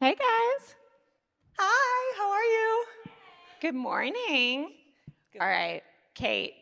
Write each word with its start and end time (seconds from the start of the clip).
Hey 0.00 0.14
guys. 0.14 0.76
Hi, 1.58 2.14
how 2.16 2.30
are 2.30 2.42
you? 2.42 2.84
Good 3.60 3.74
morning. 3.74 4.72
All 5.38 5.46
right, 5.46 5.82
Kate, 6.14 6.54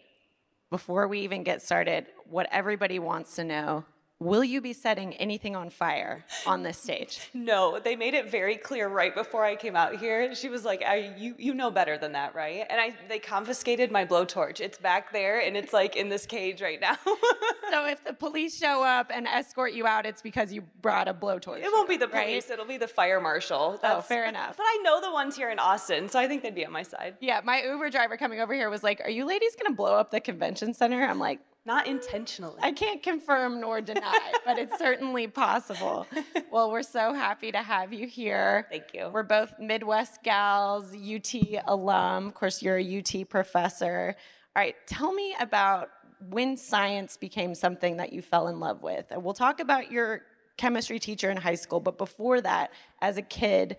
before 0.71 1.07
we 1.07 1.21
even 1.21 1.45
get 1.45 1.63
started, 1.63 2.07
what 2.29 2.49
everybody 2.51 2.99
wants 2.99 3.37
to 3.37 3.45
know 3.45 3.85
Will 4.21 4.43
you 4.43 4.61
be 4.61 4.73
setting 4.73 5.15
anything 5.15 5.55
on 5.55 5.71
fire 5.71 6.25
on 6.45 6.63
this 6.65 6.79
stage? 6.79 7.31
No, 7.49 7.79
they 7.79 7.95
made 7.97 8.15
it 8.15 8.31
very 8.31 8.57
clear 8.57 8.89
right 8.89 9.15
before 9.15 9.45
I 9.45 9.55
came 9.55 9.77
out 9.77 9.97
here. 9.97 10.35
She 10.35 10.49
was 10.49 10.65
like, 10.65 10.83
"You 11.17 11.35
you 11.39 11.55
know 11.55 11.71
better 11.71 11.97
than 11.97 12.13
that, 12.13 12.35
right?" 12.35 12.67
And 12.69 12.81
I 12.81 12.95
they 13.09 13.19
confiscated 13.19 13.91
my 13.91 14.05
blowtorch. 14.05 14.61
It's 14.61 14.77
back 14.77 15.13
there, 15.13 15.41
and 15.41 15.57
it's 15.57 15.73
like 15.73 15.97
in 15.97 16.09
this 16.09 16.27
cage 16.27 16.61
right 16.61 16.81
now. 16.81 16.97
so 17.71 17.87
if 17.87 18.05
the 18.05 18.13
police 18.13 18.59
show 18.59 18.83
up 18.83 19.11
and 19.15 19.27
escort 19.27 19.73
you 19.73 19.87
out, 19.87 20.05
it's 20.05 20.21
because 20.21 20.53
you 20.53 20.63
brought 20.83 21.09
a 21.09 21.15
blowtorch. 21.15 21.59
It 21.61 21.71
won't 21.73 21.89
be 21.89 21.97
the 21.97 22.09
police. 22.09 22.49
Right? 22.49 22.51
It'll 22.51 22.67
be 22.67 22.77
the 22.77 22.89
fire 22.89 23.21
marshal. 23.21 23.75
Oh, 23.77 23.79
That's, 23.81 23.99
oh, 23.99 24.01
fair 24.03 24.27
enough. 24.27 24.57
But 24.57 24.65
I 24.65 24.81
know 24.83 25.01
the 25.01 25.13
ones 25.13 25.37
here 25.37 25.51
in 25.51 25.59
Austin, 25.59 26.09
so 26.09 26.19
I 26.19 26.27
think 26.27 26.43
they'd 26.43 26.55
be 26.55 26.67
on 26.67 26.73
my 26.73 26.83
side. 26.83 27.17
Yeah, 27.21 27.41
my 27.45 27.63
Uber 27.63 27.89
driver 27.91 28.17
coming 28.17 28.41
over 28.41 28.53
here 28.53 28.69
was 28.69 28.83
like, 28.83 29.01
"Are 29.05 29.11
you 29.11 29.25
ladies 29.25 29.55
gonna 29.57 29.75
blow 29.75 29.95
up 29.95 30.11
the 30.11 30.21
convention 30.21 30.75
center?" 30.75 31.03
I'm 31.05 31.19
like, 31.21 31.41
not 31.69 31.87
intentionally. 31.87 32.59
I 32.63 32.73
can't 32.73 33.03
confirm 33.03 33.61
nor 33.61 33.83
deny, 33.83 34.33
but 34.45 34.59
it's 34.59 34.77
certainly 34.87 35.29
possible. 35.29 36.07
Well, 36.51 36.73
we're 36.73 36.83
so 36.83 37.13
happy 37.13 37.53
to 37.53 37.59
have 37.59 37.93
you 37.93 38.07
here. 38.07 38.67
Thank 38.71 38.95
you. 38.95 39.11
We're 39.13 39.23
both 39.23 39.53
Midwest 39.61 40.23
gals, 40.23 40.95
UT 40.95 41.35
alum. 41.67 42.29
Of 42.29 42.35
course, 42.35 42.63
you're 42.63 42.79
a 42.79 42.99
UT 42.99 43.29
professor. 43.29 44.17
All 44.57 44.63
right, 44.63 44.75
tell 44.87 45.13
me 45.13 45.37
about 45.39 45.91
when 46.31 46.57
science 46.57 47.19
became 47.19 47.55
something 47.55 47.99
that 47.99 48.15
you 48.15 48.23
fell 48.23 48.49
in 48.49 48.61
love 48.61 48.83
with. 48.83 49.05
And 49.11 49.23
we'll 49.23 49.35
talk 49.35 49.61
about 49.61 49.93
your 49.93 50.23
chemistry 50.57 50.99
teacher 50.99 51.31
in 51.31 51.37
high 51.37 51.55
school, 51.55 51.81
but 51.81 51.99
before 51.99 52.41
that, 52.41 52.73
as 53.03 53.19
a 53.19 53.23
kid, 53.23 53.77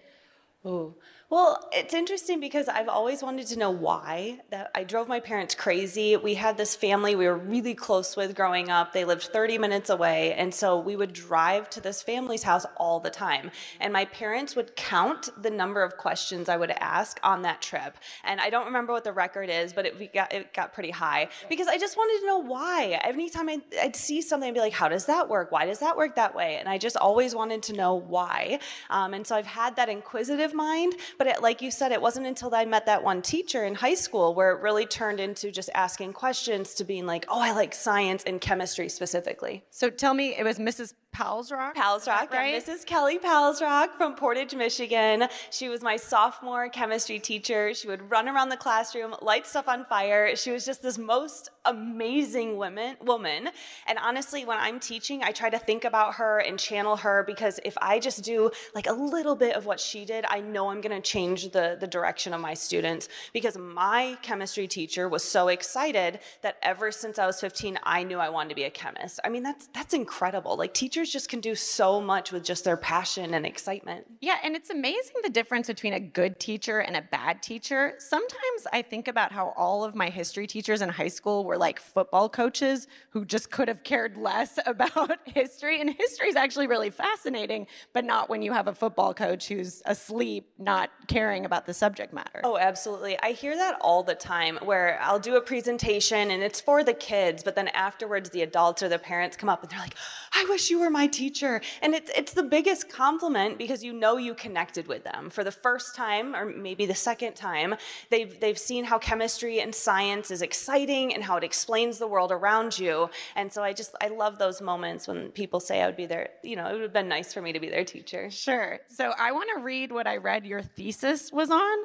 Ooh. 0.65 0.93
Well, 1.31 1.69
it's 1.71 1.93
interesting 1.93 2.39
because 2.39 2.67
I've 2.67 2.89
always 2.89 3.21
wanted 3.21 3.45
to 3.47 3.59
know 3.59 3.69
why. 3.69 4.39
That 4.49 4.71
I 4.73 4.83
drove 4.83 5.07
my 5.07 5.19
parents 5.19 5.53
crazy. 5.53 6.17
We 6.17 6.33
had 6.33 6.57
this 6.57 6.75
family 6.75 7.15
we 7.15 7.27
were 7.27 7.37
really 7.37 7.75
close 7.75 8.17
with 8.17 8.35
growing 8.35 8.71
up. 8.71 8.93
They 8.93 9.05
lived 9.05 9.21
30 9.21 9.59
minutes 9.59 9.91
away, 9.91 10.33
and 10.33 10.51
so 10.51 10.79
we 10.79 10.95
would 10.95 11.13
drive 11.13 11.69
to 11.71 11.81
this 11.81 12.01
family's 12.01 12.41
house 12.41 12.65
all 12.77 12.99
the 12.99 13.11
time. 13.11 13.51
And 13.79 13.93
my 13.93 14.05
parents 14.05 14.55
would 14.55 14.75
count 14.75 15.29
the 15.39 15.51
number 15.51 15.83
of 15.83 15.97
questions 15.97 16.49
I 16.49 16.57
would 16.57 16.71
ask 16.71 17.19
on 17.21 17.43
that 17.43 17.61
trip. 17.61 17.97
And 18.23 18.41
I 18.41 18.49
don't 18.49 18.65
remember 18.65 18.91
what 18.91 19.03
the 19.03 19.13
record 19.13 19.51
is, 19.51 19.71
but 19.71 19.85
it 19.85 20.11
got 20.11 20.33
it 20.33 20.51
got 20.51 20.73
pretty 20.73 20.89
high 20.89 21.29
because 21.47 21.67
I 21.67 21.77
just 21.77 21.95
wanted 21.95 22.21
to 22.21 22.25
know 22.25 22.39
why. 22.39 22.99
Anytime 23.03 23.49
I'd, 23.49 23.61
I'd 23.79 23.95
see 23.95 24.23
something, 24.23 24.47
I'd 24.47 24.55
be 24.55 24.61
like, 24.61 24.73
"How 24.73 24.89
does 24.89 25.05
that 25.05 25.29
work? 25.29 25.51
Why 25.51 25.67
does 25.67 25.77
that 25.77 25.95
work 25.95 26.15
that 26.15 26.33
way?" 26.33 26.55
And 26.55 26.67
I 26.67 26.79
just 26.79 26.97
always 26.97 27.35
wanted 27.35 27.61
to 27.63 27.73
know 27.73 27.93
why. 27.93 28.57
Um, 28.89 29.13
and 29.13 29.27
so 29.27 29.35
I've 29.35 29.45
had 29.45 29.75
that 29.75 29.89
inquisitive 29.89 30.55
mind 30.55 30.95
but 31.19 31.27
it, 31.27 31.41
like 31.41 31.61
you 31.61 31.69
said, 31.69 31.91
it 31.91 32.01
wasn't 32.01 32.25
until 32.25 32.55
I 32.55 32.63
met 32.63 32.85
that 32.85 33.03
one 33.03 33.21
teacher 33.21 33.65
in 33.65 33.75
high 33.75 33.93
school 33.93 34.33
where 34.33 34.53
it 34.53 34.61
really 34.61 34.85
turned 34.85 35.19
into 35.19 35.51
just 35.51 35.69
asking 35.75 36.13
questions 36.13 36.73
to 36.75 36.85
being 36.85 37.05
like, 37.05 37.25
oh, 37.27 37.41
I 37.41 37.51
like 37.51 37.75
science 37.75 38.23
and 38.23 38.39
chemistry 38.39 38.87
specifically. 38.87 39.65
So 39.69 39.89
tell 39.89 40.13
me, 40.13 40.33
it 40.37 40.45
was 40.45 40.59
Mrs. 40.59 40.93
Palsrok? 41.19 41.75
Palsrok, 41.75 42.31
right? 42.31 42.53
Yeah, 42.53 42.59
Mrs. 42.61 42.85
Kelli 42.85 43.19
Palsrok 43.19 43.95
from 43.97 44.15
Portage, 44.15 44.55
Michigan. 44.55 45.27
She 45.51 45.67
was 45.67 45.81
my 45.81 45.97
sophomore 45.97 46.69
chemistry 46.69 47.19
teacher. 47.19 47.73
She 47.73 47.89
would 47.89 48.09
run 48.09 48.29
around 48.29 48.47
the 48.49 48.57
classroom, 48.57 49.13
light 49.21 49.45
stuff 49.45 49.67
on 49.67 49.83
fire. 49.85 50.35
She 50.37 50.51
was 50.51 50.65
just 50.65 50.81
this 50.81 50.97
most 50.97 51.49
amazing 51.65 52.55
woman, 52.55 52.95
woman. 53.01 53.49
And 53.85 53.99
honestly, 53.99 54.45
when 54.45 54.57
I'm 54.59 54.79
teaching, 54.79 55.21
I 55.21 55.31
try 55.31 55.49
to 55.49 55.59
think 55.59 55.83
about 55.83 56.15
her 56.15 56.39
and 56.39 56.57
channel 56.57 56.95
her 56.97 57.23
because 57.27 57.59
if 57.65 57.77
I 57.81 57.99
just 57.99 58.23
do 58.23 58.49
like 58.73 58.87
a 58.87 58.93
little 58.93 59.35
bit 59.35 59.55
of 59.55 59.65
what 59.65 59.79
she 59.79 60.05
did, 60.05 60.25
I 60.29 60.39
know 60.39 60.69
I'm 60.69 60.79
going 60.79 60.95
to 60.95 61.01
change 61.01 61.51
the, 61.51 61.75
the 61.77 61.87
direction 61.87 62.33
of 62.33 62.39
my 62.39 62.53
students 62.53 63.09
because 63.33 63.57
my 63.57 64.17
chemistry 64.21 64.67
teacher 64.67 65.09
was 65.09 65.23
so 65.23 65.49
excited 65.49 66.19
that 66.43 66.57
ever 66.61 66.91
since 66.91 67.19
I 67.19 67.25
was 67.25 67.41
15, 67.41 67.77
I 67.83 68.03
knew 68.03 68.19
I 68.19 68.29
wanted 68.29 68.49
to 68.49 68.55
be 68.55 68.63
a 68.63 68.71
chemist. 68.71 69.19
I 69.25 69.29
mean, 69.29 69.43
that's, 69.43 69.67
that's 69.73 69.93
incredible. 69.93 70.55
Like 70.55 70.73
teachers 70.73 70.98
teachers 70.99 71.13
just 71.13 71.29
can 71.29 71.39
do 71.39 71.55
so 71.55 72.01
much 72.01 72.31
with 72.33 72.43
just 72.43 72.65
their 72.65 72.75
passion 72.75 73.33
and 73.33 73.45
excitement. 73.45 74.05
Yeah, 74.19 74.35
and 74.43 74.53
it's 74.53 74.69
amazing 74.69 75.15
the 75.23 75.29
difference 75.29 75.67
between 75.67 75.93
a 75.93 75.99
good 75.99 76.39
teacher 76.39 76.79
and 76.79 76.97
a 76.97 77.01
bad 77.01 77.41
teacher. 77.41 77.93
Sometimes 77.99 78.67
I 78.73 78.81
think 78.81 79.07
about 79.07 79.31
how 79.31 79.53
all 79.55 79.85
of 79.85 79.95
my 79.95 80.09
history 80.09 80.45
teachers 80.45 80.81
in 80.81 80.89
high 80.89 81.07
school 81.07 81.45
were 81.45 81.57
like 81.57 81.79
football 81.79 82.27
coaches 82.27 82.87
who 83.11 83.23
just 83.23 83.49
could 83.49 83.69
have 83.69 83.83
cared 83.83 84.17
less 84.17 84.59
about 84.65 85.19
history. 85.25 85.79
And 85.79 85.89
history 85.89 86.27
is 86.27 86.35
actually 86.35 86.67
really 86.67 86.89
fascinating, 86.89 87.67
but 87.93 88.03
not 88.03 88.29
when 88.29 88.41
you 88.41 88.51
have 88.51 88.67
a 88.67 88.73
football 88.73 89.13
coach 89.13 89.47
who's 89.47 89.81
asleep, 89.85 90.49
not 90.57 90.89
caring 91.07 91.45
about 91.45 91.65
the 91.65 91.73
subject 91.73 92.13
matter. 92.13 92.41
Oh, 92.43 92.57
absolutely. 92.57 93.17
I 93.21 93.31
hear 93.31 93.55
that 93.55 93.77
all 93.79 94.03
the 94.03 94.15
time 94.15 94.57
where 94.63 94.99
I'll 95.01 95.19
do 95.19 95.37
a 95.37 95.41
presentation 95.41 96.31
and 96.31 96.43
it's 96.43 96.59
for 96.59 96.83
the 96.83 96.93
kids, 96.93 97.41
but 97.41 97.55
then 97.55 97.69
afterwards 97.69 98.31
the 98.31 98.41
adults 98.41 98.83
or 98.83 98.89
the 98.89 98.99
parents 98.99 99.37
come 99.37 99.47
up 99.47 99.61
and 99.61 99.71
they're 99.71 99.79
like, 99.79 99.95
I 100.33 100.45
wish 100.49 100.69
you 100.69 100.79
were 100.79 100.88
my 100.89 101.07
teacher. 101.07 101.61
And 101.81 101.93
it's, 101.93 102.11
it's 102.15 102.33
the 102.33 102.43
biggest 102.43 102.89
compliment 102.89 103.57
because 103.57 103.83
you 103.83 103.93
know 103.93 104.17
you 104.17 104.33
connected 104.33 104.87
with 104.87 105.03
them. 105.03 105.29
For 105.29 105.43
the 105.43 105.51
first 105.51 105.95
time, 105.95 106.35
or 106.35 106.45
maybe 106.45 106.85
the 106.85 106.95
second 106.95 107.35
time, 107.35 107.75
they've, 108.09 108.39
they've 108.39 108.57
seen 108.57 108.83
how 108.85 108.99
chemistry 108.99 109.61
and 109.61 109.73
science 109.73 110.31
is 110.31 110.41
exciting 110.41 111.13
and 111.13 111.23
how 111.23 111.37
it 111.37 111.43
explains 111.43 111.97
the 111.97 112.07
world 112.07 112.31
around 112.31 112.77
you. 112.77 113.09
And 113.35 113.51
so 113.51 113.63
I 113.63 113.73
just, 113.73 113.95
I 114.01 114.07
love 114.07 114.37
those 114.37 114.61
moments 114.61 115.07
when 115.07 115.29
people 115.29 115.59
say 115.59 115.81
I 115.81 115.85
would 115.85 115.97
be 115.97 116.05
their, 116.05 116.29
you 116.43 116.55
know, 116.55 116.67
it 116.67 116.73
would 116.73 116.81
have 116.81 116.93
been 116.93 117.09
nice 117.09 117.33
for 117.33 117.41
me 117.41 117.53
to 117.53 117.59
be 117.59 117.69
their 117.69 117.85
teacher. 117.85 118.29
Sure. 118.29 118.79
So 118.87 119.13
I 119.17 119.31
want 119.31 119.49
to 119.55 119.63
read 119.63 119.91
what 119.91 120.07
I 120.07 120.17
read 120.17 120.45
your 120.45 120.61
thesis 120.61 121.31
was 121.31 121.49
on. 121.49 121.77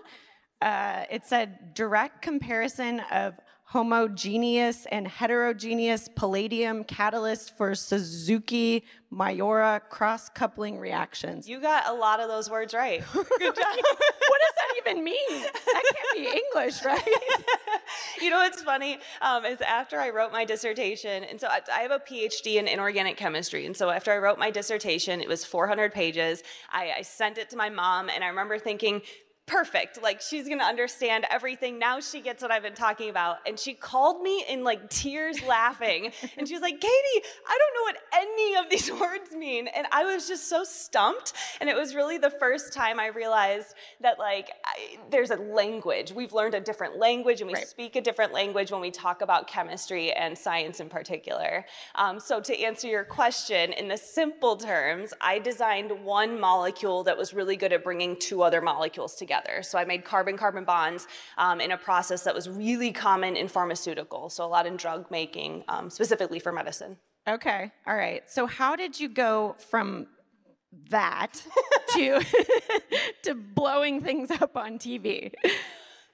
Uh, 0.63 1.05
it 1.11 1.27
said 1.27 1.75
direct 1.75 2.23
comparison 2.23 3.01
of 3.11 3.35
homogeneous 3.65 4.87
and 4.87 5.09
heterogeneous 5.09 6.09
palladium 6.15 6.85
catalyst 6.85 7.57
for 7.57 7.75
Suzuki 7.75 8.85
Mayora 9.13 9.81
cross 9.89 10.29
coupling 10.29 10.79
reactions. 10.79 11.49
You 11.49 11.61
got 11.61 11.89
a 11.89 11.93
lot 11.93 12.21
of 12.21 12.29
those 12.29 12.51
words 12.51 12.75
right. 12.75 13.03
Good 13.13 13.25
job. 13.25 13.57
what 13.57 13.57
does 13.57 14.55
that 14.57 14.75
even 14.79 15.03
mean? 15.03 15.17
That 15.29 15.83
can't 15.95 16.15
be 16.15 16.41
English, 16.41 16.85
right? 16.85 17.09
you 18.21 18.31
know 18.31 18.39
what's 18.39 18.63
funny 18.63 18.99
um, 19.23 19.45
is 19.45 19.61
after 19.61 19.99
I 19.99 20.11
wrote 20.11 20.33
my 20.33 20.45
dissertation, 20.45 21.25
and 21.25 21.41
so 21.41 21.49
I, 21.49 21.61
I, 21.73 21.81
have 21.81 21.91
a 21.91 22.01
PhD 22.01 22.57
in 22.57 22.69
inorganic 22.69 23.17
chemistry, 23.17 23.67
and 23.67 23.77
so 23.77 23.91
after 23.91 24.13
I 24.13 24.19
wrote 24.19 24.39
my 24.39 24.51
dissertation, 24.51 25.21
it 25.21 25.29
was 25.29 25.45
400 25.45 25.93
pages. 25.93 26.43
I, 26.71 26.93
I 26.99 27.03
sent 27.03 27.39
it 27.39 27.51
to 27.51 27.57
my 27.57 27.71
mom, 27.71 28.09
and 28.09 28.23
I 28.23 28.29
remember 28.29 28.59
thinking, 28.59 29.03
perfect. 29.47 30.03
Like 30.03 30.23
she's 30.23 30.49
gonna 30.49 30.65
understand 30.65 31.27
everything. 31.31 31.79
Now 31.79 32.01
she 32.01 32.21
gets 32.21 32.43
what 32.43 32.51
I've 32.51 32.63
been 32.63 32.75
talking 32.75 33.11
about. 33.11 33.39
And 33.47 33.59
she 33.59 33.75
called 33.75 34.23
me 34.23 34.45
in 34.49 34.65
like 34.65 34.89
tears 34.89 35.43
laughing. 35.43 36.13
and 36.39 36.49
she 36.49 36.55
was 36.55 36.63
like, 36.63 36.81
Katie, 36.81 37.27
I 37.47 37.59
don't 37.59 37.75
know 37.75 37.83
what 37.83 37.97
any 38.15 38.57
of 38.57 38.71
these 38.71 38.91
words 39.01 39.35
mean. 39.35 39.69
And 39.69 39.87
I 39.93 40.05
was 40.05 40.27
just 40.27 40.49
so 40.49 40.65
stumped. 40.65 41.35
And 41.61 41.69
it 41.69 41.77
was 41.77 41.95
really 41.95 42.17
the 42.17 42.31
first 42.31 42.73
time 42.73 42.99
I 42.99 43.09
realized 43.09 43.75
that 44.01 44.19
like 44.19 44.51
I, 44.65 44.99
there's 45.11 45.31
a 45.31 45.37
language. 45.37 46.13
We've 46.13 46.33
learned 46.33 46.55
a 46.55 46.61
different 46.61 46.97
language 46.97 47.41
and 47.41 47.49
we 47.49 47.55
right. 47.55 47.69
speak 47.69 47.97
a 47.97 48.01
different 48.01 48.33
language 48.33 48.71
when 48.73 48.81
we 48.81 48.91
talk 48.91 49.21
about 49.21 49.47
chemistry 49.47 50.13
and 50.13 50.37
science 50.37 50.81
in 50.81 50.89
particular. 50.89 51.67
Um, 51.97 52.19
so 52.19 52.41
to 52.41 52.59
answer 52.59 52.89
your 52.89 53.05
question, 53.05 53.75
in 53.75 53.89
the 53.89 53.99
simple 53.99 54.57
terms, 54.57 55.13
I 55.21 55.39
designed 55.39 55.91
one 56.05 56.41
molecule 56.41 57.05
that 57.05 57.19
was 57.19 57.35
really 57.35 57.57
good 57.57 57.73
at 57.73 57.85
bringing 57.85 58.19
two 58.19 58.43
other 58.43 58.63
molecules 58.63 59.15
together 59.15 59.34
together. 59.35 59.63
So 59.63 59.79
I 59.79 59.85
made 59.85 60.05
carbon-carbon 60.05 60.65
bonds 60.65 61.07
um, 61.39 61.61
in 61.61 61.73
a 61.73 61.77
process 61.77 62.23
that 62.25 62.35
was 62.35 62.49
really 62.49 62.93
common 62.93 63.37
in 63.37 63.49
pharmaceuticals, 63.49 64.33
so 64.33 64.45
a 64.45 64.47
lot 64.47 64.67
in 64.67 64.77
drug 64.77 65.11
making, 65.11 65.65
um, 65.69 65.91
specifically 65.91 66.39
for 66.39 66.53
medicine. 66.53 66.97
Okay, 67.27 67.71
all 67.87 67.97
right. 67.97 68.23
So 68.31 68.47
how 68.47 68.77
did 68.77 68.99
you 69.01 69.09
go 69.09 69.57
from 69.71 70.07
that 70.91 71.43
to 71.95 72.21
to 73.23 73.35
blowing 73.35 74.03
things 74.03 74.31
up 74.31 74.57
on 74.57 74.79
TV? 74.79 75.33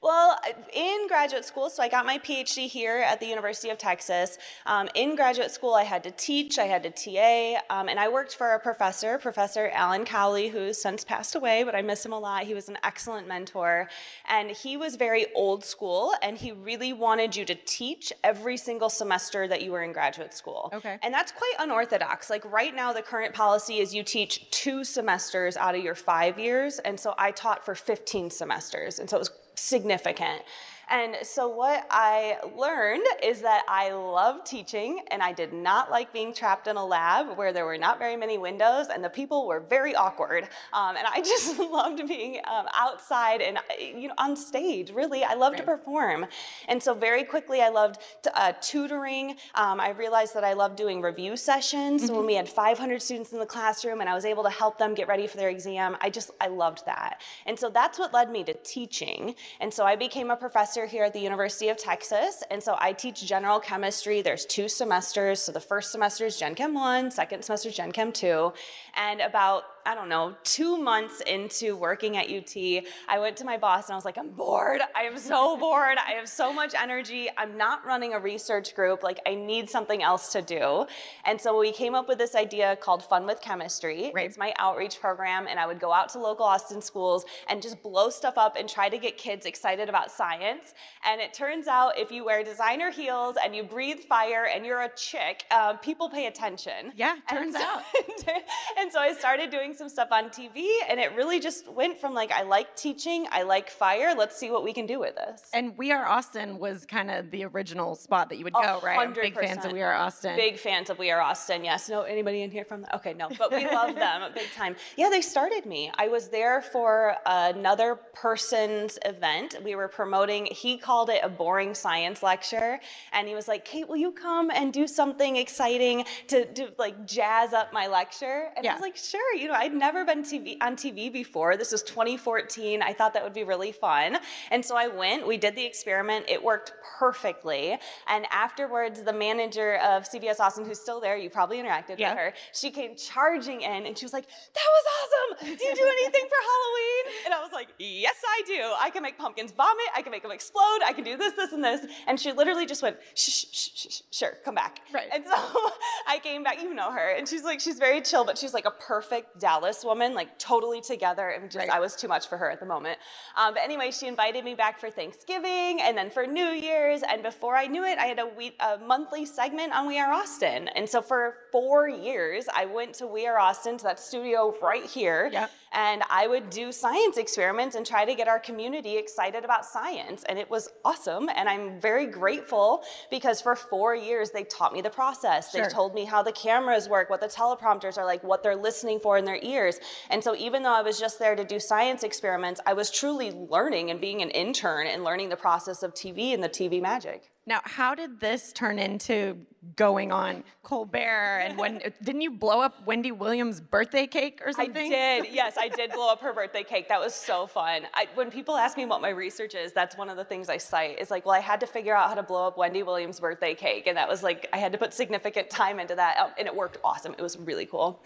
Well, 0.02 0.38
in 0.72 1.08
graduate 1.08 1.44
school, 1.44 1.68
so 1.68 1.82
I 1.82 1.88
got 1.88 2.06
my 2.06 2.16
PhD 2.18 2.66
here 2.66 3.00
at 3.00 3.20
the 3.20 3.26
University 3.26 3.68
of 3.68 3.76
Texas. 3.76 4.38
Um, 4.64 4.88
in 4.94 5.14
graduate 5.14 5.50
school, 5.50 5.74
I 5.74 5.82
had 5.82 6.02
to 6.04 6.10
teach, 6.10 6.58
I 6.58 6.64
had 6.64 6.82
to 6.84 6.90
TA, 6.90 7.60
um, 7.68 7.86
and 7.86 8.00
I 8.00 8.08
worked 8.08 8.34
for 8.34 8.52
a 8.52 8.58
professor, 8.58 9.18
Professor 9.18 9.68
Alan 9.74 10.06
Cowley, 10.06 10.48
who's 10.48 10.80
since 10.80 11.04
passed 11.04 11.34
away, 11.34 11.64
but 11.64 11.74
I 11.74 11.82
miss 11.82 12.04
him 12.04 12.14
a 12.14 12.18
lot. 12.18 12.44
He 12.44 12.54
was 12.54 12.70
an 12.70 12.78
excellent 12.82 13.28
mentor, 13.28 13.90
and 14.26 14.50
he 14.50 14.78
was 14.78 14.96
very 14.96 15.26
old 15.34 15.66
school, 15.66 16.14
and 16.22 16.38
he 16.38 16.52
really 16.52 16.94
wanted 16.94 17.36
you 17.36 17.44
to 17.44 17.54
teach 17.54 18.10
every 18.24 18.56
single 18.56 18.88
semester 18.88 19.46
that 19.48 19.60
you 19.60 19.70
were 19.70 19.82
in 19.82 19.92
graduate 19.92 20.32
school. 20.32 20.70
Okay. 20.72 20.98
And 21.02 21.12
that's 21.12 21.30
quite 21.30 21.54
unorthodox. 21.58 22.30
Like 22.30 22.50
right 22.50 22.74
now, 22.74 22.94
the 22.94 23.02
current 23.02 23.34
policy 23.34 23.80
is 23.80 23.94
you 23.94 24.02
teach 24.02 24.50
two 24.50 24.82
semesters 24.82 25.58
out 25.58 25.74
of 25.74 25.84
your 25.84 25.94
five 25.94 26.38
years, 26.38 26.78
and 26.78 26.98
so 26.98 27.14
I 27.18 27.32
taught 27.32 27.66
for 27.66 27.74
15 27.74 28.30
semesters, 28.30 28.98
and 28.98 29.10
so 29.10 29.16
it 29.16 29.20
was 29.20 29.30
significant. 29.60 30.42
And 30.90 31.16
so 31.22 31.48
what 31.48 31.86
I 31.88 32.38
learned 32.56 33.06
is 33.22 33.40
that 33.42 33.62
I 33.68 33.92
love 33.92 34.44
teaching 34.44 35.02
and 35.12 35.22
I 35.22 35.32
did 35.32 35.52
not 35.52 35.88
like 35.90 36.12
being 36.12 36.34
trapped 36.34 36.66
in 36.66 36.76
a 36.76 36.84
lab 36.84 37.38
where 37.38 37.52
there 37.52 37.64
were 37.64 37.78
not 37.78 38.00
very 38.00 38.16
many 38.16 38.38
windows 38.38 38.88
and 38.92 39.04
the 39.04 39.08
people 39.08 39.46
were 39.46 39.60
very 39.60 39.94
awkward. 39.94 40.48
Um, 40.72 40.96
and 40.96 41.06
I 41.06 41.20
just 41.24 41.58
loved 41.60 42.06
being 42.08 42.40
um, 42.50 42.66
outside 42.76 43.40
and 43.40 43.58
you 43.78 44.08
know 44.08 44.14
on 44.18 44.34
stage. 44.34 44.90
Really, 44.90 45.22
I 45.22 45.34
love 45.34 45.52
right. 45.52 45.60
to 45.60 45.64
perform. 45.64 46.26
And 46.66 46.82
so 46.82 46.92
very 46.92 47.22
quickly, 47.22 47.62
I 47.62 47.68
loved 47.68 47.98
uh, 48.34 48.52
tutoring. 48.60 49.36
Um, 49.54 49.80
I 49.80 49.90
realized 49.90 50.34
that 50.34 50.42
I 50.42 50.54
loved 50.54 50.76
doing 50.76 51.00
review 51.00 51.36
sessions. 51.36 52.02
Mm-hmm. 52.02 52.08
So 52.08 52.16
when 52.16 52.26
we 52.26 52.34
had 52.34 52.48
500 52.48 53.00
students 53.00 53.32
in 53.32 53.38
the 53.38 53.46
classroom 53.46 54.00
and 54.00 54.10
I 54.10 54.14
was 54.14 54.24
able 54.24 54.42
to 54.42 54.50
help 54.50 54.76
them 54.78 54.94
get 54.94 55.06
ready 55.06 55.28
for 55.28 55.36
their 55.36 55.50
exam, 55.50 55.96
I 56.00 56.10
just 56.10 56.32
I 56.40 56.48
loved 56.48 56.84
that. 56.86 57.20
And 57.46 57.56
so 57.56 57.68
that's 57.68 57.96
what 57.96 58.12
led 58.12 58.30
me 58.30 58.42
to 58.44 58.54
teaching. 58.64 59.36
And 59.60 59.72
so 59.72 59.84
I 59.84 59.94
became 59.94 60.30
a 60.30 60.36
professor 60.36 60.79
here 60.86 61.04
at 61.04 61.12
the 61.12 61.20
University 61.20 61.68
of 61.68 61.76
Texas. 61.76 62.42
And 62.50 62.62
so 62.62 62.76
I 62.78 62.92
teach 62.92 63.24
general 63.26 63.60
chemistry. 63.60 64.22
There's 64.22 64.46
two 64.46 64.68
semesters. 64.68 65.40
So 65.40 65.52
the 65.52 65.60
first 65.60 65.92
semester 65.92 66.26
is 66.26 66.36
Gen 66.36 66.54
Chem 66.54 66.74
1, 66.74 67.10
second 67.10 67.42
semester 67.42 67.68
is 67.68 67.76
Gen 67.76 67.92
Chem 67.92 68.12
2. 68.12 68.52
And 68.96 69.20
about 69.20 69.64
I 69.86 69.94
don't 69.94 70.08
know, 70.08 70.34
two 70.44 70.76
months 70.76 71.22
into 71.22 71.76
working 71.76 72.16
at 72.16 72.30
UT, 72.30 72.84
I 73.08 73.18
went 73.18 73.36
to 73.38 73.44
my 73.44 73.56
boss 73.56 73.86
and 73.86 73.94
I 73.94 73.96
was 73.96 74.04
like, 74.04 74.18
I'm 74.18 74.30
bored. 74.30 74.80
I 74.94 75.02
am 75.02 75.16
so 75.16 75.56
bored. 75.58 75.96
I 75.98 76.12
have 76.12 76.28
so 76.28 76.52
much 76.52 76.74
energy. 76.80 77.28
I'm 77.38 77.56
not 77.56 77.84
running 77.86 78.12
a 78.12 78.18
research 78.18 78.74
group. 78.74 79.02
Like, 79.02 79.20
I 79.26 79.34
need 79.34 79.70
something 79.70 80.02
else 80.02 80.32
to 80.32 80.42
do. 80.42 80.86
And 81.24 81.40
so 81.40 81.58
we 81.58 81.72
came 81.72 81.94
up 81.94 82.08
with 82.08 82.18
this 82.18 82.34
idea 82.34 82.76
called 82.76 83.02
Fun 83.04 83.24
with 83.24 83.40
Chemistry. 83.40 84.12
Right. 84.14 84.26
It's 84.26 84.36
my 84.36 84.52
outreach 84.58 85.00
program. 85.00 85.46
And 85.48 85.58
I 85.58 85.66
would 85.66 85.80
go 85.80 85.92
out 85.92 86.10
to 86.10 86.18
local 86.18 86.44
Austin 86.44 86.82
schools 86.82 87.24
and 87.48 87.62
just 87.62 87.82
blow 87.82 88.10
stuff 88.10 88.36
up 88.36 88.56
and 88.56 88.68
try 88.68 88.88
to 88.88 88.98
get 88.98 89.16
kids 89.16 89.46
excited 89.46 89.88
about 89.88 90.10
science. 90.10 90.74
And 91.04 91.20
it 91.20 91.32
turns 91.32 91.66
out 91.68 91.98
if 91.98 92.10
you 92.10 92.24
wear 92.24 92.44
designer 92.44 92.90
heels 92.90 93.36
and 93.42 93.56
you 93.56 93.62
breathe 93.62 94.00
fire 94.00 94.46
and 94.54 94.66
you're 94.66 94.82
a 94.82 94.90
chick, 94.94 95.44
uh, 95.50 95.74
people 95.74 96.10
pay 96.10 96.26
attention. 96.26 96.92
Yeah, 96.96 97.16
turns 97.30 97.54
and 97.54 97.62
so, 97.62 97.62
out. 97.62 97.82
and 98.78 98.92
so 98.92 98.98
I 98.98 99.14
started 99.14 99.50
doing 99.50 99.70
doing 99.70 99.79
some 99.80 99.88
stuff 99.88 100.08
on 100.12 100.28
TV, 100.28 100.68
and 100.90 101.00
it 101.00 101.14
really 101.16 101.40
just 101.40 101.66
went 101.72 101.98
from 101.98 102.12
like, 102.12 102.30
I 102.30 102.42
like 102.42 102.76
teaching, 102.76 103.26
I 103.30 103.44
like 103.44 103.70
fire, 103.70 104.14
let's 104.14 104.36
see 104.36 104.50
what 104.50 104.62
we 104.62 104.74
can 104.74 104.84
do 104.84 105.00
with 105.00 105.16
this. 105.16 105.48
And 105.54 105.76
We 105.78 105.90
Are 105.90 106.04
Austin 106.04 106.58
was 106.58 106.84
kind 106.84 107.10
of 107.10 107.30
the 107.30 107.46
original 107.46 107.94
spot 107.94 108.28
that 108.28 108.36
you 108.36 108.44
would 108.44 108.52
go, 108.52 108.78
right? 108.84 108.98
100%. 109.08 109.14
Big 109.14 109.34
fans 109.34 109.64
of 109.64 109.72
We 109.72 109.80
Are 109.80 109.94
Austin. 109.94 110.36
Big 110.36 110.58
fans 110.58 110.90
of 110.90 110.98
We 110.98 111.10
Are 111.10 111.20
Austin, 111.22 111.64
yes. 111.64 111.88
No, 111.88 112.02
anybody 112.02 112.42
in 112.42 112.50
here 112.50 112.66
from 112.66 112.82
that? 112.82 112.94
Okay, 112.96 113.14
no, 113.14 113.30
but 113.38 113.50
we 113.50 113.64
love 113.64 113.94
them 114.04 114.30
big 114.34 114.52
time. 114.52 114.76
Yeah, 114.98 115.08
they 115.08 115.22
started 115.22 115.64
me. 115.64 115.90
I 115.96 116.08
was 116.08 116.28
there 116.28 116.60
for 116.60 117.16
another 117.24 117.98
person's 118.12 118.98
event. 119.06 119.56
We 119.64 119.76
were 119.76 119.88
promoting, 119.88 120.44
he 120.44 120.76
called 120.76 121.08
it 121.08 121.20
a 121.22 121.30
boring 121.30 121.74
science 121.74 122.22
lecture, 122.22 122.80
and 123.14 123.26
he 123.26 123.34
was 123.34 123.48
like, 123.48 123.64
Kate, 123.64 123.88
will 123.88 123.96
you 123.96 124.12
come 124.12 124.50
and 124.50 124.74
do 124.74 124.86
something 124.86 125.36
exciting 125.36 126.04
to, 126.26 126.44
to 126.52 126.68
like 126.78 127.06
jazz 127.06 127.54
up 127.54 127.72
my 127.72 127.86
lecture? 127.86 128.50
And 128.56 128.64
yeah. 128.66 128.72
I 128.72 128.74
was 128.74 128.82
like, 128.82 128.96
sure, 128.96 129.34
you 129.36 129.48
know, 129.48 129.54
I'd 129.60 129.74
never 129.74 130.06
been 130.06 130.22
TV, 130.22 130.56
on 130.62 130.74
TV 130.74 131.12
before. 131.12 131.58
This 131.58 131.70
was 131.70 131.82
2014. 131.82 132.80
I 132.80 132.94
thought 132.94 133.12
that 133.12 133.22
would 133.22 133.34
be 133.34 133.44
really 133.44 133.72
fun. 133.72 134.16
And 134.50 134.64
so 134.64 134.74
I 134.74 134.88
went, 134.88 135.26
we 135.26 135.36
did 135.36 135.54
the 135.54 135.66
experiment. 135.66 136.24
It 136.30 136.42
worked 136.42 136.72
perfectly. 136.98 137.78
And 138.08 138.24
afterwards, 138.30 139.02
the 139.02 139.12
manager 139.12 139.76
of 139.76 140.04
CBS 140.04 140.40
Austin, 140.40 140.64
who's 140.64 140.80
still 140.80 140.98
there, 140.98 141.18
you 141.18 141.28
probably 141.28 141.58
interacted 141.58 141.98
yeah. 141.98 142.14
with 142.14 142.18
her, 142.18 142.32
she 142.54 142.70
came 142.70 142.96
charging 142.96 143.60
in 143.60 143.84
and 143.84 143.98
she 143.98 144.06
was 144.06 144.14
like, 144.14 144.26
That 144.26 144.68
was 144.72 144.84
awesome. 144.96 145.46
Do 145.58 145.64
you 145.64 145.74
do 145.74 145.84
anything 145.84 146.26
for 146.28 146.40
Halloween? 146.50 147.24
And 147.26 147.34
I 147.34 147.40
was 147.42 147.52
like, 147.52 147.68
Yes, 147.78 148.16
I 148.26 148.42
do. 148.46 148.72
I 148.80 148.88
can 148.88 149.02
make 149.02 149.18
pumpkins 149.18 149.52
vomit. 149.52 149.84
I 149.94 150.00
can 150.00 150.10
make 150.10 150.22
them 150.22 150.32
explode. 150.32 150.78
I 150.86 150.94
can 150.94 151.04
do 151.04 151.18
this, 151.18 151.34
this, 151.34 151.52
and 151.52 151.62
this. 151.62 151.84
And 152.06 152.18
she 152.18 152.32
literally 152.32 152.64
just 152.64 152.82
went, 152.82 152.96
shh, 153.14 153.28
shh, 153.28 153.46
shh, 153.52 153.70
shh 153.74 154.00
sure, 154.10 154.38
come 154.42 154.54
back. 154.54 154.80
Right. 154.92 155.08
And 155.12 155.24
so 155.24 155.32
I 156.08 156.18
came 156.22 156.42
back. 156.42 156.62
You 156.62 156.72
know 156.72 156.90
her. 156.92 157.14
And 157.16 157.28
she's 157.28 157.44
like, 157.44 157.60
she's 157.60 157.78
very 157.78 158.00
chill, 158.00 158.24
but 158.24 158.38
she's 158.38 158.54
like 158.54 158.64
a 158.64 158.70
perfect 158.70 159.38
Dallas 159.50 159.84
woman, 159.84 160.14
like 160.14 160.38
totally 160.38 160.80
together. 160.80 161.30
And 161.30 161.50
just, 161.50 161.66
right. 161.66 161.76
I 161.76 161.80
was 161.80 161.96
too 161.96 162.06
much 162.06 162.28
for 162.28 162.36
her 162.38 162.48
at 162.50 162.60
the 162.60 162.66
moment. 162.66 162.98
Um, 163.36 163.52
but 163.54 163.62
anyway, 163.64 163.90
she 163.90 164.06
invited 164.06 164.44
me 164.44 164.54
back 164.54 164.78
for 164.78 164.90
Thanksgiving 164.90 165.80
and 165.82 165.98
then 165.98 166.08
for 166.08 166.24
New 166.24 166.50
Year's. 166.68 167.02
And 167.02 167.20
before 167.22 167.56
I 167.56 167.66
knew 167.66 167.84
it, 167.84 167.98
I 167.98 168.06
had 168.06 168.20
a, 168.20 168.26
week, 168.26 168.54
a 168.60 168.78
monthly 168.78 169.26
segment 169.26 169.72
on 169.72 169.88
We 169.88 169.98
Are 169.98 170.12
Austin. 170.12 170.68
And 170.76 170.88
so 170.88 171.02
for 171.02 171.34
four 171.50 171.88
years, 171.88 172.44
I 172.54 172.64
went 172.66 172.94
to 173.00 173.08
We 173.08 173.26
Are 173.26 173.40
Austin, 173.40 173.76
to 173.78 173.84
that 173.84 173.98
studio 173.98 174.54
right 174.62 174.84
here. 174.84 175.30
Yep. 175.32 175.50
And 175.72 176.02
I 176.10 176.26
would 176.26 176.50
do 176.50 176.72
science 176.72 177.16
experiments 177.16 177.76
and 177.76 177.86
try 177.86 178.04
to 178.04 178.14
get 178.14 178.26
our 178.26 178.40
community 178.40 178.96
excited 178.96 179.44
about 179.44 179.64
science. 179.64 180.24
And 180.28 180.36
it 180.38 180.48
was 180.50 180.68
awesome. 180.84 181.28
And 181.28 181.48
I'm 181.48 181.80
very 181.80 182.06
grateful 182.06 182.82
because 183.10 183.40
for 183.40 183.54
four 183.54 183.94
years, 183.94 184.30
they 184.30 184.44
taught 184.44 184.72
me 184.72 184.80
the 184.80 184.90
process. 184.90 185.52
Sure. 185.52 185.62
They 185.62 185.68
told 185.68 185.94
me 185.94 186.04
how 186.04 186.22
the 186.22 186.32
cameras 186.32 186.88
work, 186.88 187.08
what 187.08 187.20
the 187.20 187.28
teleprompters 187.28 187.98
are 187.98 188.04
like, 188.04 188.22
what 188.24 188.42
they're 188.42 188.56
listening 188.56 188.98
for 188.98 189.16
in 189.18 189.24
their 189.24 189.39
ears. 189.42 189.78
And 190.08 190.22
so 190.22 190.34
even 190.36 190.62
though 190.62 190.74
I 190.74 190.82
was 190.82 190.98
just 190.98 191.18
there 191.18 191.34
to 191.34 191.44
do 191.44 191.58
science 191.58 192.02
experiments, 192.02 192.60
I 192.66 192.72
was 192.72 192.90
truly 192.90 193.32
learning 193.32 193.90
and 193.90 194.00
being 194.00 194.22
an 194.22 194.30
intern 194.30 194.86
and 194.86 195.04
learning 195.04 195.28
the 195.28 195.36
process 195.36 195.82
of 195.82 195.94
TV 195.94 196.34
and 196.34 196.42
the 196.42 196.48
TV 196.48 196.80
magic. 196.80 197.30
Now, 197.50 197.62
how 197.64 197.96
did 197.96 198.20
this 198.20 198.52
turn 198.52 198.78
into 198.78 199.36
going 199.74 200.12
on 200.12 200.44
Colbert? 200.62 201.42
And 201.44 201.58
when 201.58 201.82
didn't 202.04 202.20
you 202.20 202.30
blow 202.30 202.60
up 202.60 202.86
Wendy 202.86 203.10
Williams' 203.10 203.60
birthday 203.60 204.06
cake 204.06 204.40
or 204.46 204.52
something? 204.52 204.92
I 204.92 205.20
did. 205.20 205.32
Yes, 205.32 205.56
I 205.58 205.66
did 205.66 205.90
blow 205.90 206.12
up 206.12 206.20
her 206.20 206.32
birthday 206.32 206.62
cake. 206.62 206.88
That 206.88 207.00
was 207.00 207.12
so 207.12 207.48
fun. 207.48 207.82
I, 207.92 208.06
when 208.14 208.30
people 208.30 208.56
ask 208.56 208.76
me 208.76 208.86
what 208.86 209.02
my 209.02 209.08
research 209.08 209.56
is, 209.56 209.72
that's 209.72 209.96
one 209.96 210.08
of 210.08 210.16
the 210.16 210.24
things 210.24 210.48
I 210.48 210.58
cite. 210.58 211.00
Is 211.00 211.10
like, 211.10 211.26
well, 211.26 211.34
I 211.34 211.40
had 211.40 211.58
to 211.58 211.66
figure 211.66 211.96
out 211.96 212.08
how 212.08 212.14
to 212.14 212.22
blow 212.22 212.46
up 212.46 212.56
Wendy 212.56 212.84
Williams' 212.84 213.18
birthday 213.18 213.56
cake, 213.56 213.88
and 213.88 213.96
that 213.96 214.08
was 214.08 214.22
like 214.22 214.48
I 214.52 214.58
had 214.58 214.70
to 214.70 214.78
put 214.78 214.94
significant 214.94 215.50
time 215.50 215.80
into 215.80 215.96
that, 215.96 216.18
um, 216.18 216.30
and 216.38 216.46
it 216.46 216.54
worked 216.54 216.78
awesome. 216.84 217.14
It 217.18 217.22
was 217.22 217.36
really 217.36 217.66
cool. 217.66 218.00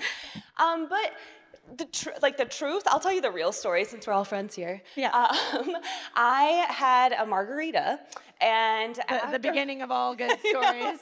Um, 0.56 0.88
but 0.88 1.12
the 1.76 1.87
tr- 1.87 2.11
like 2.20 2.37
the 2.37 2.44
truth 2.44 2.82
i'll 2.87 3.00
tell 3.00 3.11
you 3.11 3.23
the 3.23 3.31
real 3.31 3.50
story 3.50 3.87
since 3.87 4.06
we're 4.06 4.12
all 4.12 4.23
friends 4.23 4.55
here 4.55 4.82
yeah 4.96 5.11
um, 5.55 5.75
i 6.14 6.67
had 6.69 7.12
a 7.12 7.25
margarita 7.25 7.99
and 8.44 8.96
the, 8.96 9.12
after, 9.12 9.32
the 9.32 9.38
beginning 9.38 9.82
of 9.82 9.91
all 9.91 10.14
good 10.14 10.38
stories 10.44 10.99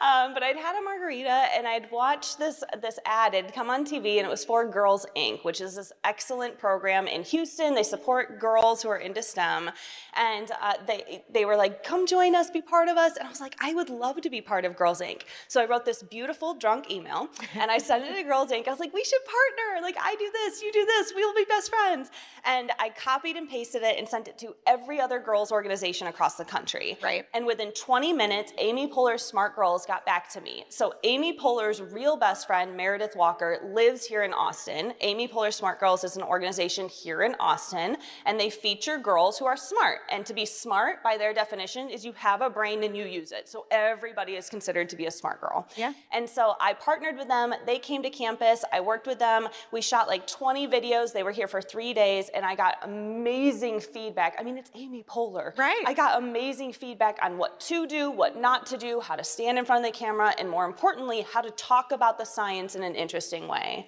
um, 0.00 0.32
but 0.32 0.42
I'd 0.42 0.56
had 0.56 0.76
a 0.76 0.82
margarita 0.82 1.48
and 1.54 1.66
I'd 1.66 1.90
watched 1.90 2.38
this 2.38 2.62
this 2.80 2.98
ad. 3.04 3.34
It'd 3.34 3.52
come 3.52 3.70
on 3.70 3.84
TV 3.84 4.16
and 4.16 4.26
it 4.26 4.30
was 4.30 4.44
for 4.44 4.66
Girls 4.66 5.06
Inc., 5.16 5.44
which 5.44 5.60
is 5.60 5.76
this 5.76 5.92
excellent 6.04 6.58
program 6.58 7.06
in 7.06 7.22
Houston. 7.24 7.74
They 7.74 7.82
support 7.82 8.38
girls 8.38 8.82
who 8.82 8.88
are 8.88 8.98
into 8.98 9.22
STEM, 9.22 9.70
and 10.14 10.50
uh, 10.60 10.74
they 10.86 11.24
they 11.30 11.44
were 11.44 11.56
like, 11.56 11.82
"Come 11.84 12.06
join 12.06 12.34
us, 12.34 12.50
be 12.50 12.62
part 12.62 12.88
of 12.88 12.96
us." 12.96 13.16
And 13.16 13.26
I 13.26 13.30
was 13.30 13.40
like, 13.40 13.56
"I 13.60 13.74
would 13.74 13.90
love 13.90 14.20
to 14.20 14.30
be 14.30 14.40
part 14.40 14.64
of 14.64 14.76
Girls 14.76 15.00
Inc." 15.00 15.22
So 15.48 15.60
I 15.60 15.66
wrote 15.66 15.84
this 15.84 16.02
beautiful 16.02 16.54
drunk 16.54 16.90
email 16.90 17.28
and 17.54 17.70
I 17.70 17.78
sent 17.78 18.04
it 18.04 18.14
to 18.16 18.22
Girls 18.22 18.50
Inc. 18.50 18.68
I 18.68 18.70
was 18.70 18.80
like, 18.80 18.94
"We 18.94 19.04
should 19.04 19.24
partner. 19.24 19.82
Like 19.82 19.96
I 20.00 20.14
do 20.16 20.30
this, 20.32 20.62
you 20.62 20.72
do 20.72 20.84
this. 20.84 21.12
We 21.14 21.24
will 21.24 21.34
be 21.34 21.44
best 21.44 21.70
friends." 21.70 22.10
And 22.44 22.70
I 22.78 22.90
copied 22.90 23.36
and 23.36 23.48
pasted 23.48 23.82
it 23.82 23.98
and 23.98 24.08
sent 24.08 24.28
it 24.28 24.38
to 24.38 24.54
every 24.66 25.00
other 25.00 25.18
girls 25.18 25.52
organization 25.52 26.06
across 26.06 26.29
the 26.34 26.44
country. 26.44 26.98
Right. 27.02 27.26
And 27.34 27.46
within 27.46 27.72
20 27.72 28.12
minutes, 28.12 28.52
Amy 28.58 28.88
Poehler's 28.88 29.22
Smart 29.22 29.54
Girls 29.56 29.86
got 29.86 30.04
back 30.06 30.28
to 30.30 30.40
me. 30.40 30.64
So 30.68 30.94
Amy 31.04 31.38
Poehler's 31.38 31.80
real 31.80 32.16
best 32.16 32.46
friend, 32.46 32.76
Meredith 32.76 33.16
Walker, 33.16 33.58
lives 33.72 34.04
here 34.04 34.22
in 34.22 34.32
Austin. 34.32 34.94
Amy 35.00 35.28
Poehler 35.28 35.52
Smart 35.52 35.80
Girls 35.80 36.04
is 36.04 36.16
an 36.16 36.22
organization 36.22 36.88
here 36.88 37.22
in 37.22 37.34
Austin, 37.40 37.96
and 38.26 38.38
they 38.38 38.50
feature 38.50 38.98
girls 38.98 39.38
who 39.38 39.46
are 39.46 39.56
smart. 39.56 39.98
And 40.10 40.24
to 40.26 40.34
be 40.34 40.44
smart, 40.46 41.02
by 41.02 41.16
their 41.16 41.32
definition, 41.32 41.88
is 41.88 42.04
you 42.04 42.12
have 42.12 42.42
a 42.42 42.50
brain 42.50 42.82
and 42.82 42.96
you 42.96 43.04
use 43.04 43.32
it. 43.32 43.48
So 43.48 43.66
everybody 43.70 44.34
is 44.34 44.48
considered 44.48 44.88
to 44.90 44.96
be 44.96 45.06
a 45.06 45.10
smart 45.10 45.40
girl. 45.40 45.68
Yeah. 45.76 45.92
And 46.12 46.28
so 46.28 46.54
I 46.60 46.74
partnered 46.74 47.16
with 47.16 47.28
them. 47.28 47.54
They 47.66 47.78
came 47.78 48.02
to 48.02 48.10
campus. 48.10 48.64
I 48.72 48.80
worked 48.80 49.06
with 49.06 49.18
them. 49.18 49.48
We 49.72 49.80
shot 49.80 50.08
like 50.08 50.26
20 50.26 50.68
videos. 50.68 51.12
They 51.12 51.22
were 51.22 51.30
here 51.30 51.48
for 51.48 51.60
three 51.60 51.94
days, 51.94 52.30
and 52.34 52.44
I 52.44 52.54
got 52.54 52.78
amazing 52.82 53.80
feedback. 53.80 54.36
I 54.38 54.42
mean, 54.42 54.58
it's 54.58 54.70
Amy 54.74 55.02
Poehler. 55.02 55.56
Right. 55.58 55.82
I 55.86 55.94
got 55.94 56.09
amazing 56.16 56.72
feedback 56.72 57.18
on 57.22 57.38
what 57.38 57.60
to 57.60 57.86
do, 57.86 58.10
what 58.10 58.36
not 58.36 58.66
to 58.66 58.76
do, 58.76 59.00
how 59.00 59.16
to 59.16 59.24
stand 59.24 59.58
in 59.58 59.64
front 59.64 59.84
of 59.84 59.92
the 59.92 59.98
camera, 59.98 60.34
and 60.38 60.48
more 60.48 60.64
importantly, 60.64 61.26
how 61.32 61.40
to 61.40 61.50
talk 61.52 61.92
about 61.92 62.18
the 62.18 62.24
science 62.24 62.74
in 62.74 62.82
an 62.82 62.94
interesting 62.94 63.48
way. 63.48 63.86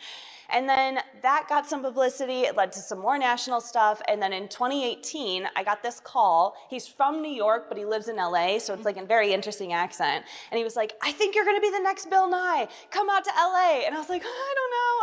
And 0.53 0.69
then 0.69 0.99
that 1.23 1.47
got 1.49 1.67
some 1.67 1.83
publicity. 1.83 2.43
It 2.43 2.57
led 2.57 2.73
to 2.73 2.79
some 2.79 2.99
more 2.99 3.17
national 3.17 3.61
stuff. 3.61 4.03
And 4.07 4.21
then 4.21 4.33
in 4.33 4.49
2018, 4.49 5.49
I 5.57 5.65
got 5.65 5.83
this 5.83 5.99
call. 5.99 6.55
He's 6.69 6.87
from 6.87 7.23
New 7.23 7.33
York, 7.33 7.67
but 7.69 7.79
he 7.79 7.87
lives 7.87 8.09
in 8.09 8.17
LA, 8.17 8.59
so 8.59 8.75
it's 8.75 8.85
like 8.85 8.99
a 8.99 9.05
very 9.05 9.33
interesting 9.33 9.73
accent. 9.73 10.25
And 10.51 10.59
he 10.59 10.65
was 10.65 10.77
like, 10.77 10.93
I 11.03 11.11
think 11.13 11.35
you're 11.35 11.47
going 11.47 11.57
to 11.57 11.63
be 11.63 11.71
the 11.71 11.83
next 11.83 12.11
Bill 12.11 12.29
Nye. 12.29 12.69
Come 12.91 13.09
out 13.09 13.25
to 13.25 13.31
LA. 13.31 13.83
And 13.87 13.95
I 13.95 13.99
was 13.99 14.11
like, 14.11 14.23
I 14.25 14.55
don't 14.55 14.71
know. 14.71 15.02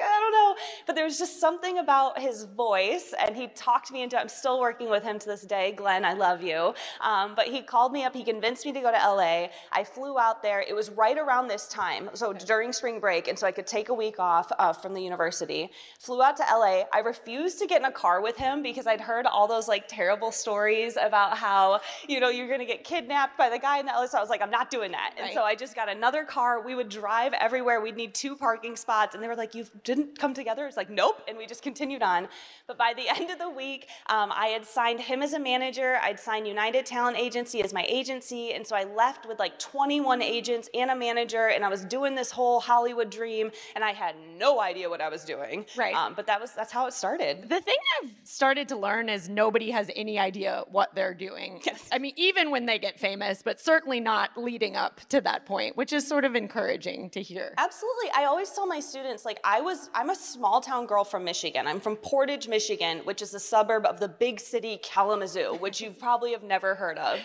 I 0.00 0.02
don't 0.02 0.02
know. 0.02 0.04
Like, 0.04 0.08
I 0.08 0.20
don't 0.20 0.32
know. 0.32 0.62
But 0.86 0.96
there 0.96 1.04
was 1.04 1.18
just 1.18 1.40
something 1.40 1.78
about 1.78 2.18
his 2.18 2.44
voice, 2.44 3.14
and 3.18 3.36
he 3.36 3.48
talked 3.48 3.92
me 3.92 4.02
into. 4.02 4.18
I'm 4.18 4.28
still 4.28 4.60
working 4.60 4.90
with 4.90 5.02
him 5.02 5.18
to 5.18 5.26
this 5.26 5.42
day. 5.42 5.72
Glenn, 5.72 6.04
I 6.04 6.14
love 6.14 6.42
you. 6.42 6.74
Um, 7.00 7.34
but 7.34 7.46
he 7.46 7.62
called 7.62 7.92
me 7.92 8.04
up. 8.04 8.14
He 8.14 8.24
convinced 8.24 8.64
me 8.66 8.72
to 8.72 8.80
go 8.80 8.90
to 8.90 8.96
LA. 8.96 9.48
I 9.72 9.84
flew 9.84 10.18
out 10.18 10.42
there. 10.42 10.64
It 10.66 10.74
was 10.74 10.90
right 10.90 11.16
around 11.18 11.48
this 11.48 11.68
time, 11.68 12.10
so 12.14 12.32
during 12.32 12.72
spring 12.72 13.00
break, 13.00 13.28
and 13.28 13.38
so 13.38 13.46
I 13.46 13.52
could 13.52 13.66
take 13.66 13.88
a 13.88 13.94
week 13.94 14.18
off 14.18 14.50
uh, 14.58 14.72
from 14.72 14.94
the 14.94 15.02
university. 15.02 15.70
Flew 15.98 16.22
out 16.22 16.36
to 16.38 16.42
LA. 16.42 16.82
I 16.92 17.00
refused 17.00 17.58
to 17.60 17.66
get 17.66 17.80
in 17.80 17.84
a 17.86 17.92
car 17.92 18.20
with 18.20 18.36
him 18.36 18.62
because 18.62 18.86
I'd 18.86 19.00
heard 19.00 19.26
all 19.26 19.46
those 19.46 19.68
like 19.68 19.86
terrible 19.88 20.32
stories 20.32 20.96
about 21.00 21.36
how 21.38 21.80
you 22.08 22.20
know 22.20 22.28
you're 22.28 22.48
gonna 22.48 22.64
get 22.64 22.84
kidnapped 22.84 23.36
by 23.38 23.48
the 23.48 23.58
guy 23.58 23.78
in 23.78 23.86
the 23.86 23.92
LA. 23.92 24.06
So 24.06 24.18
I 24.18 24.20
was 24.20 24.30
like, 24.30 24.42
I'm 24.42 24.50
not 24.50 24.70
doing 24.70 24.92
that. 24.92 25.14
And 25.16 25.24
Right. 25.26 25.34
so 25.34 25.42
I 25.42 25.54
just 25.54 25.74
got 25.74 25.88
another 25.88 26.24
car. 26.24 26.60
We 26.60 26.74
would 26.74 26.88
drive 26.88 27.32
everywhere. 27.34 27.80
We'd 27.80 27.96
need 27.96 28.14
two 28.14 28.36
parking 28.36 28.76
spots. 28.76 29.14
And 29.14 29.22
they 29.22 29.28
were 29.28 29.36
like, 29.36 29.54
You 29.54 29.66
didn't 29.84 30.18
come 30.18 30.34
together? 30.34 30.66
It's 30.66 30.76
like, 30.76 30.90
Nope. 30.90 31.22
And 31.28 31.36
we 31.38 31.46
just 31.46 31.62
continued 31.62 32.02
on. 32.02 32.28
But 32.66 32.78
by 32.78 32.94
the 32.96 33.08
end 33.16 33.30
of 33.30 33.38
the 33.38 33.50
week, 33.50 33.88
um, 34.06 34.32
I 34.32 34.46
had 34.46 34.64
signed 34.64 35.00
him 35.00 35.22
as 35.22 35.32
a 35.32 35.38
manager. 35.38 35.98
I'd 36.02 36.18
signed 36.18 36.46
United 36.48 36.86
Talent 36.86 37.18
Agency 37.18 37.62
as 37.62 37.72
my 37.72 37.84
agency. 37.88 38.52
And 38.52 38.66
so 38.66 38.76
I 38.76 38.84
left 38.84 39.26
with 39.26 39.38
like 39.38 39.58
21 39.58 40.22
agents 40.22 40.68
and 40.74 40.90
a 40.90 40.96
manager. 40.96 41.48
And 41.48 41.64
I 41.64 41.68
was 41.68 41.84
doing 41.84 42.14
this 42.14 42.30
whole 42.30 42.60
Hollywood 42.60 43.10
dream. 43.10 43.50
And 43.74 43.84
I 43.84 43.92
had 43.92 44.14
no 44.38 44.60
idea 44.60 44.88
what 44.88 45.00
I 45.00 45.08
was 45.08 45.24
doing. 45.24 45.66
Right. 45.76 45.94
Um, 45.94 46.14
but 46.14 46.26
that 46.26 46.40
was 46.40 46.52
that's 46.52 46.72
how 46.72 46.86
it 46.86 46.92
started. 46.92 47.48
The 47.48 47.60
thing 47.60 47.76
I've 48.02 48.10
started 48.24 48.68
to 48.68 48.76
learn 48.76 49.08
is 49.08 49.28
nobody 49.28 49.70
has 49.70 49.90
any 49.94 50.18
idea 50.18 50.64
what 50.70 50.94
they're 50.94 51.14
doing. 51.14 51.60
Yes. 51.64 51.88
I 51.92 51.98
mean, 51.98 52.14
even 52.16 52.50
when 52.50 52.66
they 52.66 52.78
get 52.78 52.98
famous, 52.98 53.42
but 53.42 53.60
certainly 53.60 54.00
not 54.00 54.36
leading 54.36 54.76
up 54.76 55.00
to 55.08 55.20
that 55.22 55.46
point, 55.46 55.76
which 55.76 55.92
is 55.92 56.06
sort 56.06 56.24
of 56.24 56.34
encouraging 56.34 57.10
to 57.10 57.22
hear. 57.22 57.54
Absolutely. 57.58 58.10
I 58.16 58.24
always 58.24 58.50
tell 58.50 58.66
my 58.66 58.80
students, 58.80 59.24
like, 59.24 59.40
I 59.44 59.60
was, 59.64 59.90
I'm 59.94 60.10
a 60.10 60.14
small 60.14 60.60
town 60.60 60.86
girl 60.86 61.04
from 61.04 61.24
Michigan. 61.24 61.66
I'm 61.66 61.80
from 61.80 61.96
Portage, 61.96 62.46
Michigan, 62.46 62.98
which 63.04 63.22
is 63.22 63.34
a 63.34 63.40
suburb 63.40 63.86
of 63.86 63.98
the 63.98 64.08
big 64.08 64.38
city 64.38 64.78
Kalamazoo, 64.82 65.56
which 65.58 65.80
you 65.80 65.90
probably 65.90 66.32
have 66.32 66.42
never 66.42 66.74
heard 66.74 66.98
of. 66.98 67.18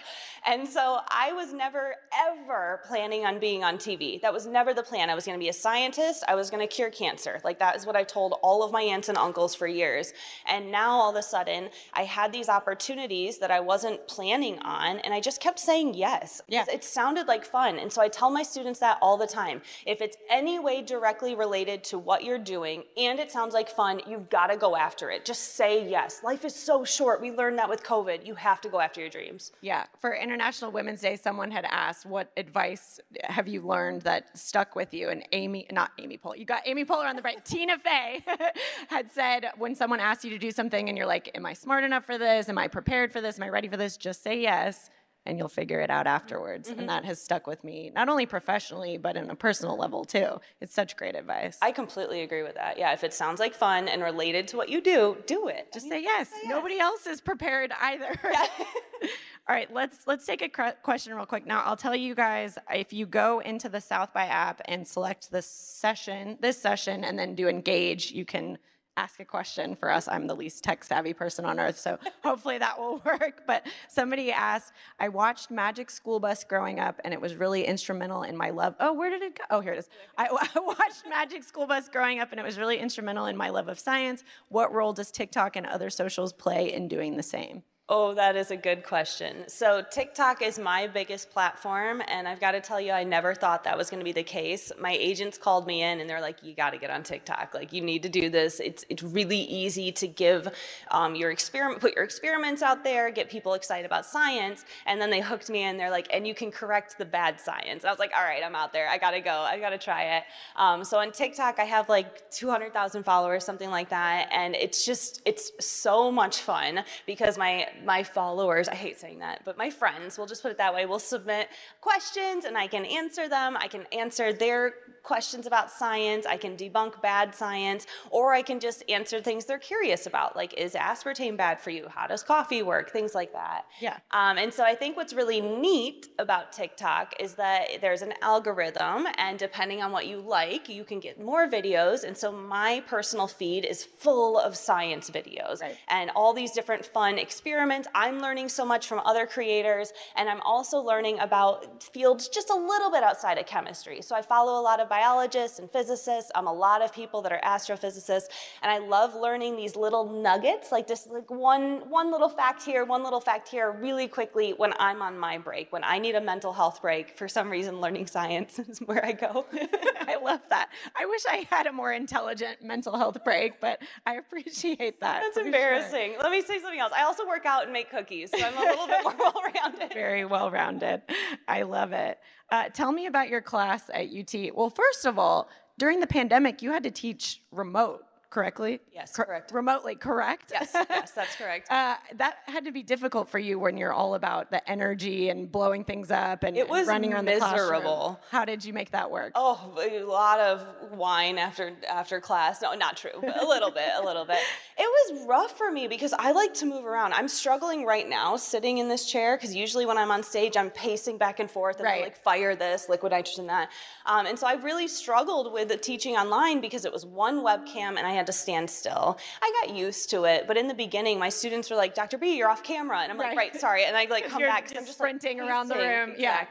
And 0.46 0.68
so 0.68 1.00
I 1.10 1.32
was 1.34 1.54
never, 1.54 1.96
ever 2.28 2.82
planning 2.88 3.26
on 3.26 3.40
being 3.40 3.64
on 3.64 3.78
TV. 3.78 4.22
That 4.22 4.34
was 4.34 4.46
never 4.46 4.74
the 4.74 4.84
plan. 4.84 5.10
I 5.10 5.16
was 5.16 5.26
going 5.26 5.38
to 5.38 5.44
be 5.44 5.50
a 5.50 5.54
scientist. 5.54 6.24
I 6.28 6.36
was 6.36 6.50
going 6.50 6.68
to 6.68 6.74
cure 6.74 6.90
cancer. 6.90 7.40
Like, 7.44 7.60
that 7.60 7.76
is 7.76 7.86
what 7.86 7.96
I 7.96 8.04
told 8.04 8.36
all 8.42 8.64
of 8.64 8.72
my 8.72 8.82
aunts 8.82 9.10
and 9.10 9.18
uncles 9.18 9.56
for 9.56 9.68
years. 9.68 10.14
And 10.48 10.72
now 10.72 10.92
all 10.92 11.10
of 11.10 11.16
a 11.16 11.24
sudden, 11.24 11.70
I 11.94 12.04
had 12.04 12.32
these 12.32 12.50
opportunities 12.50 13.38
that 13.40 13.52
I 13.52 13.60
wasn't 13.60 14.08
planning 14.08 14.60
on, 14.60 15.00
and 15.00 15.14
I 15.14 15.20
just 15.20 15.42
kept 15.42 15.60
saying 15.60 15.94
yes. 15.94 16.42
Yeah. 16.48 16.66
It 16.72 16.84
sounded 16.84 17.28
like 17.28 17.46
fun. 17.46 17.80
And 17.80 17.92
so 17.92 18.02
I 18.02 18.08
tell 18.08 18.30
my 18.30 18.44
students 18.44 18.80
that 18.80 18.98
all 19.02 19.18
the 19.18 19.28
time. 19.28 19.62
If 19.86 20.02
it's 20.02 20.18
any 20.30 20.60
way 20.60 20.82
directly 20.82 21.36
related 21.36 21.84
to 21.86 22.00
what 22.00 22.24
you're 22.24 22.38
doing 22.38 22.84
and 22.98 23.20
it 23.20 23.32
sounds 23.32 23.54
like 23.54 23.70
fun, 23.70 24.02
you've 24.08 24.30
got 24.30 24.48
to 24.48 24.58
go 24.58 24.76
after 24.76 25.10
it. 25.12 25.26
Just 25.26 25.56
say 25.56 25.88
yes. 25.88 26.22
Life 26.24 26.46
is 26.46 26.56
so 26.56 26.84
short. 26.84 27.22
We 27.22 27.32
learned 27.32 27.58
that 27.60 27.70
with 27.70 27.84
COVID. 27.84 28.26
You 28.26 28.36
have 28.36 28.62
to 28.62 28.70
go 28.70 28.80
after 28.80 29.02
your 29.02 29.10
dreams. 29.10 29.52
Yeah. 29.62 29.86
For 30.00 30.14
International 30.30 30.72
Women's 30.72 31.02
Day, 31.02 31.16
someone 31.16 31.50
had 31.50 31.66
asked, 31.66 32.06
What 32.06 32.32
advice 32.38 33.00
have 33.24 33.48
you 33.48 33.62
learned 33.62 34.04
that 34.04 34.38
stuck 34.38 34.76
with 34.76 34.94
you? 34.94 35.10
And 35.10 35.28
Amy, 35.32 35.66
not 35.72 35.92
Amy 35.98 36.20
Poehler, 36.20 36.38
you 36.38 36.46
got 36.46 36.62
Amy 36.68 36.86
Poehler 36.86 37.10
on 37.10 37.16
the 37.16 37.24
right. 37.24 37.44
Tina 37.44 37.80
Fey 37.80 38.24
had 38.90 39.10
said, 39.12 39.48
When 39.58 39.74
someone 39.74 40.00
asks 40.00 40.24
you 40.24 40.30
to 40.30 40.38
do 40.38 40.52
something 40.52 40.88
and 40.88 40.98
you're 40.98 41.08
like, 41.08 41.32
Am 41.34 41.46
I 41.46 41.54
smart 41.54 41.84
enough 41.84 42.06
for 42.06 42.20
this? 42.20 42.48
Am 42.48 42.60
I 42.60 42.68
prepared 42.68 43.12
for 43.12 43.22
this? 43.22 43.40
Am 43.40 43.44
I 43.44 43.50
ready 43.50 43.68
for 43.68 43.78
this? 43.78 43.98
Just 43.98 44.22
say 44.22 44.40
yes. 44.40 44.92
And 45.30 45.38
you'll 45.38 45.48
figure 45.48 45.80
it 45.80 45.92
out 45.92 46.08
afterwards. 46.08 46.70
And 46.70 46.80
mm-hmm. 46.80 46.88
that 46.88 47.06
has 47.06 47.22
stuck 47.22 47.46
with 47.46 47.64
me, 47.64 47.92
not 47.94 48.10
only 48.10 48.26
professionally, 48.26 48.98
but 48.98 49.16
in 49.16 49.30
a 49.30 49.36
personal 49.36 49.78
level 49.78 50.04
too. 50.04 50.42
It's 50.60 50.74
such 50.74 50.98
great 50.98 51.16
advice. 51.16 51.60
I 51.62 51.72
completely 51.72 52.24
agree 52.24 52.42
with 52.42 52.56
that. 52.56 52.80
Yeah, 52.80 52.94
if 52.94 53.04
it 53.04 53.14
sounds 53.14 53.40
like 53.40 53.54
fun 53.54 53.88
and 53.88 54.02
related 54.02 54.48
to 54.50 54.58
what 54.58 54.70
you 54.70 54.82
do, 54.82 55.18
do 55.28 55.48
it. 55.48 55.72
Just 55.72 55.88
say 55.88 56.02
yes. 56.02 56.32
Nobody 56.46 56.80
else 56.80 57.06
is 57.06 57.22
prepared 57.22 57.72
either. 57.80 58.20
All 59.50 59.56
right, 59.56 59.72
let's 59.74 60.06
let's 60.06 60.26
take 60.26 60.42
a 60.42 60.50
cr- 60.50 60.78
question 60.84 61.16
real 61.16 61.26
quick. 61.26 61.46
Now, 61.46 61.64
I'll 61.64 61.76
tell 61.76 61.96
you 61.96 62.14
guys 62.14 62.58
if 62.72 62.94
you 62.94 63.06
go 63.06 63.40
into 63.40 63.70
the 63.70 63.82
South 63.82 64.14
by 64.14 64.26
app 64.26 64.62
and 64.66 64.88
select 64.88 65.32
this 65.32 65.48
session, 65.48 66.38
this 66.40 66.62
session, 66.62 67.04
and 67.04 67.18
then 67.18 67.36
do 67.36 67.48
engage, 67.48 68.12
you 68.12 68.26
can 68.26 68.58
ask 68.98 69.20
a 69.20 69.26
question 69.26 69.76
for 69.76 69.90
us. 69.90 70.08
I'm 70.08 70.28
the 70.28 70.36
least 70.36 70.64
tech 70.64 70.84
savvy 70.84 71.14
person 71.14 71.46
on 71.46 71.60
earth, 71.60 71.80
so 71.80 71.98
hopefully 72.24 72.58
that 72.58 72.78
will 72.78 72.98
work. 73.06 73.44
But 73.48 73.66
somebody 73.88 74.32
asked, 74.32 74.74
I 75.00 75.10
watched 75.10 75.52
Magic 75.52 75.90
School 75.90 76.20
Bus 76.20 76.44
growing 76.44 76.80
up, 76.80 77.00
and 77.04 77.14
it 77.14 77.22
was 77.22 77.36
really 77.36 77.66
instrumental 77.66 78.24
in 78.24 78.36
my 78.36 78.50
love. 78.50 78.76
Oh, 78.80 78.94
where 78.94 79.10
did 79.10 79.22
it 79.22 79.38
go? 79.38 79.44
Oh, 79.50 79.60
here 79.62 79.74
it 79.74 79.80
is. 79.80 79.90
I, 80.18 80.28
I 80.56 80.60
watched 80.60 81.04
Magic 81.10 81.44
School 81.44 81.66
Bus 81.66 81.88
growing 81.90 82.20
up, 82.20 82.32
and 82.32 82.40
it 82.40 82.44
was 82.44 82.58
really 82.58 82.78
instrumental 82.78 83.26
in 83.26 83.38
my 83.38 83.50
love 83.50 83.68
of 83.70 83.80
science. 83.80 84.24
What 84.50 84.74
role 84.74 84.94
does 84.94 85.12
TikTok 85.12 85.56
and 85.56 85.66
other 85.66 85.90
socials 85.90 86.34
play 86.34 86.74
in 86.74 86.88
doing 86.88 87.16
the 87.16 87.24
same? 87.24 87.64
Oh, 87.92 88.16
that 88.16 88.36
is 88.36 88.52
a 88.52 88.58
good 88.58 88.84
question. 88.84 89.46
So, 89.50 89.84
TikTok 89.92 90.44
is 90.44 90.60
my 90.60 90.88
biggest 90.88 91.32
platform, 91.32 92.04
and 92.08 92.28
I've 92.28 92.40
got 92.42 92.54
to 92.54 92.62
tell 92.62 92.82
you, 92.82 92.92
I 92.94 93.04
never 93.04 93.36
thought 93.36 93.64
that 93.66 93.78
was 93.78 93.90
going 93.90 94.00
to 94.00 94.06
be 94.06 94.12
the 94.14 94.24
case. 94.24 94.72
My 94.80 94.94
agents 94.94 95.40
called 95.40 95.68
me 95.68 95.84
in, 95.84 96.02
and 96.02 96.10
they're 96.10 96.22
like, 96.22 96.44
"You 96.44 96.56
got 96.56 96.72
to 96.72 96.80
get 96.80 96.92
on 96.92 97.04
TikTok. 97.04 97.54
Like, 97.54 97.74
you 97.74 97.82
need 97.82 98.04
to 98.04 98.10
do 98.10 98.30
this. 98.32 98.60
It's 98.62 98.86
it's 98.90 99.04
really 99.04 99.40
easy 99.42 99.92
to 99.94 100.08
give 100.08 100.50
um, 100.92 101.16
your 101.16 101.32
experiment, 101.32 101.82
put 101.82 101.96
your 101.96 102.06
experiments 102.06 102.64
out 102.64 102.84
there, 102.86 103.12
get 103.12 103.30
people 103.30 103.54
excited 103.56 103.86
about 103.86 104.06
science." 104.06 104.66
And 104.88 105.02
then 105.02 105.12
they 105.12 105.22
hooked 105.22 105.52
me 105.52 105.64
in. 105.64 105.78
They're 105.78 105.92
like, 105.92 106.08
"And 106.14 106.28
you 106.28 106.36
can 106.36 106.52
correct 106.52 106.98
the 106.98 107.06
bad 107.06 107.42
science." 107.42 107.86
I 107.86 107.92
was 107.92 108.00
like, 108.00 108.14
"All 108.18 108.26
right, 108.26 108.44
I'm 108.44 108.56
out 108.56 108.74
there. 108.74 108.90
I 108.90 109.00
got 109.00 109.12
to 109.12 109.22
go. 109.22 109.32
I 109.32 109.60
got 109.60 109.72
to 109.72 109.80
try 109.80 110.18
it." 110.18 110.24
Um, 110.56 110.86
so 110.86 111.00
on 111.00 111.12
TikTok, 111.12 111.60
I 111.60 111.66
have 111.66 111.90
like 111.90 112.32
200,000 112.32 113.04
followers, 113.04 113.46
something 113.46 113.72
like 113.72 113.90
that, 113.90 114.30
and 114.34 114.56
it's 114.56 114.86
just 114.86 115.22
it's 115.26 115.52
so 115.60 116.12
much 116.12 116.42
fun 116.42 116.84
because 117.08 117.38
my 117.38 117.68
my 117.86 118.04
followers, 118.04 118.68
I 118.68 118.76
hate 118.76 119.00
saying 119.00 119.20
that, 119.20 119.42
but 119.46 119.58
my 119.58 119.70
friends, 119.70 120.18
we'll 120.18 120.28
just 120.28 120.42
put 120.42 120.52
it 120.52 120.58
that 120.58 120.74
way, 120.74 120.86
will 120.86 121.00
submit 121.00 121.50
questions 121.82 122.46
and 122.46 122.58
I 122.58 122.68
can 122.68 122.86
answer 122.86 123.28
them. 123.28 123.58
I 123.58 123.68
can 123.68 123.86
answer 123.92 124.34
their 124.34 124.74
questions 125.04 125.48
about 125.48 125.72
science. 125.72 126.26
I 126.26 126.38
can 126.38 126.56
debunk 126.58 127.02
bad 127.02 127.34
science, 127.34 127.88
or 128.12 128.34
I 128.34 128.42
can 128.42 128.60
just 128.60 128.84
answer 128.90 129.22
things 129.22 129.46
they're 129.46 129.58
curious 129.58 130.06
about, 130.06 130.36
like 130.36 130.54
is 130.56 130.74
aspartame 130.74 131.38
bad 131.38 131.60
for 131.60 131.70
you? 131.70 131.88
How 131.90 132.06
does 132.08 132.22
coffee 132.22 132.62
work? 132.62 132.92
Things 132.92 133.16
like 133.16 133.32
that. 133.34 133.66
Yeah. 133.80 133.98
Um, 134.12 134.38
and 134.38 134.54
so 134.54 134.64
I 134.64 134.76
think 134.76 134.98
what's 134.98 135.14
really 135.14 135.42
neat 135.42 136.08
about 136.20 136.52
TikTok 136.52 137.14
is 137.20 137.36
that 137.36 137.68
there's 137.82 138.02
an 138.02 138.14
algorithm, 138.22 139.08
and 139.18 139.40
depending 139.40 139.82
on 139.82 139.92
what 139.92 140.06
you 140.06 140.20
like, 140.20 140.68
you 140.70 140.84
can 140.84 141.00
get 141.00 141.20
more 141.20 141.48
videos. 141.48 142.04
And 142.04 142.16
so 142.18 142.32
my 142.32 142.84
personal 142.88 143.28
feed 143.28 143.66
is 143.66 143.84
full 143.84 144.38
of 144.38 144.56
science 144.56 145.10
videos 145.10 145.62
Right. 145.62 145.78
and 145.88 146.12
all 146.16 146.34
these 146.34 146.52
different 146.52 146.86
fun 146.86 147.18
experiments. 147.18 147.69
I'm 147.94 148.20
learning 148.20 148.50
so 148.50 148.66
much 148.66 148.88
from 148.88 149.00
other 149.06 149.26
creators, 149.26 149.94
and 150.16 150.30
I'm 150.30 150.42
also 150.42 150.80
learning 150.80 151.20
about 151.20 151.84
fields 151.84 152.28
just 152.28 152.50
a 152.50 152.56
little 152.56 152.92
bit 152.92 153.04
outside 153.04 153.38
of 153.38 153.46
chemistry. 153.46 154.02
So 154.02 154.16
I 154.16 154.22
follow 154.22 154.60
a 154.60 154.64
lot 154.64 154.80
of 154.80 154.90
biologists 154.90 155.60
and 155.60 155.70
physicists. 155.72 156.32
I'm 156.36 156.48
a 156.48 156.54
lot 156.54 156.82
of 156.82 156.94
people 156.94 157.22
that 157.24 157.32
are 157.32 157.42
astrophysicists, 157.44 158.28
and 158.62 158.72
I 158.72 158.78
love 158.80 159.16
learning 159.16 159.56
these 159.58 159.76
little 159.76 160.10
nuggets, 160.10 160.72
like 160.72 160.88
just 160.88 161.10
like 161.10 161.30
one 161.30 161.90
one 161.90 162.12
little 162.12 162.30
fact 162.30 162.64
here, 162.64 162.86
one 162.86 163.04
little 163.04 163.22
fact 163.22 163.48
here, 163.48 163.72
really 163.72 164.08
quickly 164.08 164.52
when 164.52 164.74
I'm 164.80 165.02
on 165.02 165.18
my 165.18 165.38
break, 165.38 165.72
when 165.72 165.84
I 165.84 166.00
need 166.00 166.16
a 166.16 166.22
mental 166.22 166.54
health 166.54 166.82
break. 166.82 167.18
For 167.18 167.28
some 167.28 167.50
reason, 167.50 167.82
learning 167.82 168.08
science 168.08 168.60
is 168.70 168.80
where 168.80 169.04
I 169.06 169.12
go. 169.12 169.46
I 169.54 170.18
love 170.22 170.42
that. 170.50 170.70
I 171.00 171.06
wish 171.06 171.22
I 171.30 171.48
had 171.50 171.68
a 171.68 171.72
more 171.72 171.94
intelligent 171.94 172.64
mental 172.64 172.98
health 172.98 173.24
break, 173.24 173.60
but 173.60 173.82
I 174.06 174.16
appreciate 174.16 175.00
that. 175.02 175.22
That's 175.22 175.38
for 175.38 175.42
sure. 175.42 175.46
embarrassing. 175.46 176.16
Let 176.22 176.32
me 176.32 176.42
say 176.42 176.60
something 176.60 176.80
else. 176.80 176.94
I 176.96 177.04
also 177.04 177.28
work 177.28 177.46
out 177.46 177.59
and 177.64 177.74
make 177.74 177.90
cookies, 177.90 178.32
so 178.32 178.44
I'm 178.44 178.58
a 178.58 178.62
little 178.62 178.88
bit 178.88 179.04
more 179.04 179.16
well-rounded. 179.20 179.94
Very 179.94 180.26
well 180.26 180.52
rounded. 180.52 181.02
I 181.48 181.64
love 181.64 181.94
it. 181.94 182.20
Uh, 182.50 182.70
tell 182.70 182.92
me 182.92 183.06
about 183.06 183.30
your 183.30 183.42
class 183.42 183.90
at 183.94 184.08
UT. 184.08 184.56
Well, 184.56 184.70
first 184.70 185.06
of 185.06 185.20
all, 185.20 185.50
during 185.78 186.00
the 186.00 186.08
pandemic, 186.08 186.62
you 186.62 186.72
had 186.72 186.84
to 186.84 186.92
teach 186.92 187.42
remote, 187.52 188.04
correctly? 188.30 188.80
Yes, 188.94 189.16
Cor- 189.16 189.26
correct. 189.26 189.52
Remotely, 189.52 189.96
correct? 189.96 190.52
Yes, 190.52 190.72
yes, 190.74 191.12
that's 191.12 191.36
correct. 191.36 191.68
Uh, 191.80 191.96
that 192.16 192.38
had 192.48 192.66
to 192.66 192.72
be 192.72 192.84
difficult 192.84 193.30
for 193.30 193.40
you 193.40 193.58
when 193.60 193.78
you're 193.78 193.94
all 193.94 194.16
about 194.16 194.52
the 194.52 194.68
energy 194.70 195.30
and 195.30 195.52
blowing 195.52 195.84
things 195.84 196.12
up 196.12 196.44
and, 196.44 196.58
It 196.58 196.62
and 196.62 196.70
was 196.70 196.88
running 196.88 197.14
around 197.14 197.26
the 197.26 197.38
classroom. 197.38 197.72
miserable. 197.72 198.20
How 198.32 198.44
did 198.46 198.66
you 198.66 198.74
make 198.74 198.92
that 198.92 199.10
work? 199.10 199.32
Oh, 199.36 199.76
a 199.82 200.04
lot 200.04 200.40
of 200.40 200.66
wine 200.92 201.38
after 201.38 201.74
after 201.88 202.20
class. 202.20 202.62
No, 202.62 202.74
not 202.76 202.98
true, 202.98 203.12
but 203.22 203.42
a 203.42 203.48
little 203.48 203.72
bit, 203.72 203.90
a 203.98 204.04
little 204.04 204.26
bit. 204.26 204.40
It 204.78 205.12
was 205.12 205.26
rough 205.28 205.58
for 205.58 205.72
me 205.72 205.88
because 205.88 206.14
I 206.14 206.32
like 206.32 206.54
to 206.56 206.66
move 206.66 206.86
around. 206.86 207.14
I'm 207.14 207.28
struggling 207.28 207.86
right 207.86 208.08
now 208.08 208.36
sitting 208.38 208.80
in 208.80 208.88
this 208.90 209.06
chair 209.06 209.38
because 209.38 209.56
usually 209.56 209.86
when 209.86 209.98
I'm 209.98 210.12
on 210.12 210.24
stage, 210.24 210.58
I'm 210.58 210.70
pacing 210.72 211.18
back 211.18 211.40
and 211.40 211.50
forth 211.50 211.80
and 211.80 211.88
I 211.88 212.02
like 212.02 212.18
fire 212.18 212.56
this, 212.56 212.90
liquid 212.90 213.12
nitrogen 213.12 213.48
that. 213.48 213.70
Um, 214.06 214.26
and 214.26 214.38
so 214.38 214.48
I 214.48 214.54
really 214.54 214.88
struggled 214.88 215.54
with 215.54 215.68
the 215.70 215.78
teaching 215.78 216.16
online 216.16 216.62
because 216.62 216.86
it 216.86 216.92
was 216.92 217.06
one 217.06 217.42
webcam 217.44 217.98
and 217.98 218.06
I 218.08 218.12
had 218.20 218.28
to 218.28 218.34
stand 218.34 218.70
still. 218.70 219.18
I 219.42 219.52
got 219.64 219.76
used 219.76 220.10
to 220.12 220.26
it, 220.26 220.46
but 220.48 220.58
in 220.58 220.68
the 220.68 220.74
beginning, 220.74 221.18
my 221.20 221.30
students 221.30 221.70
were 221.70 221.76
like, 221.76 221.96
"Dr. 221.96 222.18
B, 222.18 222.38
you're 222.38 222.50
off 222.50 222.64
camera," 222.64 223.00
and 223.00 223.12
I'm 223.12 223.18
like, 223.18 223.30
Right. 223.30 223.38
"Right, 223.38 223.56
sorry," 223.60 223.86
and 223.86 223.98
I 223.98 224.06
like 224.06 224.28
come 224.28 224.42
back 224.42 224.64
because 224.64 224.78
I'm 224.78 224.86
just 224.86 224.90
just 224.90 225.00
like, 225.00 225.10
sprinting 225.10 225.40
around 225.40 225.68
the 225.70 225.76
room. 225.76 226.14
Yeah. 226.18 226.46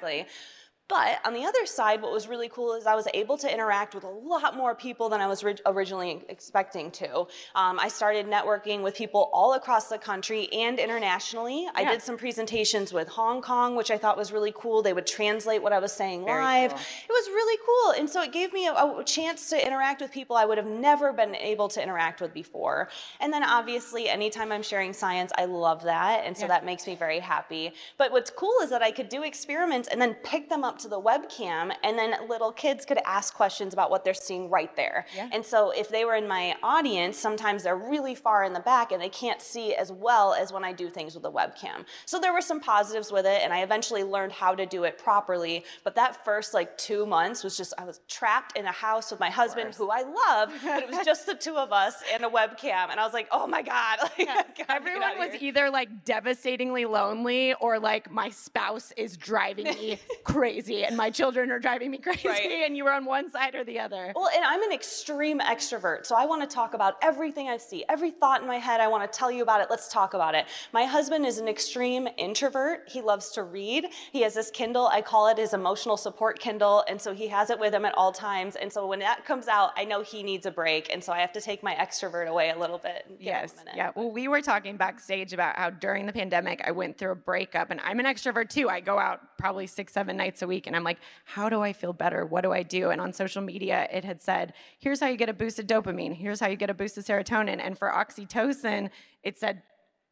But 0.89 1.21
on 1.27 1.35
the 1.35 1.45
other 1.45 1.67
side, 1.67 2.01
what 2.01 2.13
was 2.13 2.29
really 2.29 2.49
cool 2.49 2.73
is 2.73 2.87
I 2.87 2.95
was 2.95 3.07
able 3.13 3.37
to 3.39 3.53
interact 3.53 3.95
with 3.95 4.05
a 4.05 4.09
lot 4.09 4.57
more 4.57 4.75
people 4.75 5.11
than 5.11 5.21
I 5.21 5.27
was 5.27 5.45
originally 5.67 6.25
expecting 6.31 6.91
to. 6.93 7.27
Um, 7.55 7.79
I 7.79 7.89
started 7.89 8.27
networking 8.27 8.83
with 8.83 8.97
people 8.97 9.29
all 9.35 9.53
across 9.53 9.89
the 9.89 9.99
country 9.99 10.49
and 10.51 10.79
internationally. 10.79 11.65
Yeah. 11.65 11.73
I 11.75 11.85
did 11.85 12.01
some 12.01 12.17
presentations 12.17 12.95
with 12.95 13.07
Hong 13.09 13.43
Kong, 13.43 13.77
which 13.77 13.91
I 13.91 13.99
thought 13.99 14.17
was 14.17 14.33
really 14.33 14.53
cool. 14.57 14.81
They 14.81 14.95
would 14.95 15.07
translate 15.07 15.63
what 15.63 15.75
I 15.75 15.79
was 15.79 15.93
saying 15.93 16.25
Very 16.25 16.43
live. 16.43 16.71
Cool. 16.71 16.81
It 16.81 17.13
was 17.13 17.29
really 17.29 17.59
cool. 17.67 18.01
And 18.01 18.09
so 18.09 18.23
it 18.23 18.33
gave 18.33 18.55
me 18.55 18.67
a, 18.67 18.73
a 18.73 19.05
chance 19.05 19.51
to 19.51 19.67
interact 19.67 20.01
with 20.01 20.11
people 20.11 20.37
I 20.37 20.47
would 20.47 20.57
have 20.57 20.67
never 20.67 21.13
been 21.13 21.35
able 21.35 21.69
to 21.69 21.83
interact 21.83 22.23
with 22.23 22.33
before. 22.33 22.89
And 23.21 23.31
then 23.31 23.45
obviously, 23.45 24.09
anytime 24.09 24.51
I'm 24.51 24.63
sharing 24.63 24.95
science, 24.95 25.33
I 25.37 25.45
love 25.45 25.83
that. 25.85 26.25
And 26.25 26.35
so 26.35 26.45
yeah. 26.45 26.49
that 26.49 26.65
makes 26.65 26.87
me 26.87 26.95
very 26.95 27.19
happy. 27.19 27.73
But 27.99 28.11
what's 28.11 28.31
cool 28.31 28.55
is 28.63 28.71
that 28.71 28.81
I 28.81 28.91
could 28.91 29.11
do 29.11 29.23
experiments 29.23 29.89
and 29.89 30.01
then 30.01 30.15
pick 30.15 30.49
them 30.49 30.65
up 30.65 30.78
to 30.81 30.89
the 30.89 31.01
webcam, 31.01 31.73
and 31.83 31.99
then 31.99 32.15
little 32.29 32.53
kids 32.53 32.85
could 32.85 32.99
ask 33.05 33.35
questions 33.35 33.73
about 33.73 33.91
what 33.91 34.05
they're 34.05 34.15
seeing 34.15 34.51
right 34.51 34.75
there. 34.77 35.07
Yeah. 35.15 35.29
And 35.33 35.45
so 35.45 35.71
if 35.71 35.89
they 35.89 36.05
were 36.05 36.15
in 36.15 36.27
my 36.29 36.57
audience, 36.63 37.19
sometimes 37.19 37.63
they're 37.63 37.77
really 37.77 38.15
far 38.15 38.45
in 38.45 38.53
the 38.53 38.61
back 38.61 38.93
and 38.93 39.01
they 39.01 39.09
can't 39.09 39.41
see 39.41 39.75
as 39.75 39.93
well 39.93 40.35
as 40.35 40.53
when 40.53 40.65
I 40.65 40.73
do 40.73 40.89
things 40.91 41.15
with 41.15 41.25
a 41.25 41.31
webcam. 41.31 41.85
So 42.07 42.19
there 42.19 42.33
were 42.33 42.41
some 42.41 42.61
positives 42.61 43.11
with 43.13 43.27
it, 43.27 43.41
and 43.43 43.53
I 43.53 43.63
eventually 43.63 44.05
learned 44.05 44.33
how 44.33 44.55
to 44.55 44.67
do 44.67 44.85
it 44.85 44.99
properly. 44.99 45.65
But 45.85 45.95
that 45.97 46.25
first 46.25 46.55
like 46.55 46.77
two 46.79 47.07
months 47.07 47.45
was 47.45 47.57
just, 47.57 47.73
I 47.79 47.85
was 47.85 48.01
trapped 48.09 48.57
in 48.57 48.67
a 48.67 48.73
house 48.73 49.11
with 49.11 49.21
my 49.21 49.31
husband, 49.31 49.75
who 49.75 49.91
I 49.91 50.03
love, 50.03 50.53
but 50.65 50.83
it 50.83 50.91
was 50.91 51.05
just 51.05 51.27
the 51.27 51.35
two 51.35 51.57
of 51.57 51.73
us 51.73 52.03
and 52.13 52.25
a 52.25 52.29
webcam. 52.29 52.91
And 52.91 52.99
I 53.01 53.05
was 53.05 53.13
like, 53.13 53.29
oh 53.31 53.47
my 53.47 53.63
God. 53.63 53.99
Like, 54.29 54.67
Everyone 54.69 55.19
was 55.19 55.41
either 55.41 55.71
like 55.71 56.05
devastatingly 56.05 56.85
lonely 56.85 57.55
or 57.55 57.79
like 57.79 58.11
my 58.11 58.29
spouse 58.29 58.93
is 58.97 59.17
driving 59.17 59.65
me 59.65 59.99
crazy 60.25 60.68
and 60.71 60.97
my 60.97 61.11
children 61.11 61.51
are 61.51 61.59
driving 61.59 61.91
me 61.91 61.99
crazy 62.09 62.29
right. 62.29 62.63
and 62.65 62.77
you 62.77 62.85
were 62.85 62.93
on 62.93 63.05
one 63.05 63.31
side 63.31 63.55
or 63.55 63.65
the 63.65 63.79
other. 63.79 64.13
Well, 64.15 64.29
and 64.35 64.45
I'm 64.45 64.63
an 64.63 64.73
extreme 64.73 65.41
extrovert. 65.41 66.07
So 66.07 66.17
I 66.17 66.27
want 66.27 66.49
to 66.49 66.53
talk 66.53 66.75
about 66.75 66.97
everything 67.03 67.49
I 67.49 67.57
see, 67.57 67.85
every 67.89 68.11
thought 68.11 68.41
in 68.41 68.47
my 68.47 68.59
head. 68.59 68.81
I 68.81 68.89
want 68.89 69.11
to 69.11 69.19
tell 69.19 69.31
you 69.31 69.43
about 69.43 69.61
it. 69.61 69.69
Let's 69.71 69.89
talk 69.89 70.15
about 70.15 70.35
it. 70.35 70.47
My 70.73 70.85
husband 70.85 71.27
is 71.27 71.39
an 71.39 71.49
extreme 71.49 72.09
introvert. 72.17 72.89
He 72.89 73.01
loves 73.01 73.31
to 73.33 73.43
read. 73.43 73.87
He 74.13 74.23
has 74.23 74.35
this 74.35 74.51
Kindle. 74.51 74.89
I 74.89 75.03
call 75.03 75.29
it 75.29 75.39
his 75.39 75.55
emotional 75.55 75.97
support 75.97 76.39
Kindle. 76.39 76.85
And 76.89 77.01
so 77.01 77.15
he 77.15 77.29
has 77.29 77.51
it 77.51 77.59
with 77.59 77.75
him 77.75 77.85
at 77.85 77.97
all 77.97 78.13
times. 78.13 78.57
And 78.57 78.73
so 78.73 78.87
when 78.87 78.99
that 79.01 79.25
comes 79.25 79.49
out, 79.49 79.73
I 79.77 79.85
know 79.85 80.03
he 80.03 80.23
needs 80.23 80.47
a 80.47 80.51
break. 80.51 80.93
And 80.93 81.03
so 81.03 81.13
I 81.13 81.21
have 81.21 81.33
to 81.33 81.41
take 81.41 81.63
my 81.63 81.75
extrovert 81.75 82.27
away 82.29 82.51
a 82.51 82.59
little 82.59 82.79
bit. 82.79 83.07
Yes. 83.19 83.55
Yeah. 83.75 83.93
Well, 83.95 84.11
we 84.11 84.29
were 84.29 84.41
talking 84.41 84.77
backstage 84.77 85.33
about 85.33 85.57
how 85.57 85.71
during 85.71 86.07
the 86.07 86.13
pandemic, 86.13 86.63
I 86.65 86.73
went 86.73 86.99
through 86.99 87.13
a 87.13 87.17
breakup 87.17 87.71
and 87.71 87.81
I'm 87.81 88.01
an 88.01 88.07
extrovert 88.07 88.49
too. 88.49 88.69
I 88.69 88.81
go 88.81 88.99
out 88.99 89.21
probably 89.39 89.67
six, 89.67 89.93
seven 89.93 90.17
nights 90.17 90.43
a 90.43 90.47
week 90.47 90.58
and 90.67 90.75
I'm 90.75 90.85
like, 90.85 90.99
how 91.25 91.49
do 91.49 91.61
I 91.63 91.73
feel 91.73 91.93
better? 91.93 92.27
What 92.27 92.43
do 92.43 92.53
I 92.53 92.63
do? 92.63 92.91
And 92.91 93.01
on 93.01 93.13
social 93.13 93.43
media, 93.43 93.89
it 93.93 94.05
had 94.05 94.21
said, 94.21 94.55
here's 94.79 95.01
how 95.01 95.07
you 95.07 95.17
get 95.17 95.29
a 95.29 95.35
boost 95.35 95.59
of 95.59 95.67
dopamine. 95.67 96.15
Here's 96.15 96.41
how 96.41 96.49
you 96.49 96.57
get 96.57 96.71
a 96.71 96.75
boost 96.75 96.99
of 96.99 97.05
serotonin. 97.05 97.61
And 97.63 97.79
for 97.79 97.91
oxytocin, 97.91 98.91
it 99.23 99.39
said 99.39 99.63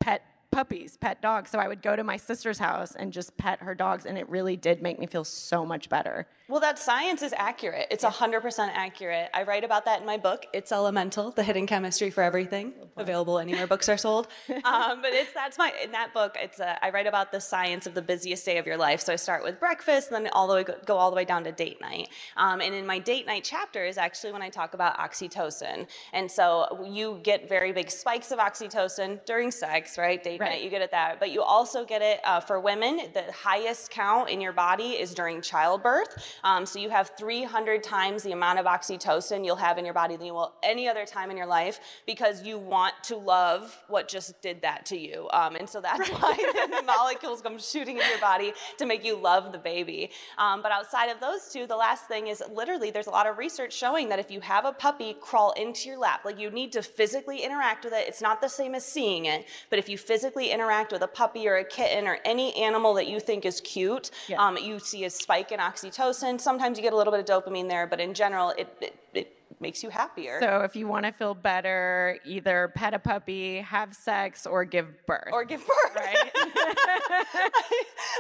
pet 0.00 0.22
puppies, 0.56 0.96
pet 0.96 1.20
dogs. 1.20 1.50
So 1.50 1.58
I 1.58 1.68
would 1.68 1.82
go 1.82 1.96
to 1.96 2.02
my 2.02 2.16
sister's 2.16 2.58
house 2.58 2.94
and 2.94 3.12
just 3.12 3.36
pet 3.36 3.60
her 3.60 3.74
dogs, 3.74 4.06
and 4.06 4.16
it 4.16 4.26
really 4.30 4.56
did 4.56 4.80
make 4.80 4.98
me 4.98 5.06
feel 5.06 5.22
so 5.22 5.66
much 5.66 5.90
better. 5.90 6.26
Well, 6.48 6.60
that 6.60 6.78
science 6.78 7.20
is 7.20 7.34
accurate. 7.36 7.88
It's 7.90 8.04
100% 8.04 8.70
accurate. 8.72 9.28
I 9.34 9.42
write 9.42 9.64
about 9.64 9.84
that 9.84 10.00
in 10.00 10.06
my 10.06 10.16
book, 10.16 10.46
It's 10.54 10.72
Elemental, 10.72 11.32
The 11.32 11.42
Hidden 11.42 11.66
Chemistry 11.66 12.08
for 12.08 12.22
Everything, 12.22 12.72
available 12.96 13.38
anywhere 13.38 13.66
books 13.66 13.88
are 13.90 13.98
sold. 13.98 14.28
Um, 14.64 15.00
but 15.00 15.12
it's 15.12 15.32
that's 15.32 15.58
my 15.58 15.72
in 15.82 15.92
that 15.92 16.12
book, 16.12 16.36
it's 16.40 16.60
a, 16.60 16.82
I 16.84 16.90
write 16.90 17.06
about 17.06 17.30
the 17.30 17.40
science 17.40 17.86
of 17.86 17.94
the 17.94 18.02
busiest 18.02 18.44
day 18.44 18.58
of 18.58 18.66
your 18.66 18.76
life. 18.76 19.00
So 19.00 19.12
I 19.12 19.16
start 19.16 19.44
with 19.44 19.60
breakfast, 19.60 20.10
and 20.10 20.24
then 20.24 20.32
all 20.32 20.48
the 20.48 20.54
way 20.54 20.64
go, 20.64 20.74
go 20.86 20.96
all 20.96 21.10
the 21.10 21.16
way 21.16 21.24
down 21.24 21.44
to 21.44 21.52
date 21.52 21.80
night. 21.80 22.08
Um, 22.36 22.60
and 22.60 22.74
in 22.74 22.86
my 22.86 22.98
date 22.98 23.26
night 23.26 23.44
chapter 23.44 23.84
is 23.84 23.98
actually 23.98 24.32
when 24.32 24.42
I 24.42 24.48
talk 24.48 24.74
about 24.74 24.98
oxytocin. 24.98 25.86
And 26.12 26.30
so 26.30 26.86
you 26.88 27.20
get 27.22 27.48
very 27.48 27.72
big 27.72 27.90
spikes 27.90 28.32
of 28.32 28.38
oxytocin 28.38 29.24
during 29.24 29.50
sex, 29.50 29.98
right? 29.98 30.22
Date 30.22 30.40
right. 30.50 30.62
you 30.62 30.70
get 30.70 30.82
it 30.82 30.90
that. 30.90 31.20
But 31.20 31.30
you 31.30 31.42
also 31.42 31.84
get 31.84 32.02
it 32.02 32.20
uh, 32.24 32.40
for 32.40 32.60
women. 32.60 33.00
The 33.14 33.30
highest 33.32 33.90
count 33.90 34.30
in 34.30 34.40
your 34.40 34.52
body 34.52 34.90
is 34.92 35.14
during 35.14 35.40
childbirth. 35.40 36.24
Um, 36.44 36.66
so 36.66 36.78
you 36.78 36.90
have 36.90 37.12
300 37.18 37.82
times 37.82 38.22
the 38.22 38.32
amount 38.32 38.58
of 38.58 38.66
oxytocin 38.66 39.44
you'll 39.44 39.56
have 39.56 39.78
in 39.78 39.84
your 39.84 39.94
body 39.94 40.16
than 40.16 40.26
you 40.26 40.34
will 40.34 40.54
any 40.62 40.88
other 40.88 41.04
time 41.04 41.30
in 41.30 41.36
your 41.36 41.46
life 41.46 41.80
because 42.06 42.42
you 42.42 42.58
want 42.58 42.94
to 43.04 43.16
love 43.16 43.76
what 43.88 44.08
just 44.08 44.40
did 44.42 44.62
that 44.62 44.86
to 44.86 44.98
you. 44.98 45.28
Um, 45.32 45.56
and 45.56 45.68
so 45.68 45.80
that's 45.80 46.08
why 46.08 46.36
the 46.70 46.82
molecules 46.86 47.40
come 47.42 47.58
shooting 47.58 47.96
in 47.96 48.08
your 48.08 48.20
body 48.20 48.52
to 48.78 48.86
make 48.86 49.04
you 49.04 49.16
love 49.16 49.52
the 49.52 49.58
baby. 49.58 50.10
Um, 50.38 50.62
but 50.62 50.72
outside 50.72 51.06
of 51.06 51.20
those 51.20 51.48
two, 51.52 51.66
the 51.66 51.76
last 51.76 52.06
thing 52.06 52.28
is 52.28 52.42
literally 52.52 52.90
there's 52.90 53.06
a 53.06 53.10
lot 53.10 53.26
of 53.26 53.38
research 53.38 53.72
showing 53.72 54.08
that 54.08 54.18
if 54.18 54.30
you 54.30 54.40
have 54.40 54.64
a 54.64 54.72
puppy 54.72 55.16
crawl 55.20 55.52
into 55.52 55.88
your 55.88 55.98
lap, 55.98 56.24
like 56.24 56.38
you 56.38 56.50
need 56.50 56.72
to 56.72 56.82
physically 56.82 57.42
interact 57.42 57.84
with 57.84 57.92
it. 57.92 58.04
It's 58.06 58.20
not 58.20 58.40
the 58.40 58.48
same 58.48 58.74
as 58.74 58.84
seeing 58.84 59.26
it, 59.26 59.46
but 59.70 59.78
if 59.78 59.88
you 59.88 59.98
physically 59.98 60.25
interact 60.34 60.92
with 60.92 61.02
a 61.02 61.08
puppy 61.08 61.48
or 61.48 61.56
a 61.56 61.64
kitten 61.64 62.06
or 62.06 62.18
any 62.24 62.54
animal 62.56 62.94
that 62.94 63.06
you 63.06 63.20
think 63.20 63.44
is 63.44 63.60
cute, 63.60 64.10
yeah. 64.28 64.44
um, 64.44 64.56
you 64.56 64.78
see 64.78 65.04
a 65.04 65.10
spike 65.10 65.52
in 65.52 65.60
oxytocin 65.60 66.40
sometimes 66.40 66.78
you 66.78 66.82
get 66.82 66.92
a 66.92 66.96
little 66.96 67.12
bit 67.12 67.28
of 67.28 67.44
dopamine 67.44 67.68
there, 67.68 67.86
but 67.86 68.00
in 68.00 68.14
general, 68.14 68.50
it, 68.50 68.68
it, 68.80 68.94
it 69.14 69.35
makes 69.60 69.82
you 69.82 69.90
happier. 69.90 70.38
So 70.40 70.60
if 70.60 70.76
you 70.76 70.86
want 70.86 71.06
to 71.06 71.12
feel 71.12 71.34
better, 71.34 72.18
either 72.24 72.72
pet 72.74 72.94
a 72.94 72.98
puppy, 72.98 73.58
have 73.58 73.94
sex, 73.94 74.46
or 74.46 74.64
give 74.64 74.86
birth. 75.06 75.30
Or 75.32 75.44
give 75.44 75.60
birth. 75.60 75.94
Right? 75.94 76.30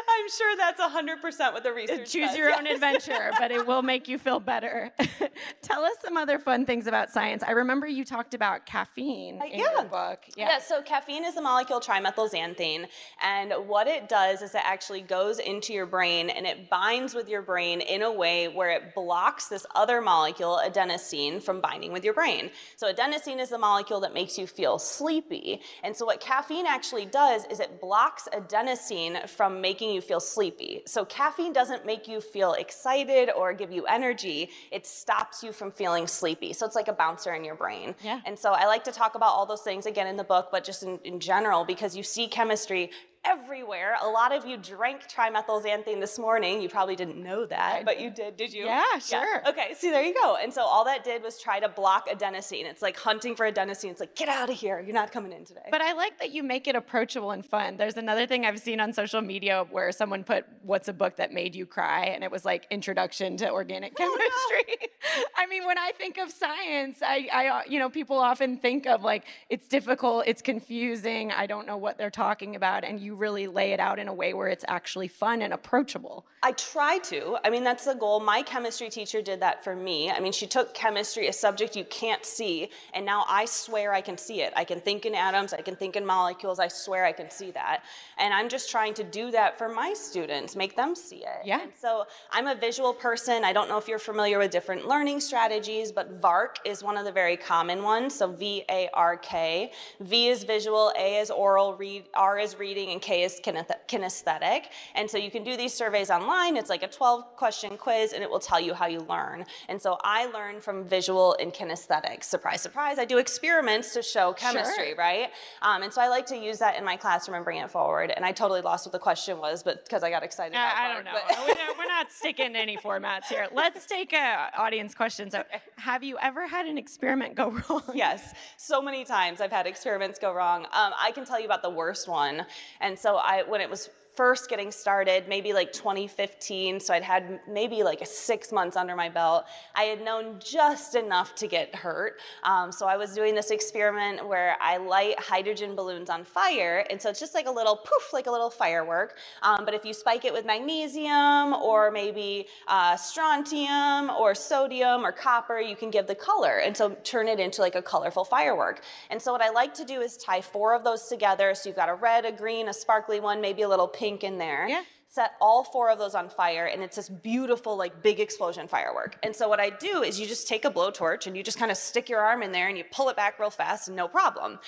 I, 0.08 0.22
am 0.22 0.28
sure 0.30 0.56
that's 0.56 0.80
100% 0.80 1.52
what 1.52 1.62
the 1.62 1.72
research 1.72 2.10
Choose 2.10 2.30
says. 2.30 2.36
your 2.36 2.56
own 2.56 2.66
adventure, 2.66 3.30
but 3.38 3.50
it 3.50 3.66
will 3.66 3.82
make 3.82 4.08
you 4.08 4.18
feel 4.18 4.40
better. 4.40 4.92
Tell 5.62 5.84
us 5.84 5.96
some 6.02 6.16
other 6.16 6.38
fun 6.38 6.64
things 6.64 6.86
about 6.86 7.10
science. 7.10 7.42
I 7.42 7.52
remember 7.52 7.86
you 7.86 8.04
talked 8.04 8.34
about 8.34 8.66
caffeine 8.66 9.40
uh, 9.40 9.46
in 9.46 9.60
yeah. 9.60 9.72
your 9.72 9.84
book. 9.84 10.20
Yeah. 10.36 10.48
yeah, 10.48 10.58
so 10.58 10.82
caffeine 10.82 11.24
is 11.24 11.34
the 11.34 11.42
molecule 11.42 11.80
trimethylxanthine, 11.80 12.86
and 13.22 13.52
what 13.66 13.86
it 13.86 14.08
does 14.08 14.42
is 14.42 14.54
it 14.54 14.62
actually 14.64 15.02
goes 15.02 15.38
into 15.38 15.72
your 15.72 15.86
brain 15.86 16.30
and 16.30 16.46
it 16.46 16.70
binds 16.70 17.14
with 17.14 17.28
your 17.28 17.42
brain 17.42 17.80
in 17.80 18.02
a 18.02 18.12
way 18.12 18.48
where 18.48 18.70
it 18.70 18.94
blocks 18.94 19.48
this 19.48 19.66
other 19.74 20.00
molecule, 20.00 20.60
adenosine, 20.64 21.25
adenosine 21.26 21.42
from 21.42 21.60
binding 21.60 21.92
with 21.92 22.04
your 22.04 22.14
brain. 22.14 22.50
So 22.76 22.92
adenosine 22.92 23.40
is 23.40 23.50
the 23.50 23.58
molecule 23.58 24.00
that 24.00 24.14
makes 24.14 24.38
you 24.38 24.46
feel 24.46 24.78
sleepy. 24.78 25.60
And 25.82 25.94
so 25.94 26.06
what 26.06 26.20
caffeine 26.20 26.66
actually 26.66 27.06
does 27.06 27.44
is 27.46 27.60
it 27.60 27.80
blocks 27.80 28.28
adenosine 28.32 29.28
from 29.28 29.60
making 29.60 29.90
you 29.90 30.00
feel 30.00 30.20
sleepy. 30.20 30.82
So 30.86 31.04
caffeine 31.04 31.52
doesn't 31.52 31.86
make 31.86 32.08
you 32.08 32.20
feel 32.20 32.54
excited 32.54 33.30
or 33.30 33.52
give 33.52 33.72
you 33.72 33.86
energy. 33.86 34.50
It 34.70 34.86
stops 34.86 35.42
you 35.42 35.52
from 35.52 35.70
feeling 35.70 36.06
sleepy. 36.06 36.52
So 36.52 36.66
it's 36.66 36.76
like 36.76 36.88
a 36.88 36.92
bouncer 36.92 37.34
in 37.34 37.44
your 37.44 37.54
brain. 37.54 37.94
Yeah. 38.02 38.20
And 38.24 38.38
so 38.38 38.52
I 38.52 38.66
like 38.66 38.84
to 38.84 38.92
talk 38.92 39.14
about 39.14 39.30
all 39.30 39.46
those 39.46 39.62
things 39.62 39.86
again 39.86 40.06
in 40.06 40.16
the 40.16 40.24
book, 40.24 40.48
but 40.50 40.64
just 40.64 40.82
in, 40.82 40.98
in 41.04 41.20
general, 41.20 41.64
because 41.64 41.96
you 41.96 42.02
see 42.02 42.28
chemistry 42.28 42.90
everywhere. 43.26 43.96
A 44.02 44.08
lot 44.08 44.32
of 44.32 44.46
you 44.46 44.56
drank 44.56 45.08
trimethylxanthine 45.08 46.00
this 46.00 46.18
morning. 46.18 46.62
You 46.62 46.68
probably 46.68 46.96
didn't 46.96 47.22
know 47.22 47.46
that, 47.46 47.84
but 47.84 48.00
you 48.00 48.10
did, 48.10 48.36
did 48.36 48.52
you? 48.52 48.64
Yeah, 48.64 48.98
sure. 48.98 49.42
Yeah. 49.42 49.50
Okay, 49.50 49.74
see, 49.74 49.90
there 49.90 50.02
you 50.02 50.14
go. 50.14 50.36
And 50.36 50.52
so 50.52 50.62
all 50.62 50.84
that 50.84 51.04
did 51.04 51.22
was 51.22 51.40
try 51.40 51.60
to 51.60 51.68
block 51.68 52.08
adenosine. 52.08 52.64
It's 52.64 52.82
like 52.82 52.96
hunting 52.96 53.34
for 53.34 53.50
adenosine. 53.50 53.90
It's 53.90 54.00
like, 54.00 54.14
get 54.14 54.28
out 54.28 54.50
of 54.50 54.56
here. 54.56 54.80
You're 54.80 54.94
not 54.94 55.12
coming 55.12 55.32
in 55.32 55.44
today. 55.44 55.68
But 55.70 55.80
I 55.80 55.92
like 55.92 56.18
that 56.18 56.32
you 56.32 56.42
make 56.42 56.68
it 56.68 56.76
approachable 56.76 57.32
and 57.32 57.44
fun. 57.44 57.76
There's 57.76 57.96
another 57.96 58.26
thing 58.26 58.46
I've 58.46 58.60
seen 58.60 58.80
on 58.80 58.92
social 58.92 59.20
media 59.20 59.66
where 59.70 59.90
someone 59.92 60.24
put, 60.24 60.46
What's 60.62 60.88
a 60.88 60.92
book 60.92 61.16
that 61.16 61.32
made 61.32 61.54
you 61.54 61.66
cry? 61.66 62.06
And 62.06 62.24
it 62.24 62.30
was 62.30 62.44
like 62.44 62.66
Introduction 62.70 63.36
to 63.38 63.50
Organic 63.50 63.96
Chemistry. 63.96 64.26
Oh, 64.28 64.86
no. 65.18 65.24
I 65.36 65.46
mean, 65.46 65.66
when 65.66 65.78
I 65.78 65.92
think 65.96 66.18
of 66.18 66.30
science, 66.30 66.98
I, 67.02 67.28
I, 67.32 67.64
you 67.68 67.78
know, 67.78 67.88
people 67.88 68.18
often 68.18 68.58
think 68.58 68.86
of 68.86 69.02
like, 69.02 69.24
it's 69.48 69.68
difficult, 69.68 70.24
it's 70.26 70.42
confusing, 70.42 71.30
I 71.32 71.46
don't 71.46 71.66
know 71.66 71.76
what 71.76 71.98
they're 71.98 72.10
talking 72.10 72.56
about. 72.56 72.84
And 72.84 73.00
you 73.00 73.15
really 73.18 73.46
lay 73.46 73.72
it 73.72 73.80
out 73.80 73.98
in 73.98 74.08
a 74.08 74.12
way 74.12 74.34
where 74.34 74.48
it's 74.48 74.64
actually 74.68 75.08
fun 75.08 75.42
and 75.42 75.52
approachable. 75.52 76.26
I 76.42 76.52
try 76.52 76.98
to. 76.98 77.38
I 77.44 77.50
mean, 77.50 77.64
that's 77.64 77.86
the 77.86 77.94
goal. 77.94 78.20
My 78.20 78.42
chemistry 78.42 78.88
teacher 78.88 79.20
did 79.20 79.40
that 79.40 79.64
for 79.64 79.74
me. 79.74 80.10
I 80.10 80.20
mean, 80.20 80.32
she 80.32 80.46
took 80.46 80.74
chemistry, 80.74 81.26
a 81.26 81.32
subject 81.32 81.74
you 81.74 81.84
can't 81.86 82.24
see, 82.24 82.70
and 82.94 83.04
now 83.04 83.24
I 83.28 83.46
swear 83.46 83.92
I 83.92 84.00
can 84.00 84.16
see 84.16 84.42
it. 84.42 84.52
I 84.54 84.64
can 84.64 84.80
think 84.80 85.06
in 85.06 85.14
atoms, 85.14 85.52
I 85.52 85.60
can 85.60 85.74
think 85.74 85.96
in 85.96 86.06
molecules, 86.06 86.60
I 86.60 86.68
swear 86.68 87.04
I 87.04 87.12
can 87.12 87.30
see 87.30 87.50
that. 87.52 87.82
And 88.18 88.32
I'm 88.32 88.48
just 88.48 88.70
trying 88.70 88.94
to 88.94 89.04
do 89.04 89.30
that 89.32 89.58
for 89.58 89.68
my 89.68 89.92
students, 89.94 90.54
make 90.54 90.76
them 90.76 90.94
see 90.94 91.24
it. 91.24 91.44
Yeah. 91.44 91.62
And 91.62 91.72
so 91.76 92.04
I'm 92.30 92.46
a 92.46 92.54
visual 92.54 92.92
person. 92.92 93.44
I 93.44 93.52
don't 93.52 93.68
know 93.68 93.78
if 93.78 93.88
you're 93.88 93.98
familiar 93.98 94.38
with 94.38 94.50
different 94.50 94.86
learning 94.86 95.20
strategies, 95.20 95.90
but 95.90 96.20
VARK 96.20 96.58
is 96.64 96.82
one 96.82 96.96
of 96.96 97.04
the 97.04 97.12
very 97.12 97.36
common 97.36 97.82
ones. 97.82 98.14
So 98.14 98.30
V 98.30 98.62
A 98.70 98.88
R 98.94 99.16
K. 99.16 99.72
V 100.00 100.28
is 100.28 100.44
visual, 100.44 100.92
A 100.96 101.16
is 101.18 101.30
aural, 101.30 101.76
read, 101.76 102.04
R 102.14 102.38
is 102.38 102.58
reading, 102.58 102.90
and 102.90 103.02
Is 103.08 103.40
kinesthetic. 103.44 104.64
And 104.94 105.08
so 105.10 105.16
you 105.16 105.30
can 105.30 105.44
do 105.44 105.56
these 105.56 105.72
surveys 105.72 106.10
online. 106.10 106.56
It's 106.56 106.68
like 106.68 106.82
a 106.82 106.88
12 106.88 107.36
question 107.36 107.76
quiz 107.78 108.12
and 108.12 108.22
it 108.22 108.28
will 108.30 108.40
tell 108.40 108.60
you 108.60 108.74
how 108.74 108.86
you 108.86 109.00
learn. 109.00 109.44
And 109.68 109.80
so 109.80 109.96
I 110.02 110.26
learn 110.26 110.60
from 110.60 110.84
visual 110.84 111.36
and 111.40 111.52
kinesthetic. 111.52 112.24
Surprise, 112.24 112.60
surprise. 112.60 112.98
I 112.98 113.04
do 113.04 113.18
experiments 113.18 113.92
to 113.94 114.02
show 114.02 114.32
chemistry, 114.32 114.88
Sure. 114.88 114.96
right? 114.96 115.30
Um, 115.62 115.82
and 115.82 115.92
so 115.92 116.00
I 116.02 116.08
like 116.08 116.26
to 116.26 116.36
use 116.36 116.58
that 116.58 116.76
in 116.76 116.84
my 116.84 116.96
classroom 116.96 117.36
and 117.36 117.44
bring 117.44 117.58
it 117.58 117.70
forward. 117.70 118.10
And 118.14 118.24
I 118.24 118.32
totally 118.32 118.60
lost 118.60 118.86
what 118.86 118.92
the 118.92 118.98
question 118.98 119.38
was, 119.38 119.62
but 119.62 119.84
because 119.84 120.02
I 120.02 120.10
got 120.10 120.22
excited. 120.22 120.54
Uh, 120.54 120.58
that 120.58 120.76
I 120.76 120.92
part, 120.94 121.04
don't 121.04 121.14
know. 121.14 121.20
but- 121.28 121.46
we're, 121.78 121.86
not, 121.86 122.10
sticking 122.10 122.52
to 122.52 122.58
any 122.58 122.76
formats 122.76 123.24
here. 123.26 123.46
Let's 123.54 123.86
take 123.86 124.12
a 124.12 124.50
audience 124.56 124.94
question. 124.94 125.30
So, 125.30 125.42
have 125.76 126.02
you 126.04 126.18
ever 126.20 126.46
had 126.46 126.66
an 126.66 126.76
experiment 126.76 127.34
go 127.34 127.50
wrong? 127.70 127.82
Yes, 127.94 128.34
so 128.58 128.82
many 128.82 129.04
times 129.04 129.40
I've 129.40 129.50
had 129.50 129.66
experiments 129.66 130.18
go 130.18 130.32
wrong. 130.34 130.64
Um, 130.66 130.92
I 131.00 131.10
can 131.14 131.24
tell 131.24 131.38
you 131.38 131.46
about 131.46 131.62
the 131.62 131.70
worst 131.70 132.06
one. 132.08 132.44
And 132.80 132.95
so 132.98 133.16
I, 133.16 133.42
when 133.42 133.60
it 133.60 133.70
was 133.70 133.90
first 134.16 134.48
getting 134.48 134.72
started, 134.72 135.28
maybe 135.28 135.52
like 135.52 135.72
2015, 135.72 136.80
so 136.80 136.94
I'd 136.94 137.02
had 137.02 137.38
maybe 137.46 137.82
like 137.82 138.04
six 138.06 138.50
months 138.50 138.74
under 138.74 138.96
my 138.96 139.10
belt. 139.10 139.44
I 139.74 139.84
had 139.84 140.02
known 140.02 140.38
just 140.38 140.94
enough 140.94 141.34
to 141.36 141.46
get 141.46 141.74
hurt. 141.74 142.18
Um, 142.42 142.72
so 142.72 142.86
I 142.86 142.96
was 142.96 143.12
doing 143.12 143.34
this 143.34 143.50
experiment 143.50 144.26
where 144.26 144.56
I 144.60 144.78
light 144.78 145.20
hydrogen 145.20 145.76
balloons 145.76 146.08
on 146.08 146.24
fire, 146.24 146.86
and 146.88 147.00
so 147.00 147.10
it's 147.10 147.20
just 147.20 147.34
like 147.34 147.46
a 147.46 147.50
little 147.50 147.76
poof, 147.76 148.12
like 148.14 148.26
a 148.26 148.30
little 148.30 148.48
firework. 148.48 149.18
Um, 149.42 149.66
but 149.66 149.74
if 149.74 149.84
you 149.84 149.92
spike 149.92 150.24
it 150.24 150.32
with 150.32 150.46
magnesium 150.46 151.52
or 151.52 151.90
maybe 151.90 152.46
uh, 152.68 152.96
strontium 152.96 154.10
or 154.18 154.34
sodium 154.34 155.04
or 155.04 155.12
copper, 155.12 155.60
you 155.60 155.76
can 155.76 155.90
give 155.90 156.06
the 156.06 156.14
color, 156.14 156.58
and 156.64 156.74
so 156.74 156.96
turn 157.04 157.28
it 157.28 157.38
into 157.38 157.60
like 157.60 157.74
a 157.74 157.82
colorful 157.82 158.24
firework. 158.24 158.80
And 159.10 159.20
so 159.20 159.30
what 159.30 159.42
I 159.42 159.50
like 159.50 159.74
to 159.74 159.84
do 159.84 160.00
is 160.00 160.16
tie 160.16 160.40
four 160.40 160.74
of 160.74 160.84
those 160.84 161.06
together. 161.06 161.54
So 161.54 161.68
you've 161.68 161.76
got 161.76 161.90
a 161.90 161.94
red, 161.94 162.24
a 162.24 162.32
green, 162.32 162.68
a 162.68 162.72
sparkly 162.72 163.20
one, 163.20 163.42
maybe 163.42 163.60
a 163.62 163.68
little 163.68 163.86
pink 163.86 164.05
in 164.06 164.38
there. 164.38 164.68
Yeah. 164.68 164.82
Set 165.08 165.32
all 165.40 165.64
four 165.64 165.88
of 165.90 165.98
those 165.98 166.14
on 166.14 166.28
fire, 166.28 166.66
and 166.66 166.82
it's 166.82 166.96
this 166.96 167.08
beautiful, 167.08 167.76
like 167.76 168.02
big 168.02 168.20
explosion 168.20 168.68
firework. 168.68 169.18
And 169.22 169.34
so 169.34 169.48
what 169.48 169.60
I 169.60 169.70
do 169.70 170.02
is 170.02 170.20
you 170.20 170.26
just 170.26 170.46
take 170.46 170.64
a 170.66 170.70
blowtorch 170.70 171.26
and 171.26 171.36
you 171.36 171.42
just 171.42 171.58
kind 171.58 171.70
of 171.70 171.78
stick 171.78 172.10
your 172.10 172.20
arm 172.20 172.42
in 172.42 172.52
there 172.52 172.68
and 172.68 172.76
you 172.76 172.84
pull 172.92 173.08
it 173.08 173.16
back 173.16 173.38
real 173.38 173.50
fast, 173.50 173.88
and 173.88 173.96
no 173.96 174.08
problem 174.08 174.58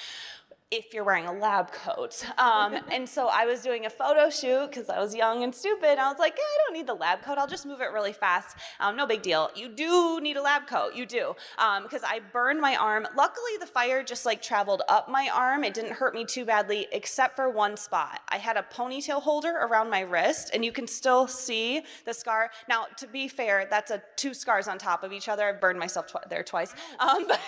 if 0.70 0.92
you're 0.92 1.04
wearing 1.04 1.24
a 1.24 1.32
lab 1.32 1.72
coat. 1.72 2.24
Um, 2.36 2.76
and 2.92 3.08
so 3.08 3.28
I 3.28 3.46
was 3.46 3.62
doing 3.62 3.86
a 3.86 3.90
photo 3.90 4.28
shoot 4.28 4.68
because 4.68 4.90
I 4.90 5.00
was 5.00 5.14
young 5.14 5.42
and 5.42 5.54
stupid. 5.54 5.98
I 5.98 6.10
was 6.10 6.18
like, 6.18 6.34
yeah, 6.36 6.42
I 6.42 6.58
don't 6.66 6.76
need 6.76 6.86
the 6.86 6.94
lab 6.94 7.22
coat. 7.22 7.38
I'll 7.38 7.46
just 7.46 7.64
move 7.64 7.80
it 7.80 7.90
really 7.92 8.12
fast. 8.12 8.56
Um, 8.80 8.96
no 8.96 9.06
big 9.06 9.22
deal. 9.22 9.50
You 9.54 9.68
do 9.68 10.20
need 10.20 10.36
a 10.36 10.42
lab 10.42 10.66
coat. 10.66 10.94
You 10.94 11.06
do. 11.06 11.34
Because 11.82 12.02
I 12.04 12.20
burned 12.32 12.60
my 12.60 12.76
arm. 12.76 13.06
Luckily, 13.16 13.52
the 13.58 13.66
fire 13.66 14.02
just 14.02 14.26
like 14.26 14.42
traveled 14.42 14.82
up 14.88 15.08
my 15.08 15.30
arm. 15.32 15.64
It 15.64 15.72
didn't 15.72 15.92
hurt 15.92 16.14
me 16.14 16.24
too 16.24 16.44
badly, 16.44 16.86
except 16.92 17.36
for 17.36 17.48
one 17.48 17.76
spot. 17.76 18.20
I 18.28 18.36
had 18.36 18.56
a 18.56 18.64
ponytail 18.74 19.22
holder 19.22 19.50
around 19.50 19.88
my 19.90 20.00
wrist, 20.00 20.50
and 20.52 20.64
you 20.64 20.72
can 20.72 20.86
still 20.86 21.26
see 21.26 21.82
the 22.04 22.12
scar. 22.12 22.50
Now, 22.68 22.86
to 22.98 23.06
be 23.06 23.28
fair, 23.28 23.66
that's 23.70 23.90
a 23.90 24.02
two 24.16 24.34
scars 24.34 24.68
on 24.68 24.78
top 24.78 25.02
of 25.02 25.12
each 25.12 25.28
other. 25.28 25.48
I've 25.48 25.60
burned 25.60 25.78
myself 25.78 26.08
twi- 26.08 26.24
there 26.28 26.42
twice. 26.42 26.74
Um, 26.98 27.26
but 27.28 27.40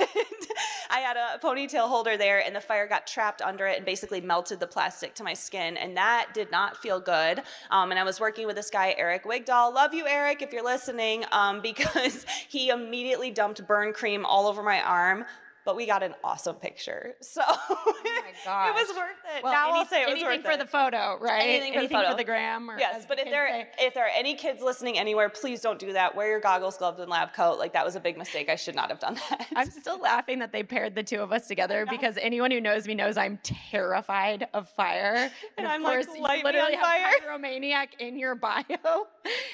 I 0.91 1.01
had 1.01 1.17
a 1.17 1.39
ponytail 1.43 1.89
holder 1.89 2.17
there, 2.17 2.43
and 2.45 2.57
the 2.57 2.61
fire 2.61 2.87
got 2.87 3.07
trapped 3.11 3.43
under 3.43 3.67
it 3.67 3.77
and 3.77 3.87
basically 3.87 4.21
melted 4.21 4.61
the 4.61 4.67
plastic 4.67 5.15
to 5.17 5.25
my 5.25 5.35
skin, 5.35 5.77
and 5.77 5.97
that 5.97 6.29
did 6.35 6.51
not 6.51 6.77
feel 6.77 7.01
good. 7.01 7.43
Um, 7.71 7.91
and 7.91 7.99
I 7.99 8.05
was 8.05 8.21
working 8.21 8.47
with 8.47 8.57
this 8.57 8.71
guy, 8.71 8.95
Eric 8.97 9.25
Wigdahl. 9.25 9.75
Love 9.75 9.95
you, 9.95 10.07
Eric, 10.07 10.43
if 10.43 10.53
you're 10.53 10.65
listening, 10.65 11.25
um, 11.33 11.61
because 11.63 12.25
he 12.49 12.69
immediately 12.69 13.31
dumped 13.31 13.67
burn 13.67 13.93
cream 13.93 14.25
all 14.25 14.47
over 14.47 14.63
my 14.63 14.81
arm. 14.81 15.25
But 15.67 15.77
we 15.77 15.87
got 15.87 16.03
an 16.03 16.15
awesome 16.25 16.57
picture, 16.57 17.15
so 17.21 17.43
Oh 17.47 17.95
it 18.07 18.75
was 18.75 18.97
worth 18.97 19.37
it. 19.37 19.45
Well, 19.45 19.53
now 19.53 19.69
any- 19.71 19.79
I'll 19.81 19.87
say 19.87 20.03
it 20.03 20.07
was 20.07 20.15
worth 20.15 20.23
it. 20.23 20.27
anything 20.35 20.51
for 20.53 20.57
the 20.57 20.67
photo, 20.67 21.19
right? 21.21 21.43
Anything 21.43 21.75
for 21.75 21.83
the 21.83 21.89
photo. 21.89 22.23
gram. 22.25 22.71
Or 22.71 22.79
Yes, 22.79 23.05
but 23.07 23.19
the 23.19 23.25
if 23.27 23.31
there 23.31 23.47
say. 23.49 23.69
if 23.87 23.95
there 23.95 24.05
are 24.07 24.11
any 24.17 24.35
kids 24.35 24.63
listening 24.63 24.99
anywhere, 24.99 25.29
please 25.29 25.61
don't 25.61 25.79
do 25.79 25.93
that. 25.93 26.15
Wear 26.17 26.29
your 26.29 26.41
goggles, 26.41 26.77
gloves, 26.79 26.99
and 27.01 27.11
lab 27.11 27.33
coat. 27.35 27.59
Like 27.59 27.75
that 27.75 27.85
was 27.85 27.95
a 27.95 28.01
big 28.01 28.17
mistake. 28.17 28.49
I 28.49 28.57
should 28.57 28.75
not 28.75 28.89
have 28.89 28.99
done 29.01 29.15
that. 29.29 29.47
I'm 29.55 29.71
still 29.71 29.99
laughing 30.01 30.39
that 30.39 30.51
they 30.53 30.63
paired 30.63 30.95
the 30.95 31.03
two 31.03 31.21
of 31.21 31.31
us 31.33 31.47
together 31.47 31.87
because 31.89 32.17
anyone 32.21 32.51
who 32.51 32.61
knows 32.61 32.87
me 32.87 32.95
knows 32.95 33.17
I'm 33.19 33.39
terrified 33.43 34.49
of 34.55 34.69
fire. 34.71 35.31
And 35.59 35.67
of 35.67 35.73
I'm 35.73 35.83
like, 35.83 36.07
course, 36.07 36.19
"Light 36.19 36.39
you 36.39 36.45
me 36.45 36.53
literally 36.53 36.77
on 36.77 36.81
fire." 36.83 37.11
pyromaniac 37.23 37.89
in 37.99 38.19
your 38.19 38.35
bio. 38.35 38.63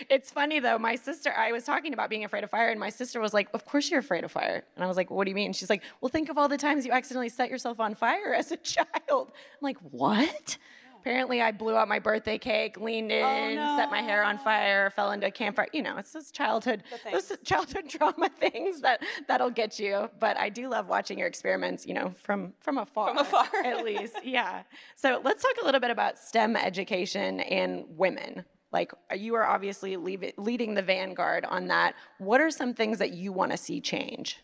It's 0.09 0.31
funny 0.31 0.61
though. 0.61 0.79
My 0.79 0.95
sister, 0.95 1.33
I 1.37 1.53
was 1.53 1.65
talking 1.65 1.93
about 1.93 2.11
being 2.11 2.25
afraid 2.25 2.45
of 2.45 2.51
fire, 2.51 2.71
and 2.71 2.79
my 2.79 2.91
sister 2.91 3.21
was 3.21 3.35
like, 3.35 3.49
"Of 3.55 3.65
course 3.65 3.91
you're 3.91 4.01
afraid 4.01 4.25
of 4.25 4.31
fire." 4.33 4.65
And 4.77 4.85
I 4.85 4.87
was 4.89 4.97
like, 4.97 5.11
"What 5.11 5.25
do 5.25 5.31
you 5.31 5.35
mean?" 5.35 5.53
She's 5.53 5.69
like, 5.71 5.83
"Well, 6.01 6.09
think 6.09 6.29
of 6.29 6.39
all 6.39 6.49
the 6.49 6.59
times 6.59 6.87
you 6.87 6.93
accidentally 6.93 7.29
set 7.29 7.51
yourself 7.51 7.81
on 7.81 7.95
fire 7.95 8.35
as 8.39 8.53
a 8.53 8.57
child." 8.57 8.87
I'm 9.11 9.63
like, 9.63 9.79
"What?" 9.79 10.59
Apparently, 11.07 11.41
I 11.41 11.53
blew 11.53 11.77
out 11.77 11.87
my 11.87 12.01
birthday 12.01 12.37
cake, 12.37 12.81
leaned 12.81 13.13
oh, 13.13 13.15
in, 13.15 13.57
set 13.79 13.93
my 13.93 14.03
hair 14.03 14.25
on 14.25 14.39
fire, 14.39 14.91
fell 14.91 15.13
into 15.13 15.29
a 15.29 15.31
campfire. 15.31 15.69
You 15.73 15.83
know, 15.83 15.99
it's 15.99 16.11
those 16.11 16.33
childhood, 16.33 16.83
those 17.13 17.33
childhood 17.45 17.85
trauma 17.89 18.29
things 18.29 18.81
that 18.81 19.05
that'll 19.29 19.51
get 19.51 19.79
you. 19.79 20.11
But 20.19 20.37
I 20.37 20.49
do 20.49 20.69
love 20.69 20.89
watching 20.89 21.17
your 21.17 21.29
experiments. 21.29 21.87
You 21.87 21.95
know, 21.95 22.13
from 22.21 22.55
from 22.59 22.79
afar, 22.79 23.11
From 23.11 23.19
afar. 23.19 23.47
at 23.65 23.85
least. 23.85 24.17
Yeah. 24.25 24.65
So 24.97 25.21
let's 25.23 25.45
talk 25.45 25.55
a 25.63 25.65
little 25.65 25.81
bit 25.81 25.93
about 25.93 26.19
STEM 26.19 26.57
education 26.57 27.39
and 27.39 27.85
women. 27.91 28.45
Like 28.73 28.93
you 29.17 29.37
are 29.37 29.47
obviously 29.47 29.97
leading 29.97 30.75
the 30.75 30.83
vanguard 30.83 31.45
on 31.45 31.69
that. 31.69 31.95
What 32.19 32.41
are 32.41 32.51
some 32.51 32.75
things 32.75 32.99
that 32.99 33.13
you 33.13 33.31
want 33.31 33.53
to 33.53 33.57
see 33.57 33.81
change? 33.81 34.41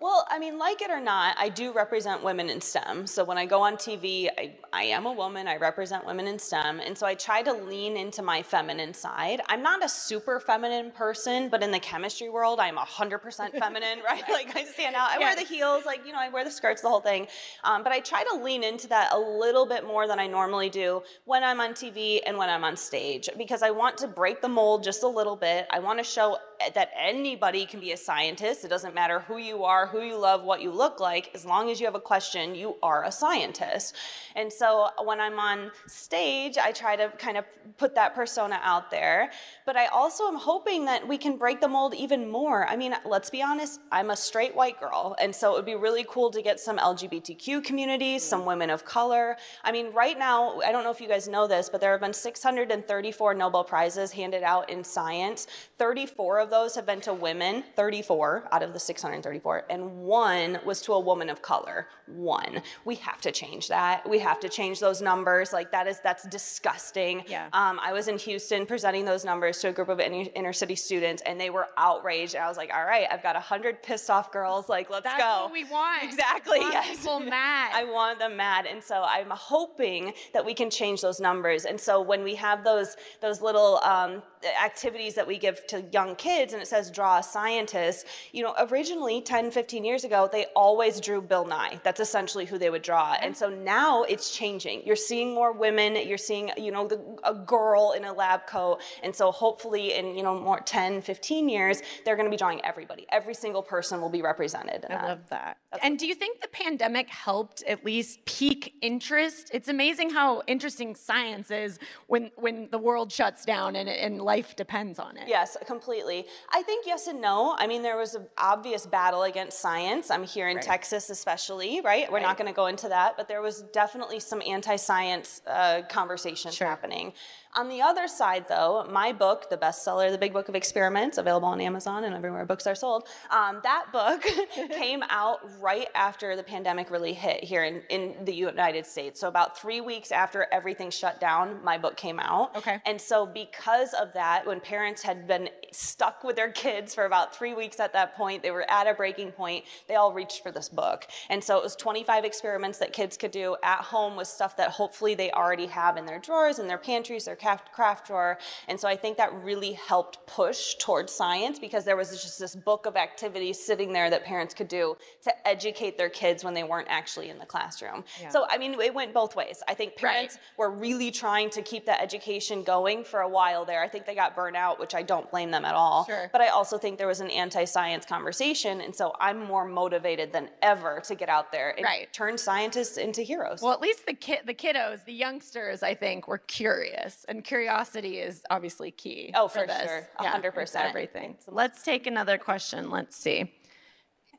Well, 0.00 0.24
I 0.30 0.38
mean, 0.38 0.58
like 0.58 0.80
it 0.80 0.92
or 0.92 1.00
not, 1.00 1.34
I 1.40 1.48
do 1.48 1.72
represent 1.72 2.22
women 2.22 2.48
in 2.50 2.60
STEM. 2.60 3.08
So 3.08 3.24
when 3.24 3.36
I 3.36 3.46
go 3.46 3.62
on 3.62 3.74
TV, 3.74 4.28
I, 4.38 4.54
I 4.72 4.84
am 4.84 5.06
a 5.06 5.12
woman, 5.12 5.48
I 5.48 5.56
represent 5.56 6.06
women 6.06 6.28
in 6.28 6.38
STEM. 6.38 6.78
And 6.78 6.96
so 6.96 7.04
I 7.04 7.16
try 7.16 7.42
to 7.42 7.52
lean 7.52 7.96
into 7.96 8.22
my 8.22 8.40
feminine 8.40 8.94
side. 8.94 9.40
I'm 9.48 9.60
not 9.60 9.84
a 9.84 9.88
super 9.88 10.38
feminine 10.38 10.92
person, 10.92 11.48
but 11.48 11.64
in 11.64 11.72
the 11.72 11.80
chemistry 11.80 12.28
world, 12.28 12.60
I'm 12.60 12.76
100% 12.76 13.58
feminine, 13.58 13.98
right? 14.04 14.22
Like 14.28 14.56
I 14.56 14.62
stand 14.62 14.94
out. 14.94 15.10
I 15.10 15.18
wear 15.18 15.34
the 15.34 15.42
heels, 15.42 15.84
like, 15.84 16.06
you 16.06 16.12
know, 16.12 16.20
I 16.20 16.28
wear 16.28 16.44
the 16.44 16.50
skirts, 16.52 16.80
the 16.80 16.88
whole 16.88 17.00
thing. 17.00 17.26
Um, 17.64 17.82
but 17.82 17.90
I 17.90 17.98
try 17.98 18.22
to 18.22 18.36
lean 18.36 18.62
into 18.62 18.86
that 18.88 19.12
a 19.12 19.18
little 19.18 19.66
bit 19.66 19.84
more 19.84 20.06
than 20.06 20.20
I 20.20 20.28
normally 20.28 20.70
do 20.70 21.02
when 21.24 21.42
I'm 21.42 21.60
on 21.60 21.70
TV 21.70 22.20
and 22.24 22.38
when 22.38 22.48
I'm 22.48 22.62
on 22.62 22.76
stage 22.76 23.28
because 23.36 23.64
I 23.64 23.72
want 23.72 23.98
to 23.98 24.06
break 24.06 24.42
the 24.42 24.48
mold 24.48 24.84
just 24.84 25.02
a 25.02 25.08
little 25.08 25.34
bit. 25.34 25.66
I 25.70 25.80
want 25.80 25.98
to 25.98 26.04
show 26.04 26.38
that 26.74 26.90
anybody 26.96 27.66
can 27.66 27.80
be 27.80 27.92
a 27.92 27.96
scientist. 27.96 28.64
It 28.64 28.68
doesn't 28.68 28.94
matter 28.94 29.20
who 29.20 29.38
you 29.38 29.64
are, 29.64 29.86
who 29.86 30.02
you 30.02 30.16
love, 30.16 30.42
what 30.42 30.60
you 30.60 30.70
look 30.70 31.00
like. 31.00 31.30
As 31.34 31.44
long 31.44 31.70
as 31.70 31.80
you 31.80 31.86
have 31.86 31.94
a 31.94 32.00
question, 32.00 32.54
you 32.54 32.76
are 32.82 33.04
a 33.04 33.12
scientist. 33.12 33.94
And 34.34 34.52
so 34.52 34.88
when 35.04 35.20
I'm 35.20 35.38
on 35.38 35.70
stage, 35.86 36.58
I 36.58 36.72
try 36.72 36.96
to 36.96 37.10
kind 37.18 37.36
of 37.36 37.44
put 37.76 37.94
that 37.94 38.14
persona 38.14 38.60
out 38.62 38.90
there. 38.90 39.30
But 39.66 39.76
I 39.76 39.86
also 39.86 40.26
am 40.28 40.36
hoping 40.36 40.84
that 40.86 41.06
we 41.06 41.18
can 41.18 41.36
break 41.36 41.60
the 41.60 41.68
mold 41.68 41.94
even 41.94 42.28
more. 42.28 42.66
I 42.66 42.76
mean, 42.76 42.94
let's 43.04 43.30
be 43.30 43.42
honest, 43.42 43.80
I'm 43.92 44.10
a 44.10 44.16
straight 44.16 44.54
white 44.54 44.80
girl. 44.80 45.16
And 45.20 45.34
so 45.34 45.52
it 45.52 45.56
would 45.56 45.66
be 45.66 45.74
really 45.74 46.04
cool 46.08 46.30
to 46.30 46.42
get 46.42 46.58
some 46.60 46.78
LGBTQ 46.78 47.64
communities, 47.64 48.22
some 48.22 48.44
women 48.44 48.70
of 48.70 48.84
color. 48.84 49.36
I 49.64 49.72
mean, 49.72 49.92
right 49.92 50.18
now, 50.18 50.60
I 50.60 50.72
don't 50.72 50.84
know 50.84 50.90
if 50.90 51.00
you 51.00 51.08
guys 51.08 51.28
know 51.28 51.46
this, 51.46 51.68
but 51.68 51.80
there 51.80 51.92
have 51.92 52.00
been 52.00 52.12
634 52.12 53.34
Nobel 53.34 53.64
Prizes 53.64 54.12
handed 54.12 54.42
out 54.42 54.70
in 54.70 54.82
science. 54.82 55.46
34 55.78 56.40
of 56.40 56.47
those 56.50 56.74
have 56.74 56.86
been 56.86 57.00
to 57.02 57.14
women, 57.14 57.64
34 57.76 58.48
out 58.52 58.62
of 58.62 58.72
the 58.72 58.78
634, 58.78 59.64
and 59.70 59.98
one 59.98 60.58
was 60.64 60.80
to 60.82 60.92
a 60.92 61.00
woman 61.00 61.28
of 61.30 61.42
color. 61.42 61.88
One. 62.06 62.62
We 62.84 62.96
have 62.96 63.20
to 63.22 63.32
change 63.32 63.68
that. 63.68 64.08
We 64.08 64.18
have 64.20 64.40
to 64.40 64.48
change 64.48 64.80
those 64.80 65.02
numbers. 65.02 65.52
Like 65.52 65.70
that 65.72 65.86
is 65.86 66.00
that's 66.00 66.26
disgusting. 66.28 67.22
Yeah. 67.28 67.48
Um, 67.52 67.78
I 67.82 67.92
was 67.92 68.08
in 68.08 68.18
Houston 68.18 68.66
presenting 68.66 69.04
those 69.04 69.24
numbers 69.24 69.58
to 69.60 69.68
a 69.68 69.72
group 69.72 69.88
of 69.88 70.00
inner, 70.00 70.24
inner 70.34 70.52
city 70.52 70.74
students, 70.74 71.22
and 71.26 71.40
they 71.40 71.50
were 71.50 71.68
outraged. 71.76 72.34
And 72.34 72.44
I 72.44 72.48
was 72.48 72.56
like, 72.56 72.72
"All 72.74 72.84
right, 72.84 73.06
I've 73.10 73.22
got 73.22 73.36
hundred 73.36 73.82
pissed 73.82 74.10
off 74.10 74.32
girls. 74.32 74.68
Like, 74.68 74.90
let's 74.90 75.04
go. 75.04 75.10
That's 75.10 75.22
go." 75.22 75.44
what 75.44 75.52
we 75.52 75.64
want. 75.64 76.02
Exactly. 76.02 76.58
We 76.58 76.64
want 76.64 76.74
yes. 76.74 76.96
people 76.96 77.20
mad. 77.20 77.72
I 77.74 77.84
want 77.84 78.18
them 78.18 78.36
mad, 78.36 78.66
and 78.66 78.82
so 78.82 79.02
I'm 79.02 79.30
hoping 79.30 80.12
that 80.32 80.44
we 80.44 80.54
can 80.54 80.70
change 80.70 81.00
those 81.02 81.20
numbers. 81.20 81.64
And 81.64 81.80
so 81.80 82.00
when 82.00 82.22
we 82.22 82.34
have 82.36 82.64
those 82.64 82.96
those 83.20 83.42
little 83.42 83.80
um, 83.82 84.22
activities 84.64 85.14
that 85.14 85.26
we 85.26 85.38
give 85.38 85.66
to 85.68 85.82
young 85.92 86.14
kids, 86.16 86.37
and 86.38 86.62
it 86.62 86.66
says 86.66 86.90
draw 86.90 87.18
a 87.18 87.22
scientist, 87.22 88.06
you 88.32 88.42
know, 88.42 88.54
originally 88.70 89.20
10, 89.20 89.50
15 89.50 89.84
years 89.84 90.04
ago, 90.04 90.28
they 90.30 90.46
always 90.56 91.00
drew 91.00 91.20
Bill 91.20 91.44
Nye. 91.44 91.80
That's 91.82 92.00
essentially 92.00 92.44
who 92.44 92.58
they 92.58 92.70
would 92.70 92.82
draw. 92.82 93.16
And 93.20 93.36
so 93.36 93.48
now 93.48 94.04
it's 94.04 94.34
changing. 94.34 94.82
You're 94.84 94.96
seeing 94.96 95.34
more 95.34 95.52
women. 95.52 95.96
You're 96.08 96.18
seeing, 96.18 96.50
you 96.56 96.70
know, 96.70 96.86
the, 96.86 97.00
a 97.24 97.34
girl 97.34 97.92
in 97.96 98.04
a 98.04 98.12
lab 98.12 98.46
coat. 98.46 98.80
And 99.02 99.14
so 99.14 99.30
hopefully 99.32 99.94
in, 99.94 100.16
you 100.16 100.22
know, 100.22 100.38
more 100.38 100.60
10, 100.60 101.02
15 101.02 101.48
years, 101.48 101.82
they're 102.04 102.16
going 102.16 102.26
to 102.26 102.30
be 102.30 102.36
drawing 102.36 102.64
everybody. 102.64 103.06
Every 103.10 103.34
single 103.34 103.62
person 103.62 104.00
will 104.00 104.08
be 104.08 104.22
represented. 104.22 104.84
In 104.84 104.92
I 104.92 104.94
that. 104.94 105.08
love 105.08 105.28
that. 105.30 105.58
And 105.82 105.98
do 105.98 106.06
you 106.06 106.14
think 106.14 106.40
the 106.40 106.48
pandemic 106.48 107.08
helped 107.08 107.62
at 107.64 107.84
least 107.84 108.24
pique 108.24 108.74
interest? 108.80 109.50
It's 109.52 109.68
amazing 109.68 110.10
how 110.10 110.42
interesting 110.46 110.94
science 110.94 111.50
is 111.50 111.78
when 112.06 112.30
when 112.36 112.68
the 112.70 112.78
world 112.78 113.12
shuts 113.12 113.44
down 113.44 113.76
and, 113.76 113.88
and 113.88 114.20
life 114.20 114.56
depends 114.56 114.98
on 114.98 115.16
it. 115.16 115.28
Yes, 115.28 115.56
completely. 115.66 116.26
I 116.50 116.62
think 116.62 116.86
yes 116.86 117.06
and 117.06 117.20
no. 117.20 117.54
I 117.58 117.66
mean, 117.66 117.82
there 117.82 117.96
was 117.96 118.14
an 118.14 118.26
obvious 118.36 118.86
battle 118.86 119.22
against 119.22 119.60
science. 119.60 120.10
I'm 120.10 120.24
here 120.24 120.48
in 120.48 120.56
Right. 120.56 120.64
Texas, 120.64 121.10
especially, 121.10 121.80
right? 121.80 122.10
We're 122.10 122.20
not 122.20 122.36
going 122.36 122.48
to 122.48 122.54
go 122.54 122.66
into 122.66 122.88
that, 122.88 123.16
but 123.16 123.28
there 123.28 123.42
was 123.42 123.62
definitely 123.72 124.20
some 124.20 124.42
anti 124.46 124.76
science 124.76 125.42
uh, 125.46 125.82
conversations 125.88 126.54
Sure. 126.54 126.66
happening. 126.68 127.12
On 127.56 127.68
the 127.68 127.80
other 127.80 128.06
side, 128.06 128.46
though, 128.48 128.86
my 128.90 129.12
book, 129.12 129.48
the 129.48 129.56
bestseller, 129.56 130.10
The 130.10 130.18
Big 130.18 130.32
Book 130.32 130.48
of 130.48 130.54
Experiments, 130.54 131.16
available 131.16 131.48
on 131.48 131.60
Amazon 131.60 132.04
and 132.04 132.14
everywhere 132.14 132.44
books 132.44 132.66
are 132.66 132.74
sold, 132.74 133.08
um, 133.30 133.60
that 133.62 133.86
book 133.90 134.22
came 134.70 135.02
out 135.08 135.40
right 135.60 135.88
after 135.94 136.36
the 136.36 136.42
pandemic 136.42 136.90
really 136.90 137.14
hit 137.14 137.42
here 137.42 137.64
in, 137.64 137.82
in 137.88 138.24
the 138.24 138.34
United 138.34 138.84
States. 138.86 139.18
So, 139.18 139.28
about 139.28 139.58
three 139.58 139.80
weeks 139.80 140.12
after 140.12 140.46
everything 140.52 140.90
shut 140.90 141.20
down, 141.20 141.62
my 141.64 141.78
book 141.78 141.96
came 141.96 142.20
out. 142.20 142.54
Okay. 142.54 142.80
And 142.84 143.00
so, 143.00 143.24
because 143.24 143.94
of 143.94 144.12
that, 144.12 144.46
when 144.46 144.60
parents 144.60 145.02
had 145.02 145.26
been 145.26 145.48
stuck 145.72 146.24
with 146.24 146.36
their 146.36 146.52
kids 146.52 146.94
for 146.94 147.06
about 147.06 147.34
three 147.34 147.54
weeks 147.54 147.80
at 147.80 147.94
that 147.94 148.14
point, 148.14 148.42
they 148.42 148.50
were 148.50 148.70
at 148.70 148.86
a 148.86 148.94
breaking 148.94 149.32
point, 149.32 149.64
they 149.88 149.94
all 149.94 150.12
reached 150.12 150.42
for 150.42 150.52
this 150.52 150.68
book. 150.68 151.06
And 151.30 151.42
so, 151.42 151.56
it 151.56 151.62
was 151.64 151.74
25 151.76 152.24
experiments 152.24 152.78
that 152.78 152.92
kids 152.92 153.16
could 153.16 153.30
do 153.30 153.56
at 153.64 153.80
home 153.80 154.16
with 154.16 154.28
stuff 154.28 154.56
that 154.58 154.70
hopefully 154.70 155.14
they 155.14 155.30
already 155.30 155.66
have 155.66 155.96
in 155.96 156.04
their 156.04 156.18
drawers, 156.18 156.58
in 156.58 156.68
their 156.68 156.78
pantries, 156.78 157.24
their 157.24 157.37
craft, 157.38 158.06
drawer. 158.06 158.38
And 158.68 158.78
so, 158.78 158.88
I 158.88 158.96
think 158.96 159.16
that 159.16 159.32
really 159.42 159.72
helped 159.72 160.26
push 160.26 160.74
towards 160.74 161.12
science 161.12 161.58
because 161.58 161.84
there 161.84 161.96
was 161.96 162.10
just 162.22 162.38
this 162.38 162.54
book 162.54 162.86
of 162.86 162.96
activities 162.96 163.58
sitting 163.64 163.92
there 163.92 164.10
that 164.10 164.24
parents 164.24 164.54
could 164.54 164.68
do 164.68 164.96
to 165.24 165.48
educate 165.48 165.96
their 165.98 166.08
kids 166.08 166.44
when 166.44 166.54
they 166.54 166.64
weren't 166.64 166.88
actually 166.90 167.28
in 167.30 167.38
the 167.38 167.46
classroom. 167.46 168.04
Yeah. 168.20 168.28
So, 168.30 168.46
I 168.48 168.58
mean, 168.58 168.78
it 168.80 168.94
went 168.94 169.12
both 169.14 169.36
ways. 169.36 169.62
I 169.68 169.74
think 169.74 169.92
Right. 170.02 170.12
parents 170.12 170.38
were 170.56 170.70
really 170.70 171.10
trying 171.10 171.50
to 171.50 171.62
keep 171.62 171.86
that 171.86 172.00
education 172.00 172.62
going 172.62 173.04
for 173.04 173.20
a 173.20 173.28
while 173.28 173.64
there. 173.64 173.82
I 173.82 173.88
think 173.88 174.06
they 174.06 174.14
got 174.14 174.34
burnt 174.34 174.56
out, 174.56 174.78
which 174.78 174.94
I 174.94 175.02
don't 175.02 175.30
blame 175.30 175.50
them 175.50 175.64
at 175.64 175.74
all. 175.74 176.04
Sure. 176.04 176.28
But 176.32 176.40
I 176.40 176.48
also 176.48 176.78
think 176.78 176.98
there 176.98 177.06
was 177.06 177.20
an 177.20 177.30
anti-science 177.30 178.04
conversation, 178.06 178.80
and 178.80 178.94
so 178.94 179.14
I'm 179.20 179.44
more 179.44 179.64
motivated 179.64 180.32
than 180.32 180.50
ever 180.62 181.00
to 181.04 181.14
get 181.14 181.28
out 181.28 181.52
there 181.52 181.70
and 181.76 181.84
Right. 181.84 182.12
turn 182.12 182.38
scientists 182.38 182.96
into 182.96 183.22
heroes. 183.22 183.62
Well, 183.62 183.72
at 183.72 183.80
least 183.80 184.06
the 184.06 184.14
kid, 184.14 184.40
the 184.46 184.54
kiddos, 184.54 185.04
the 185.04 185.12
youngsters, 185.12 185.82
I 185.82 185.94
think, 185.94 186.28
were 186.28 186.38
curious, 186.38 187.24
and 187.28 187.44
curiosity 187.44 188.18
is 188.18 188.42
obviously 188.50 188.90
key. 188.90 189.32
Oh, 189.34 189.48
for 189.48 189.66
this. 189.66 189.82
sure. 189.82 190.08
A 190.18 190.22
Yeah, 190.24 190.30
hundred 190.30 190.52
percent. 190.54 190.88
Everything. 190.88 191.36
Let's 191.46 191.82
take 191.82 192.06
another 192.06 192.38
question. 192.38 192.90
Let's 192.90 193.16
see. 193.16 193.52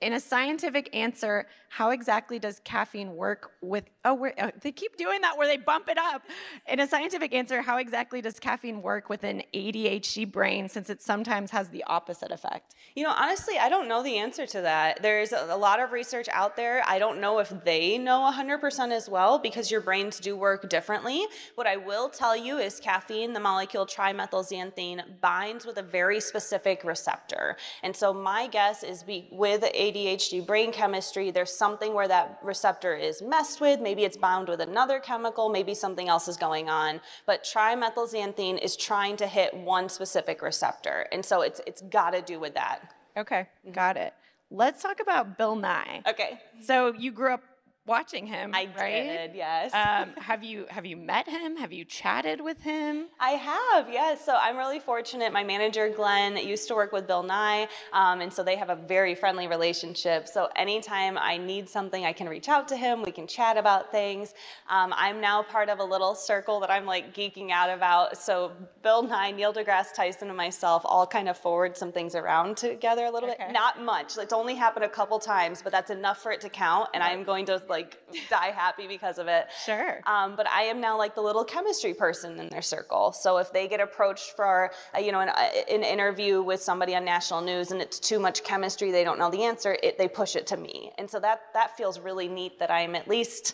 In 0.01 0.13
a 0.13 0.19
scientific 0.19 0.95
answer, 0.95 1.45
how 1.67 1.89
exactly 1.89 2.39
does 2.39 2.61
caffeine 2.63 3.15
work 3.17 3.51
with? 3.61 3.83
Oh, 4.05 4.25
uh, 4.25 4.51
they 4.61 4.71
keep 4.71 4.95
doing 4.95 5.19
that 5.21 5.37
where 5.37 5.45
they 5.45 5.57
bump 5.57 5.89
it 5.89 5.97
up. 5.97 6.23
In 6.67 6.79
a 6.79 6.87
scientific 6.87 7.33
answer, 7.33 7.61
how 7.61 7.77
exactly 7.77 8.21
does 8.21 8.39
caffeine 8.39 8.81
work 8.81 9.09
with 9.09 9.25
an 9.25 9.43
ADHD 9.53 10.31
brain 10.31 10.69
since 10.69 10.89
it 10.89 11.01
sometimes 11.01 11.51
has 11.51 11.67
the 11.69 11.83
opposite 11.83 12.31
effect? 12.31 12.75
You 12.95 13.03
know, 13.03 13.11
honestly, 13.11 13.59
I 13.59 13.67
don't 13.67 13.89
know 13.89 14.01
the 14.01 14.17
answer 14.17 14.47
to 14.47 14.61
that. 14.61 15.01
There's 15.01 15.33
a 15.33 15.49
a 15.49 15.57
lot 15.57 15.79
of 15.79 15.91
research 15.91 16.29
out 16.31 16.55
there. 16.55 16.83
I 16.87 16.99
don't 16.99 17.19
know 17.19 17.39
if 17.39 17.49
they 17.63 17.97
know 17.97 18.31
100% 18.31 18.91
as 18.91 19.09
well 19.09 19.39
because 19.39 19.71
your 19.71 19.81
brains 19.81 20.19
do 20.19 20.35
work 20.35 20.69
differently. 20.69 21.25
What 21.55 21.67
I 21.67 21.77
will 21.77 22.09
tell 22.09 22.37
you 22.37 22.57
is 22.57 22.79
caffeine, 22.79 23.33
the 23.33 23.39
molecule 23.39 23.85
trimethylxanthine, 23.85 25.19
binds 25.21 25.65
with 25.65 25.77
a 25.77 25.83
very 25.83 26.21
specific 26.21 26.83
receptor. 26.83 27.57
And 27.83 27.95
so 27.95 28.13
my 28.13 28.47
guess 28.47 28.83
is 28.83 29.03
be, 29.03 29.27
with 29.31 29.63
ADHD 29.91 30.45
brain 30.45 30.71
chemistry, 30.71 31.31
there's 31.31 31.55
something 31.55 31.93
where 31.93 32.07
that 32.07 32.39
receptor 32.43 32.95
is 32.95 33.21
messed 33.21 33.61
with. 33.61 33.79
Maybe 33.79 34.03
it's 34.03 34.17
bound 34.17 34.47
with 34.47 34.61
another 34.61 34.99
chemical, 34.99 35.49
maybe 35.49 35.73
something 35.73 36.09
else 36.09 36.27
is 36.27 36.37
going 36.37 36.69
on. 36.69 37.01
But 37.25 37.43
trimethylxanthine 37.43 38.61
is 38.61 38.75
trying 38.75 39.17
to 39.17 39.27
hit 39.27 39.53
one 39.53 39.89
specific 39.89 40.41
receptor. 40.41 41.07
And 41.11 41.25
so 41.25 41.41
it's 41.41 41.61
it's 41.65 41.81
got 41.81 42.11
to 42.11 42.21
do 42.21 42.39
with 42.39 42.53
that. 42.55 42.93
Okay, 43.17 43.47
mm-hmm. 43.63 43.71
got 43.71 43.97
it. 43.97 44.13
Let's 44.51 44.81
talk 44.81 44.99
about 44.99 45.37
Bill 45.37 45.55
Nye. 45.55 46.01
Okay. 46.07 46.39
So 46.61 46.93
you 46.93 47.11
grew 47.11 47.33
up 47.33 47.43
watching 47.89 48.25
him, 48.27 48.51
I 48.53 48.69
right? 48.77 49.03
did, 49.03 49.35
yes. 49.35 49.73
um, 49.73 50.13
have 50.21 50.43
you 50.43 50.65
have 50.69 50.85
you 50.85 50.95
met 50.95 51.27
him? 51.27 51.57
Have 51.57 51.73
you 51.73 51.83
chatted 51.83 52.39
with 52.39 52.61
him? 52.61 53.07
I 53.19 53.31
have, 53.31 53.89
yes. 53.91 54.23
So 54.25 54.37
I'm 54.39 54.55
really 54.57 54.79
fortunate. 54.79 55.33
My 55.33 55.43
manager, 55.43 55.89
Glenn, 55.89 56.37
used 56.37 56.67
to 56.69 56.75
work 56.75 56.91
with 56.93 57.07
Bill 57.07 57.23
Nye, 57.23 57.67
um, 57.91 58.21
and 58.21 58.31
so 58.31 58.43
they 58.43 58.55
have 58.55 58.69
a 58.69 58.75
very 58.75 59.15
friendly 59.15 59.47
relationship. 59.47 60.27
So 60.27 60.49
anytime 60.55 61.17
I 61.17 61.37
need 61.37 61.67
something, 61.67 62.05
I 62.05 62.13
can 62.13 62.29
reach 62.29 62.47
out 62.47 62.67
to 62.69 62.77
him. 62.77 63.01
We 63.03 63.11
can 63.11 63.27
chat 63.27 63.57
about 63.57 63.91
things. 63.91 64.33
Um, 64.69 64.93
I'm 64.95 65.19
now 65.19 65.41
part 65.41 65.69
of 65.69 65.79
a 65.79 65.83
little 65.83 66.13
circle 66.15 66.59
that 66.61 66.69
I'm 66.69 66.85
like 66.85 67.13
geeking 67.15 67.49
out 67.51 67.69
about. 67.69 68.17
So 68.17 68.51
Bill 68.83 69.01
Nye, 69.03 69.31
Neil 69.31 69.53
deGrasse 69.53 69.93
Tyson, 69.95 70.27
and 70.27 70.37
myself 70.37 70.83
all 70.85 71.07
kind 71.07 71.27
of 71.27 71.37
forward 71.37 71.75
some 71.75 71.91
things 71.91 72.13
around 72.13 72.57
together 72.57 73.05
a 73.05 73.11
little 73.11 73.29
Okay. 73.29 73.45
bit. 73.47 73.53
Not 73.53 73.81
much. 73.81 74.17
It's 74.17 74.33
only 74.33 74.55
happened 74.55 74.85
a 74.85 74.89
couple 74.89 75.17
times, 75.19 75.61
but 75.63 75.71
that's 75.71 75.89
enough 75.89 76.21
for 76.21 76.31
it 76.31 76.41
to 76.41 76.49
count. 76.49 76.89
And 76.93 77.01
I'm 77.01 77.23
going 77.23 77.45
to 77.45 77.61
like 77.67 77.78
die 78.29 78.51
happy 78.51 78.87
because 78.87 79.17
of 79.17 79.27
it. 79.27 79.47
Sure. 79.65 80.01
Um, 80.05 80.35
but 80.35 80.47
I 80.49 80.63
am 80.63 80.79
now 80.81 80.97
like 80.97 81.15
the 81.15 81.21
little 81.21 81.43
chemistry 81.43 81.93
person 81.93 82.39
in 82.39 82.49
their 82.49 82.61
circle. 82.61 83.11
So 83.11 83.37
if 83.37 83.51
they 83.51 83.67
get 83.67 83.79
approached 83.79 84.35
for, 84.35 84.71
uh, 84.95 84.99
you 84.99 85.11
know, 85.11 85.19
an, 85.19 85.29
uh, 85.29 85.49
an 85.69 85.83
interview 85.83 86.41
with 86.41 86.61
somebody 86.61 86.95
on 86.95 87.05
national 87.05 87.41
news 87.41 87.71
and 87.71 87.81
it's 87.81 87.99
too 87.99 88.19
much 88.19 88.43
chemistry, 88.43 88.91
they 88.91 89.03
don't 89.03 89.19
know 89.19 89.29
the 89.29 89.43
answer, 89.43 89.77
it, 89.83 89.97
they 89.97 90.07
push 90.07 90.35
it 90.35 90.47
to 90.47 90.57
me. 90.57 90.91
And 90.97 91.09
so 91.09 91.19
that 91.19 91.41
that 91.53 91.77
feels 91.77 91.99
really 91.99 92.27
neat 92.27 92.59
that 92.59 92.71
I'm 92.71 92.95
at 92.95 93.07
least. 93.07 93.53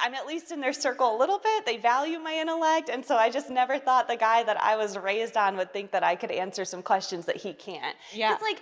I'm 0.00 0.14
at 0.14 0.26
least 0.26 0.50
in 0.50 0.60
their 0.60 0.72
circle 0.72 1.16
a 1.16 1.18
little 1.18 1.38
bit. 1.38 1.64
They 1.64 1.76
value 1.76 2.18
my 2.18 2.34
intellect. 2.34 2.88
And 2.88 3.04
so 3.04 3.16
I 3.16 3.30
just 3.30 3.48
never 3.48 3.78
thought 3.78 4.08
the 4.08 4.16
guy 4.16 4.42
that 4.42 4.60
I 4.60 4.76
was 4.76 4.98
raised 4.98 5.36
on 5.36 5.56
would 5.56 5.72
think 5.72 5.92
that 5.92 6.02
I 6.02 6.16
could 6.16 6.32
answer 6.32 6.64
some 6.64 6.82
questions 6.82 7.26
that 7.26 7.36
he 7.36 7.52
can't. 7.52 7.96
Yeah. 8.12 8.32
It's 8.32 8.42
like 8.42 8.60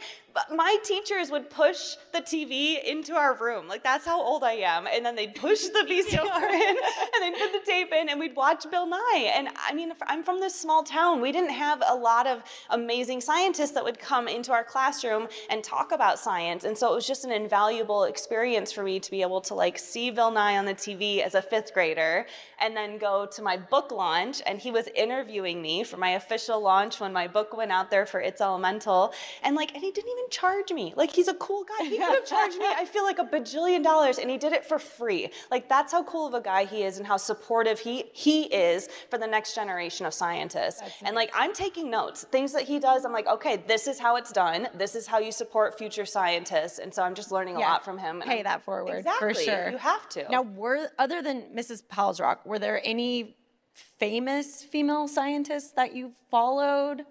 my 0.50 0.76
teachers 0.84 1.30
would 1.30 1.50
push 1.50 1.96
the 2.12 2.20
TV 2.20 2.82
into 2.82 3.14
our 3.14 3.34
room. 3.34 3.68
Like 3.68 3.82
that's 3.82 4.04
how 4.04 4.20
old 4.20 4.44
I 4.44 4.52
am. 4.52 4.86
And 4.86 5.04
then 5.04 5.14
they'd 5.14 5.34
push 5.34 5.62
the 5.62 5.86
VCR 5.88 6.50
in 6.50 6.76
and 6.76 7.22
they'd 7.22 7.38
put 7.38 7.52
the 7.52 7.62
tape 7.64 7.92
in 7.92 8.08
and 8.08 8.20
we'd 8.20 8.36
watch 8.36 8.70
Bill 8.70 8.86
Nye. 8.86 9.32
And 9.34 9.48
I 9.56 9.72
mean, 9.72 9.92
I'm 10.06 10.22
from 10.22 10.40
this 10.40 10.54
small 10.54 10.82
town. 10.82 11.20
We 11.20 11.32
didn't 11.32 11.50
have 11.50 11.82
a 11.88 11.94
lot 11.94 12.26
of 12.26 12.42
amazing 12.70 13.20
scientists 13.20 13.72
that 13.72 13.84
would 13.84 13.98
come 13.98 14.28
into 14.28 14.52
our 14.52 14.64
classroom 14.64 15.28
and 15.50 15.64
talk 15.64 15.92
about 15.92 16.18
science. 16.18 16.64
And 16.64 16.76
so 16.76 16.92
it 16.92 16.94
was 16.94 17.06
just 17.06 17.24
an 17.24 17.32
invaluable 17.32 18.04
experience 18.04 18.72
for 18.72 18.82
me 18.82 19.00
to 19.00 19.10
be 19.10 19.22
able 19.22 19.40
to 19.42 19.54
like 19.54 19.78
see 19.78 20.10
Bill 20.10 20.30
Nye 20.30 20.58
on 20.58 20.66
the 20.66 20.74
TV 20.74 21.21
as 21.22 21.34
a 21.34 21.42
fifth 21.42 21.72
grader 21.74 22.26
and 22.60 22.76
then 22.76 22.98
go 22.98 23.26
to 23.26 23.42
my 23.42 23.56
book 23.56 23.90
launch. 23.92 24.42
And 24.46 24.58
he 24.58 24.70
was 24.70 24.88
interviewing 24.94 25.60
me 25.62 25.84
for 25.84 25.96
my 25.96 26.10
official 26.10 26.60
launch 26.60 27.00
when 27.00 27.12
my 27.12 27.26
book 27.28 27.56
went 27.56 27.72
out 27.72 27.90
there 27.90 28.06
for 28.06 28.20
It's 28.20 28.40
Elemental. 28.40 29.12
And 29.42 29.56
like, 29.56 29.72
and 29.74 29.82
he 29.82 29.90
didn't 29.90 30.10
even 30.10 30.30
charge 30.30 30.70
me. 30.72 30.92
Like, 30.96 31.10
he's 31.12 31.28
a 31.28 31.34
cool 31.34 31.64
guy. 31.64 31.84
He 31.84 31.98
could 31.98 32.14
have 32.14 32.26
charged 32.26 32.56
me, 32.58 32.66
I 32.66 32.84
feel 32.84 33.04
like 33.04 33.18
a 33.18 33.24
bajillion 33.24 33.82
dollars, 33.82 34.18
and 34.18 34.30
he 34.30 34.38
did 34.38 34.52
it 34.52 34.64
for 34.64 34.78
free. 34.78 35.30
Like, 35.50 35.68
that's 35.68 35.92
how 35.92 36.02
cool 36.04 36.26
of 36.26 36.34
a 36.34 36.40
guy 36.40 36.64
he 36.64 36.82
is 36.84 36.98
and 36.98 37.06
how 37.06 37.16
supportive 37.16 37.78
he 37.80 38.04
he 38.12 38.44
is 38.44 38.88
for 39.10 39.18
the 39.18 39.26
next 39.26 39.54
generation 39.54 40.06
of 40.06 40.14
scientists. 40.14 40.80
and 41.02 41.14
like, 41.16 41.30
I'm 41.34 41.52
taking 41.52 41.90
notes. 41.90 42.24
Things 42.30 42.52
that 42.52 42.62
he 42.62 42.78
does, 42.78 43.04
I'm 43.04 43.12
like, 43.12 43.26
okay, 43.26 43.62
this 43.66 43.86
is 43.86 43.98
how 43.98 44.16
it's 44.16 44.32
done. 44.32 44.68
This 44.74 44.94
is 44.94 45.06
how 45.06 45.18
you 45.18 45.32
support 45.32 45.76
future 45.78 46.06
scientists. 46.06 46.78
And 46.78 46.92
so 46.94 47.02
I'm 47.02 47.14
just 47.14 47.30
learning 47.32 47.56
a 47.56 47.60
Yeah. 47.60 47.70
lot 47.72 47.84
from 47.84 47.98
him. 47.98 48.20
and 48.22 48.30
Pay 48.30 48.36
I'm- 48.36 48.44
that 48.44 48.62
forward 48.62 48.98
exactly. 48.98 49.34
for 49.34 49.40
sure. 49.40 49.70
You 49.70 49.76
have 49.78 50.08
to. 50.10 50.26
Now, 50.30 50.42
were 50.42 50.90
other 50.98 51.11
than 51.20 51.42
Mrs. 51.54 51.82
Palsrok, 51.86 52.46
were 52.46 52.58
there 52.58 52.80
any 52.84 53.36
famous 53.72 54.62
female 54.62 55.08
scientists 55.08 55.72
that 55.72 55.94
you 55.94 56.12
followed? 56.30 57.04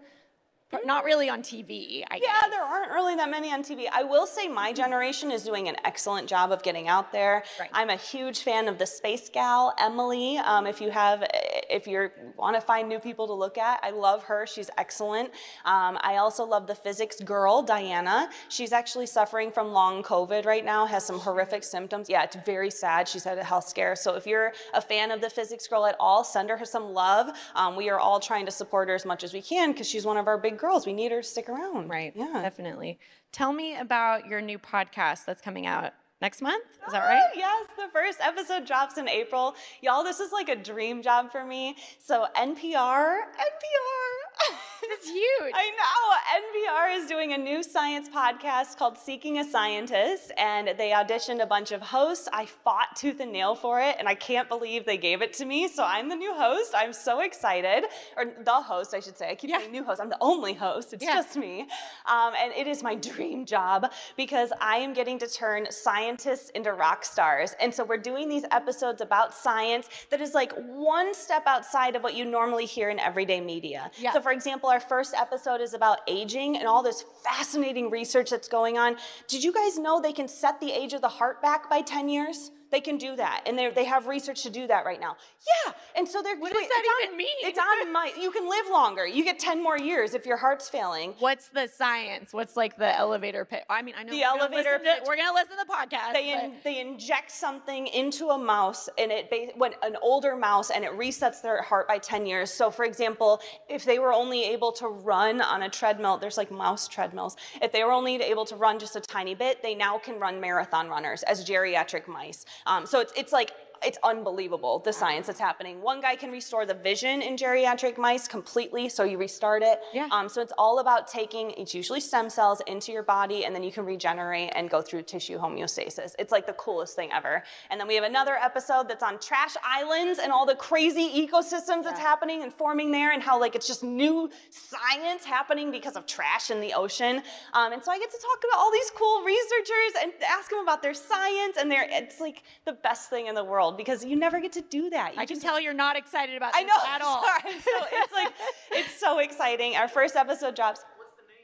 But 0.71 0.85
Not 0.85 1.03
really 1.03 1.29
on 1.29 1.41
TV, 1.41 2.03
I 2.09 2.15
Yeah, 2.15 2.19
guess. 2.41 2.49
there 2.49 2.63
aren't 2.63 2.91
really 2.93 3.15
that 3.15 3.29
many 3.29 3.51
on 3.51 3.61
TV. 3.61 3.87
I 3.91 4.03
will 4.03 4.25
say 4.25 4.47
my 4.47 4.71
generation 4.71 5.29
is 5.29 5.43
doing 5.43 5.67
an 5.67 5.75
excellent 5.83 6.29
job 6.29 6.51
of 6.53 6.63
getting 6.63 6.87
out 6.87 7.11
there. 7.11 7.43
Right. 7.59 7.69
I'm 7.73 7.89
a 7.89 7.97
huge 7.97 8.39
fan 8.43 8.69
of 8.69 8.77
the 8.77 8.85
Space 8.85 9.29
Gal, 9.29 9.73
Emily. 9.77 10.37
Um, 10.37 10.65
if 10.65 10.79
you 10.79 10.89
have, 10.89 11.23
if 11.69 11.87
you 11.87 12.09
want 12.37 12.55
to 12.55 12.61
find 12.61 12.87
new 12.87 12.99
people 12.99 13.27
to 13.27 13.33
look 13.33 13.57
at, 13.57 13.81
I 13.83 13.89
love 13.89 14.23
her. 14.23 14.47
She's 14.47 14.69
excellent. 14.77 15.29
Um, 15.65 15.97
I 16.01 16.17
also 16.17 16.45
love 16.45 16.67
the 16.67 16.75
physics 16.75 17.19
girl, 17.19 17.65
Dianna. 17.65 18.29
She's 18.47 18.71
actually 18.71 19.07
suffering 19.07 19.51
from 19.51 19.73
long 19.73 20.03
COVID 20.03 20.45
right 20.45 20.63
now, 20.63 20.85
has 20.85 21.05
some 21.05 21.19
horrific 21.19 21.65
symptoms. 21.65 22.09
Yeah, 22.09 22.23
it's 22.23 22.37
very 22.45 22.71
sad. 22.71 23.09
She's 23.09 23.25
had 23.25 23.37
a 23.37 23.43
health 23.43 23.67
scare. 23.67 23.95
So 23.97 24.15
if 24.15 24.25
you're 24.25 24.53
a 24.73 24.81
fan 24.81 25.11
of 25.11 25.19
the 25.19 25.29
physics 25.29 25.67
girl 25.67 25.85
at 25.85 25.97
all, 25.99 26.23
send 26.23 26.49
her 26.49 26.63
some 26.65 26.93
love. 26.93 27.27
Um, 27.55 27.75
we 27.75 27.89
are 27.89 27.99
all 27.99 28.21
trying 28.21 28.45
to 28.45 28.51
support 28.51 28.87
her 28.87 28.95
as 28.95 29.05
much 29.05 29.25
as 29.25 29.33
we 29.33 29.41
can 29.41 29.73
because 29.73 29.87
she's 29.87 30.05
one 30.05 30.15
of 30.17 30.27
our 30.27 30.37
big 30.37 30.57
girls. 30.61 30.85
We 30.85 30.93
need 30.93 31.11
her 31.11 31.21
to 31.21 31.27
stick 31.27 31.49
around. 31.49 31.89
Right. 31.89 32.13
Yeah. 32.15 32.41
Definitely. 32.41 32.99
Tell 33.31 33.51
me 33.51 33.75
about 33.75 34.27
your 34.27 34.39
new 34.39 34.59
podcast 34.59 35.25
that's 35.25 35.41
coming 35.41 35.65
out 35.65 35.91
next 36.21 36.41
month. 36.41 36.63
Is 36.87 36.93
that 36.93 37.03
Ah, 37.03 37.07
right? 37.07 37.29
Yes, 37.35 37.67
the 37.77 37.87
first 37.91 38.19
episode 38.21 38.65
drops 38.65 38.97
in 38.97 39.07
April. 39.07 39.55
Y'all, 39.81 40.03
this 40.03 40.19
is 40.19 40.31
like 40.31 40.49
a 40.49 40.55
dream 40.55 41.01
job 41.01 41.31
for 41.31 41.43
me. 41.43 41.75
So 41.99 42.25
NPR, 42.35 43.17
NPR. 43.37 44.99
is 44.99 45.05
huge. 45.09 45.53
I 45.53 45.69
know. 45.77 46.01
NPR 46.41 46.97
is 46.97 47.07
doing 47.07 47.33
a 47.33 47.37
new 47.37 47.61
science 47.61 48.09
podcast 48.09 48.77
called 48.77 48.97
Seeking 48.97 49.37
a 49.39 49.43
Scientist, 49.43 50.31
and 50.37 50.69
they 50.77 50.89
auditioned 50.89 51.41
a 51.41 51.45
bunch 51.45 51.71
of 51.71 51.81
hosts. 51.81 52.27
I 52.33 52.45
fought 52.47 52.95
tooth 52.95 53.19
and 53.19 53.31
nail 53.31 53.53
for 53.53 53.79
it, 53.79 53.95
and 53.99 54.07
I 54.07 54.15
can't 54.15 54.49
believe 54.49 54.85
they 54.85 54.97
gave 54.97 55.21
it 55.21 55.33
to 55.33 55.45
me. 55.45 55.67
So 55.67 55.83
I'm 55.83 56.09
the 56.09 56.15
new 56.15 56.33
host. 56.33 56.73
I'm 56.75 56.93
so 56.93 57.19
excited. 57.21 57.83
Or 58.17 58.25
the 58.43 58.51
host, 58.53 58.93
I 58.95 58.99
should 59.01 59.17
say. 59.17 59.29
I 59.29 59.35
keep 59.35 59.51
Yeah. 59.51 59.59
saying 59.59 59.71
new 59.71 59.83
host. 59.83 60.01
I'm 60.01 60.09
the 60.09 60.17
only 60.21 60.53
host. 60.53 60.93
It's 60.93 61.03
Yeah. 61.03 61.15
just 61.15 61.35
me. 61.37 61.67
Um, 62.07 62.33
and 62.41 62.51
it 62.53 62.65
is 62.67 62.81
my 62.81 62.95
dream 63.09 63.45
job 63.45 63.91
because 64.17 64.51
I 64.59 64.77
am 64.77 64.93
getting 64.93 65.19
to 65.19 65.27
turn 65.27 65.67
scientists 66.11 66.49
into 66.51 66.73
rock 66.73 67.05
stars. 67.05 67.55
And 67.59 67.73
so 67.73 67.83
we're 67.83 67.97
doing 67.97 68.27
these 68.27 68.43
episodes 68.51 69.01
about 69.01 69.33
science 69.33 69.87
that 70.09 70.21
is 70.21 70.33
like 70.33 70.51
one 70.53 71.13
step 71.13 71.43
outside 71.45 71.95
of 71.95 72.03
what 72.03 72.15
you 72.15 72.25
normally 72.25 72.65
hear 72.65 72.89
in 72.89 72.99
everyday 72.99 73.39
media. 73.39 73.91
Yeah. 73.97 74.13
So, 74.13 74.21
for 74.21 74.31
example, 74.31 74.69
our 74.69 74.79
first 74.79 75.13
episode 75.13 75.61
is 75.61 75.73
about 75.73 75.99
aging 76.07 76.57
and 76.57 76.67
all 76.67 76.83
this 76.83 77.05
fascinating 77.23 77.89
research 77.89 78.29
that's 78.29 78.47
going 78.47 78.77
on. 78.77 78.97
Did 79.27 79.43
you 79.43 79.53
guys 79.53 79.77
know 79.77 80.01
they 80.01 80.13
can 80.13 80.27
set 80.27 80.59
the 80.59 80.71
age 80.71 80.93
of 80.93 81.01
the 81.01 81.09
heart 81.09 81.41
back 81.41 81.69
by 81.69 81.81
10 81.81 82.09
years? 82.09 82.51
They 82.71 82.81
can 82.81 82.97
do 82.97 83.15
that, 83.17 83.43
and 83.45 83.57
they 83.57 83.69
they 83.69 83.83
have 83.85 84.07
research 84.07 84.43
to 84.43 84.49
do 84.49 84.65
that 84.67 84.85
right 84.85 84.99
now. 84.99 85.17
Yeah, 85.65 85.73
and 85.95 86.07
so 86.07 86.21
they're 86.21 86.37
What 86.37 86.53
does 86.53 86.61
that 86.61 86.79
it's 86.83 86.87
on- 86.89 87.03
even 87.05 87.17
mean? 87.17 87.27
It's 87.41 87.59
on 87.59 87.91
my. 87.91 88.13
You 88.19 88.31
can 88.31 88.49
live 88.49 88.65
longer. 88.71 89.05
You 89.05 89.23
get 89.23 89.39
ten 89.39 89.61
more 89.61 89.77
years 89.77 90.13
if 90.13 90.25
your 90.25 90.37
heart's 90.37 90.69
failing. 90.69 91.13
What's 91.19 91.49
the 91.49 91.67
science? 91.67 92.31
What's 92.33 92.55
like 92.55 92.77
the 92.77 92.95
elevator 92.97 93.43
pitch? 93.45 93.63
I 93.69 93.81
mean, 93.81 93.95
I 93.97 94.03
know 94.03 94.11
The 94.11 94.17
we're 94.19 94.23
gonna 94.23 94.39
elevator 94.41 94.77
to- 94.77 94.83
pitch- 94.83 95.03
we're 95.05 95.17
gonna 95.17 95.33
listen 95.33 95.57
to 95.57 95.65
the 95.65 95.71
podcast. 95.73 96.13
They, 96.13 96.31
in, 96.31 96.53
they 96.63 96.79
inject 96.79 97.31
something 97.31 97.87
into 97.87 98.29
a 98.29 98.37
mouse 98.37 98.87
and 98.97 99.11
it 99.11 99.53
when 99.57 99.73
an 99.83 99.97
older 100.01 100.35
mouse 100.35 100.69
and 100.71 100.83
it 100.85 100.91
resets 100.97 101.41
their 101.41 101.61
heart 101.61 101.87
by 101.87 101.97
10 101.97 102.25
years 102.25 102.51
so 102.51 102.69
for 102.71 102.85
example 102.85 103.41
if 103.69 103.83
they 103.85 103.97
were 103.99 104.13
only 104.13 104.43
able 104.45 104.71
to 104.73 104.87
run 104.87 105.41
on 105.41 105.63
a 105.63 105.69
treadmill 105.69 106.17
there's 106.17 106.37
like 106.37 106.51
mouse 106.51 106.87
treadmills 106.87 107.35
if 107.61 107.71
they 107.71 107.83
were 107.83 107.91
only 107.91 108.15
able 108.21 108.45
to 108.45 108.55
run 108.55 108.77
just 108.79 108.95
a 108.95 109.01
tiny 109.01 109.33
bit 109.35 109.61
they 109.63 109.73
now 109.75 109.97
can 109.97 110.19
run 110.19 110.39
marathon 110.39 110.89
runners 110.89 111.23
as 111.23 111.43
geriatric 111.47 112.07
mice 112.07 112.45
um, 112.65 112.85
so 112.85 112.99
it's, 112.99 113.13
it's 113.15 113.33
like 113.33 113.51
it's 113.83 113.97
unbelievable 114.03 114.79
the 114.79 114.93
science 114.93 115.27
that's 115.27 115.39
happening. 115.39 115.81
One 115.81 116.01
guy 116.01 116.15
can 116.15 116.31
restore 116.31 116.65
the 116.65 116.73
vision 116.73 117.21
in 117.21 117.35
geriatric 117.35 117.97
mice 117.97 118.27
completely, 118.27 118.89
so 118.89 119.03
you 119.03 119.17
restart 119.17 119.63
it. 119.63 119.79
Yeah. 119.93 120.07
Um, 120.11 120.29
so 120.29 120.41
it's 120.41 120.53
all 120.57 120.79
about 120.79 121.07
taking, 121.07 121.51
it's 121.51 121.73
usually 121.73 121.99
stem 121.99 122.29
cells 122.29 122.61
into 122.67 122.91
your 122.91 123.03
body, 123.03 123.45
and 123.45 123.55
then 123.55 123.63
you 123.63 123.71
can 123.71 123.85
regenerate 123.85 124.51
and 124.55 124.69
go 124.69 124.81
through 124.81 125.03
tissue 125.03 125.39
homeostasis. 125.39 126.15
It's 126.19 126.31
like 126.31 126.45
the 126.45 126.53
coolest 126.53 126.95
thing 126.95 127.09
ever. 127.11 127.43
And 127.69 127.79
then 127.79 127.87
we 127.87 127.95
have 127.95 128.03
another 128.03 128.35
episode 128.35 128.87
that's 128.87 129.03
on 129.03 129.19
trash 129.19 129.55
islands 129.63 130.19
and 130.19 130.31
all 130.31 130.45
the 130.45 130.55
crazy 130.55 131.27
ecosystems 131.27 131.83
that's 131.83 131.99
happening 131.99 132.43
and 132.43 132.53
forming 132.53 132.91
there, 132.91 133.11
and 133.11 133.23
how 133.23 133.39
like 133.39 133.55
it's 133.55 133.67
just 133.67 133.83
new 133.83 134.29
science 134.49 135.25
happening 135.25 135.71
because 135.71 135.95
of 135.95 136.05
trash 136.05 136.51
in 136.51 136.61
the 136.61 136.73
ocean. 136.73 137.21
Um, 137.53 137.73
and 137.73 137.83
so 137.83 137.91
I 137.91 137.99
get 137.99 138.11
to 138.11 138.17
talk 138.17 138.43
about 138.47 138.59
all 138.59 138.71
these 138.71 138.91
cool 138.95 139.23
researchers 139.23 140.01
and 140.01 140.11
ask 140.27 140.49
them 140.49 140.59
about 140.59 140.81
their 140.81 140.93
science, 140.93 141.57
and 141.59 141.71
they're, 141.71 141.87
it's 141.89 142.19
like 142.19 142.43
the 142.65 142.73
best 142.73 143.09
thing 143.09 143.27
in 143.27 143.35
the 143.35 143.43
world 143.43 143.70
because 143.77 144.03
you 144.05 144.15
never 144.15 144.39
get 144.39 144.51
to 144.53 144.61
do 144.61 144.89
that. 144.91 145.15
You 145.15 145.21
I 145.21 145.25
can 145.25 145.35
just- 145.35 145.45
tell 145.45 145.59
you're 145.59 145.73
not 145.73 145.95
excited 145.97 146.35
about 146.35 146.51
I 146.55 146.63
know. 146.63 146.73
at 146.87 147.01
all. 147.05 147.23
Sorry. 147.23 147.59
So 147.59 147.85
it's 147.91 148.13
like 148.13 148.33
it's 148.71 148.99
so 148.99 149.19
exciting. 149.19 149.75
Our 149.75 149.87
first 149.87 150.15
episode 150.15 150.55
drops. 150.55 150.81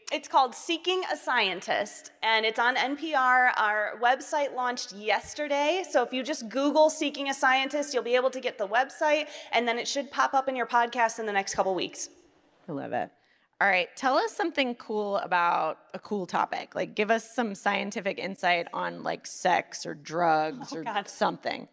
It's 0.09 0.29
called 0.29 0.55
Seeking 0.55 1.01
a 1.11 1.17
Scientist, 1.17 2.11
and 2.23 2.45
it's 2.45 2.59
on 2.59 2.77
NPR. 2.77 3.51
Our 3.57 3.99
website 4.01 4.55
launched 4.55 4.93
yesterday, 4.93 5.83
so 5.89 6.01
if 6.01 6.13
you 6.13 6.23
just 6.23 6.47
Google 6.47 6.89
Seeking 6.89 7.27
a 7.29 7.33
Scientist, 7.33 7.93
you'll 7.93 8.03
be 8.03 8.15
able 8.15 8.29
to 8.29 8.39
get 8.39 8.57
the 8.57 8.69
website, 8.69 9.27
and 9.51 9.67
then 9.67 9.77
it 9.77 9.85
should 9.85 10.09
pop 10.09 10.33
up 10.33 10.47
in 10.47 10.55
your 10.55 10.65
podcast 10.65 11.19
in 11.19 11.25
the 11.25 11.33
next 11.33 11.55
couple 11.55 11.75
weeks. 11.75 12.07
I 12.69 12.71
love 12.71 12.93
it. 12.93 13.09
All 13.59 13.67
right, 13.67 13.89
tell 13.97 14.17
us 14.17 14.31
something 14.31 14.75
cool 14.75 15.17
about 15.17 15.79
a 15.93 15.99
cool 15.99 16.25
topic. 16.25 16.73
Like, 16.73 16.95
give 16.95 17.11
us 17.11 17.35
some 17.35 17.53
scientific 17.53 18.17
insight 18.17 18.67
on 18.71 19.03
like 19.03 19.27
sex 19.27 19.85
or 19.85 19.93
drugs 19.93 20.69
oh, 20.71 20.77
or 20.77 20.81
Oh, 20.81 20.83
God. 20.85 21.09
something. 21.09 21.67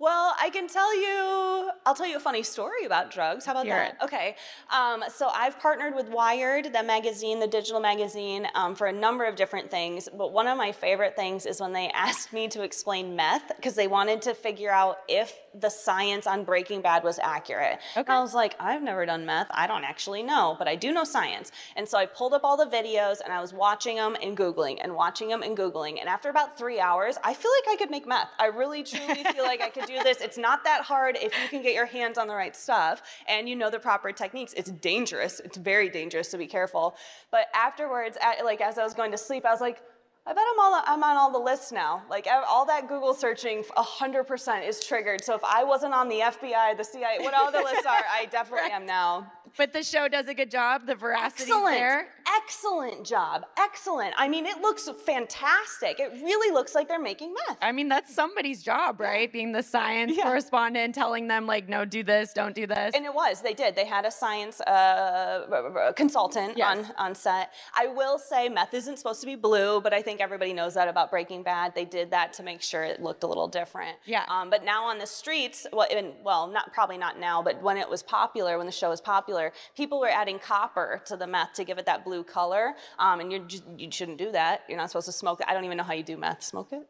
Well, 0.00 0.34
I 0.40 0.48
can 0.48 0.66
tell 0.66 0.96
you, 0.98 1.70
I'll 1.84 1.94
tell 1.94 2.06
you 2.06 2.16
a 2.16 2.20
funny 2.20 2.42
story 2.42 2.86
about 2.86 3.10
drugs. 3.10 3.44
How 3.44 3.52
about 3.52 3.66
Hear 3.66 3.74
that? 3.74 3.98
it. 4.00 4.04
Okay. 4.04 4.34
Um, 4.72 5.04
so 5.12 5.28
I've 5.28 5.60
partnered 5.60 5.94
with 5.94 6.08
Wired, 6.08 6.72
the 6.72 6.82
magazine, 6.82 7.38
the 7.38 7.46
digital 7.46 7.80
magazine, 7.80 8.48
um, 8.54 8.74
for 8.74 8.86
a 8.86 8.92
number 8.92 9.26
of 9.26 9.36
different 9.36 9.70
things. 9.70 10.08
But 10.16 10.32
one 10.32 10.46
of 10.46 10.56
my 10.56 10.72
favorite 10.72 11.16
things 11.16 11.44
is 11.44 11.60
when 11.60 11.74
they 11.74 11.88
asked 11.94 12.32
me 12.32 12.48
to 12.48 12.62
explain 12.62 13.14
meth 13.14 13.52
because 13.54 13.74
they 13.74 13.88
wanted 13.88 14.22
to 14.22 14.32
figure 14.32 14.70
out 14.70 15.00
if 15.06 15.38
the 15.54 15.68
science 15.68 16.26
on 16.26 16.44
Breaking 16.44 16.80
Bad 16.80 17.02
was 17.02 17.18
accurate. 17.18 17.78
And 17.96 18.08
I 18.08 18.20
was 18.20 18.34
like, 18.34 18.54
I've 18.60 18.82
never 18.82 19.04
done 19.04 19.26
meth. 19.26 19.48
I 19.50 19.66
don't 19.66 19.84
actually 19.84 20.22
know, 20.22 20.54
but 20.58 20.68
I 20.68 20.76
do 20.76 20.92
know 20.92 21.04
science. 21.04 21.50
And 21.76 21.88
so 21.88 21.98
I 21.98 22.06
pulled 22.06 22.34
up 22.34 22.44
all 22.44 22.56
the 22.56 22.66
videos 22.66 23.20
and 23.22 23.32
I 23.32 23.40
was 23.40 23.52
watching 23.52 23.96
them 23.96 24.16
and 24.22 24.36
Googling 24.36 24.78
and 24.82 24.94
watching 24.94 25.28
them 25.28 25.42
and 25.42 25.56
Googling. 25.56 25.98
And 25.98 26.08
after 26.08 26.30
about 26.30 26.56
three 26.56 26.80
hours, 26.80 27.18
I 27.24 27.34
feel 27.34 27.50
like 27.58 27.74
I 27.74 27.76
could 27.76 27.90
make 27.90 28.06
meth. 28.06 28.30
I 28.38 28.46
really, 28.46 28.82
truly 28.82 29.24
feel 29.24 29.44
like 29.44 29.60
I 29.60 29.70
could 29.70 29.86
do 29.86 30.02
this. 30.02 30.20
It's 30.20 30.38
not 30.38 30.64
that 30.64 30.82
hard 30.82 31.16
if 31.16 31.32
you 31.42 31.48
can 31.48 31.62
get 31.62 31.74
your 31.74 31.86
hands 31.86 32.18
on 32.18 32.28
the 32.28 32.34
right 32.34 32.54
stuff 32.54 33.02
and 33.26 33.48
you 33.48 33.56
know 33.56 33.70
the 33.70 33.78
proper 33.78 34.12
techniques. 34.12 34.52
It's 34.54 34.70
dangerous. 34.70 35.40
It's 35.40 35.56
very 35.56 35.88
dangerous 35.88 36.28
to 36.28 36.38
be 36.38 36.46
careful. 36.46 36.96
But 37.30 37.46
afterwards, 37.54 38.16
at, 38.22 38.44
like 38.44 38.60
as 38.60 38.78
I 38.78 38.84
was 38.84 38.94
going 38.94 39.10
to 39.12 39.18
sleep, 39.18 39.44
I 39.44 39.50
was 39.50 39.60
like, 39.60 39.82
I 40.26 40.32
bet 40.34 40.44
I'm, 40.52 40.60
all, 40.60 40.82
I'm 40.86 41.02
on 41.02 41.16
all 41.16 41.32
the 41.32 41.38
lists 41.38 41.72
now. 41.72 42.02
Like 42.10 42.26
all 42.48 42.66
that 42.66 42.88
Google 42.88 43.14
searching, 43.14 43.62
100% 43.76 44.68
is 44.68 44.84
triggered. 44.84 45.24
So 45.24 45.34
if 45.34 45.42
I 45.42 45.64
wasn't 45.64 45.94
on 45.94 46.08
the 46.08 46.16
FBI, 46.20 46.76
the 46.76 46.84
CIA, 46.84 47.18
what 47.20 47.34
all 47.34 47.50
the 47.50 47.58
lists 47.62 47.86
are, 47.86 48.02
I 48.12 48.26
definitely 48.26 48.70
am 48.70 48.86
now. 48.98 49.32
But 49.56 49.72
the 49.72 49.82
show 49.82 50.06
does 50.06 50.28
a 50.28 50.34
good 50.34 50.50
job. 50.50 50.86
The 50.86 50.94
veracity 50.94 51.50
Excellent. 51.50 51.76
there. 51.76 52.06
Excellent 52.36 53.04
job. 53.04 53.44
Excellent. 53.58 54.14
I 54.16 54.28
mean, 54.28 54.46
it 54.46 54.60
looks 54.60 54.88
fantastic. 55.04 55.98
It 55.98 56.12
really 56.22 56.52
looks 56.54 56.72
like 56.76 56.86
they're 56.86 57.00
making 57.00 57.34
meth. 57.48 57.58
I 57.60 57.72
mean, 57.72 57.88
that's 57.88 58.14
somebody's 58.14 58.62
job, 58.62 59.00
right? 59.00 59.32
Being 59.32 59.50
the 59.50 59.62
science 59.64 60.12
Yeah. 60.16 60.22
correspondent, 60.24 60.94
telling 60.94 61.26
them 61.26 61.46
like, 61.46 61.68
no, 61.68 61.84
do 61.84 62.04
this, 62.04 62.32
don't 62.32 62.54
do 62.54 62.66
this. 62.68 62.94
And 62.94 63.04
it 63.04 63.12
was. 63.12 63.42
They 63.42 63.54
did. 63.54 63.74
They 63.74 63.86
had 63.86 64.04
a 64.04 64.10
science 64.12 64.60
uh, 64.60 65.92
consultant 65.96 66.56
Yes. 66.56 66.78
on, 66.78 66.94
on 67.08 67.14
set. 67.16 67.50
I 67.74 67.88
will 67.88 68.18
say 68.18 68.48
meth 68.48 68.72
isn't 68.74 68.98
supposed 68.98 69.20
to 69.22 69.26
be 69.26 69.34
blue, 69.34 69.80
but 69.80 69.92
I 69.92 70.00
think 70.02 70.09
everybody 70.18 70.52
knows 70.52 70.74
that 70.74 70.88
about 70.88 71.10
Breaking 71.10 71.42
Bad. 71.42 71.74
They 71.74 71.84
did 71.84 72.10
that 72.10 72.32
to 72.34 72.42
make 72.42 72.62
sure 72.62 72.82
it 72.82 73.02
looked 73.02 73.22
a 73.22 73.26
little 73.26 73.46
different. 73.46 73.98
Yeah. 74.06 74.24
Um, 74.28 74.48
but 74.50 74.64
now 74.64 74.84
on 74.84 74.98
the 74.98 75.06
streets, 75.06 75.66
well, 75.72 75.86
even, 75.90 76.12
well, 76.24 76.46
not 76.46 76.72
probably 76.72 76.96
not 76.96 77.20
now, 77.20 77.42
but 77.42 77.62
when 77.62 77.76
it 77.76 77.88
was 77.88 78.02
popular, 78.02 78.56
when 78.56 78.66
the 78.66 78.72
show 78.72 78.88
was 78.88 79.00
popular, 79.00 79.52
people 79.76 80.00
were 80.00 80.08
adding 80.08 80.38
copper 80.38 81.02
to 81.04 81.16
the 81.16 81.26
meth 81.26 81.52
to 81.54 81.64
give 81.64 81.78
it 81.78 81.86
that 81.86 82.04
blue 82.04 82.24
color. 82.24 82.74
Um, 82.98 83.20
and 83.20 83.30
you're 83.30 83.44
just, 83.44 83.64
you 83.76 83.90
shouldn't 83.90 84.18
do 84.18 84.32
that. 84.32 84.62
You're 84.68 84.78
not 84.78 84.90
supposed 84.90 85.06
to 85.06 85.12
smoke 85.12 85.40
it. 85.40 85.46
I 85.48 85.54
don't 85.54 85.64
even 85.64 85.76
know 85.76 85.84
how 85.84 85.92
you 85.92 86.02
do 86.02 86.16
meth. 86.16 86.42
Smoke 86.42 86.72
it. 86.72 86.88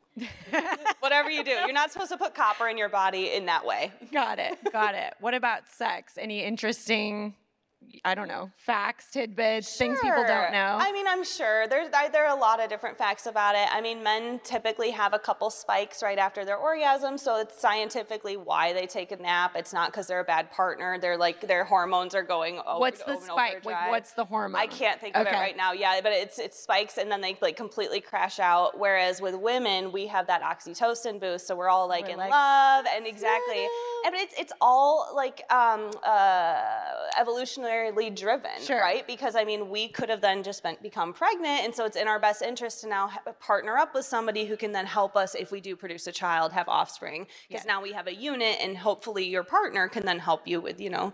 Whatever 1.00 1.30
you 1.30 1.42
do, 1.42 1.50
you're 1.50 1.72
not 1.72 1.92
supposed 1.92 2.10
to 2.12 2.16
put 2.16 2.34
copper 2.34 2.68
in 2.68 2.78
your 2.78 2.88
body 2.88 3.32
in 3.34 3.46
that 3.46 3.64
way. 3.64 3.92
Got 4.12 4.38
it. 4.38 4.58
Got 4.72 4.94
it. 4.94 5.14
What 5.20 5.34
about 5.34 5.68
sex? 5.68 6.14
Any 6.18 6.42
interesting, 6.44 7.34
I 8.04 8.14
don't 8.14 8.28
know, 8.28 8.50
facts, 8.56 9.10
tidbits, 9.10 9.76
things 9.76 9.98
people 10.00 10.24
don't 10.26 10.52
know? 10.52 10.78
I 10.80 10.92
mean, 10.92 11.06
I'm 11.06 11.24
sure 11.24 11.66
there's 11.68 11.88
there 12.12 12.26
are 12.26 12.36
a 12.36 12.40
lot 12.40 12.62
of 12.62 12.68
different 12.68 12.96
facts 12.98 13.26
about 13.26 13.54
it. 13.54 13.68
I 13.70 13.80
mean, 13.80 14.02
men 14.02 14.40
typically 14.44 14.90
have 14.90 15.12
a 15.12 15.18
couple 15.18 15.50
spikes 15.50 16.02
right 16.02 16.18
after 16.18 16.44
their 16.44 16.56
orgasm, 16.56 17.18
so 17.18 17.40
it's 17.40 17.60
scientifically 17.60 18.36
why 18.36 18.72
they 18.72 18.86
take 18.86 19.12
a 19.12 19.16
nap. 19.16 19.52
It's 19.54 19.72
not 19.72 19.90
because 19.90 20.06
they're 20.06 20.20
a 20.20 20.24
bad 20.24 20.50
partner. 20.50 20.98
They're 20.98 21.16
like 21.16 21.46
their 21.46 21.64
hormones 21.64 22.14
are 22.14 22.22
going. 22.22 22.58
Over, 22.58 22.80
What's 22.80 23.02
the 23.02 23.18
spike? 23.20 23.64
Like, 23.64 23.90
what's 23.90 24.12
the 24.12 24.24
hormone? 24.24 24.60
I 24.60 24.66
can't 24.66 25.00
think 25.00 25.16
of 25.16 25.26
it 25.26 25.32
right 25.32 25.56
now. 25.56 25.72
Yeah, 25.72 26.00
but 26.02 26.12
it's 26.12 26.38
it 26.38 26.54
spikes 26.54 26.98
and 26.98 27.10
then 27.10 27.20
they 27.20 27.36
like 27.40 27.56
completely 27.56 28.00
crash 28.00 28.38
out. 28.38 28.78
Whereas 28.78 29.20
with 29.20 29.34
women, 29.34 29.92
we 29.92 30.06
have 30.06 30.26
that 30.26 30.42
oxytocin 30.42 31.20
boost, 31.20 31.46
so 31.46 31.56
we're 31.56 31.68
all 31.68 31.88
like 31.88 32.04
We're 32.04 32.12
in 32.12 32.18
like, 32.18 32.30
love 32.30 32.86
and 32.94 33.06
exactly. 33.06 33.66
And 34.06 34.14
it's 34.14 34.34
it's 34.38 34.52
all 34.60 35.12
like 35.14 35.42
um, 35.50 35.90
uh, 36.04 36.62
evolutionarily 37.80 38.14
driven, 38.14 38.60
Sure. 38.62 38.80
right? 38.80 39.06
Because 39.06 39.34
I 39.36 39.44
mean, 39.44 39.68
we 39.68 39.88
could 39.88 40.08
have 40.08 40.20
then 40.20 40.42
just 40.42 40.62
been, 40.62 40.76
become 40.82 41.12
pregnant, 41.12 41.64
and 41.64 41.74
so 41.74 41.84
it's 41.84 41.96
in 41.96 42.08
our 42.08 42.18
best 42.18 42.42
interest 42.42 42.80
to 42.82 42.88
now 42.88 43.08
ha- 43.08 43.20
partner 43.40 43.76
up 43.76 43.94
with 43.94 44.04
somebody 44.04 44.44
who 44.44 44.56
can 44.56 44.72
then 44.72 44.86
help 44.86 45.16
us 45.16 45.34
if 45.34 45.50
we 45.50 45.60
do 45.60 45.76
produce 45.76 46.06
a 46.06 46.12
child, 46.12 46.52
have 46.52 46.68
offspring. 46.68 47.26
Because 47.48 47.64
Yes. 47.64 47.66
now 47.66 47.82
we 47.82 47.92
have 47.92 48.06
a 48.06 48.14
unit, 48.14 48.58
and 48.60 48.76
hopefully 48.76 49.24
your 49.24 49.44
partner 49.44 49.88
can 49.88 50.04
then 50.04 50.18
help 50.18 50.46
you 50.46 50.60
with 50.60 50.80
you 50.80 50.90
know 50.90 51.12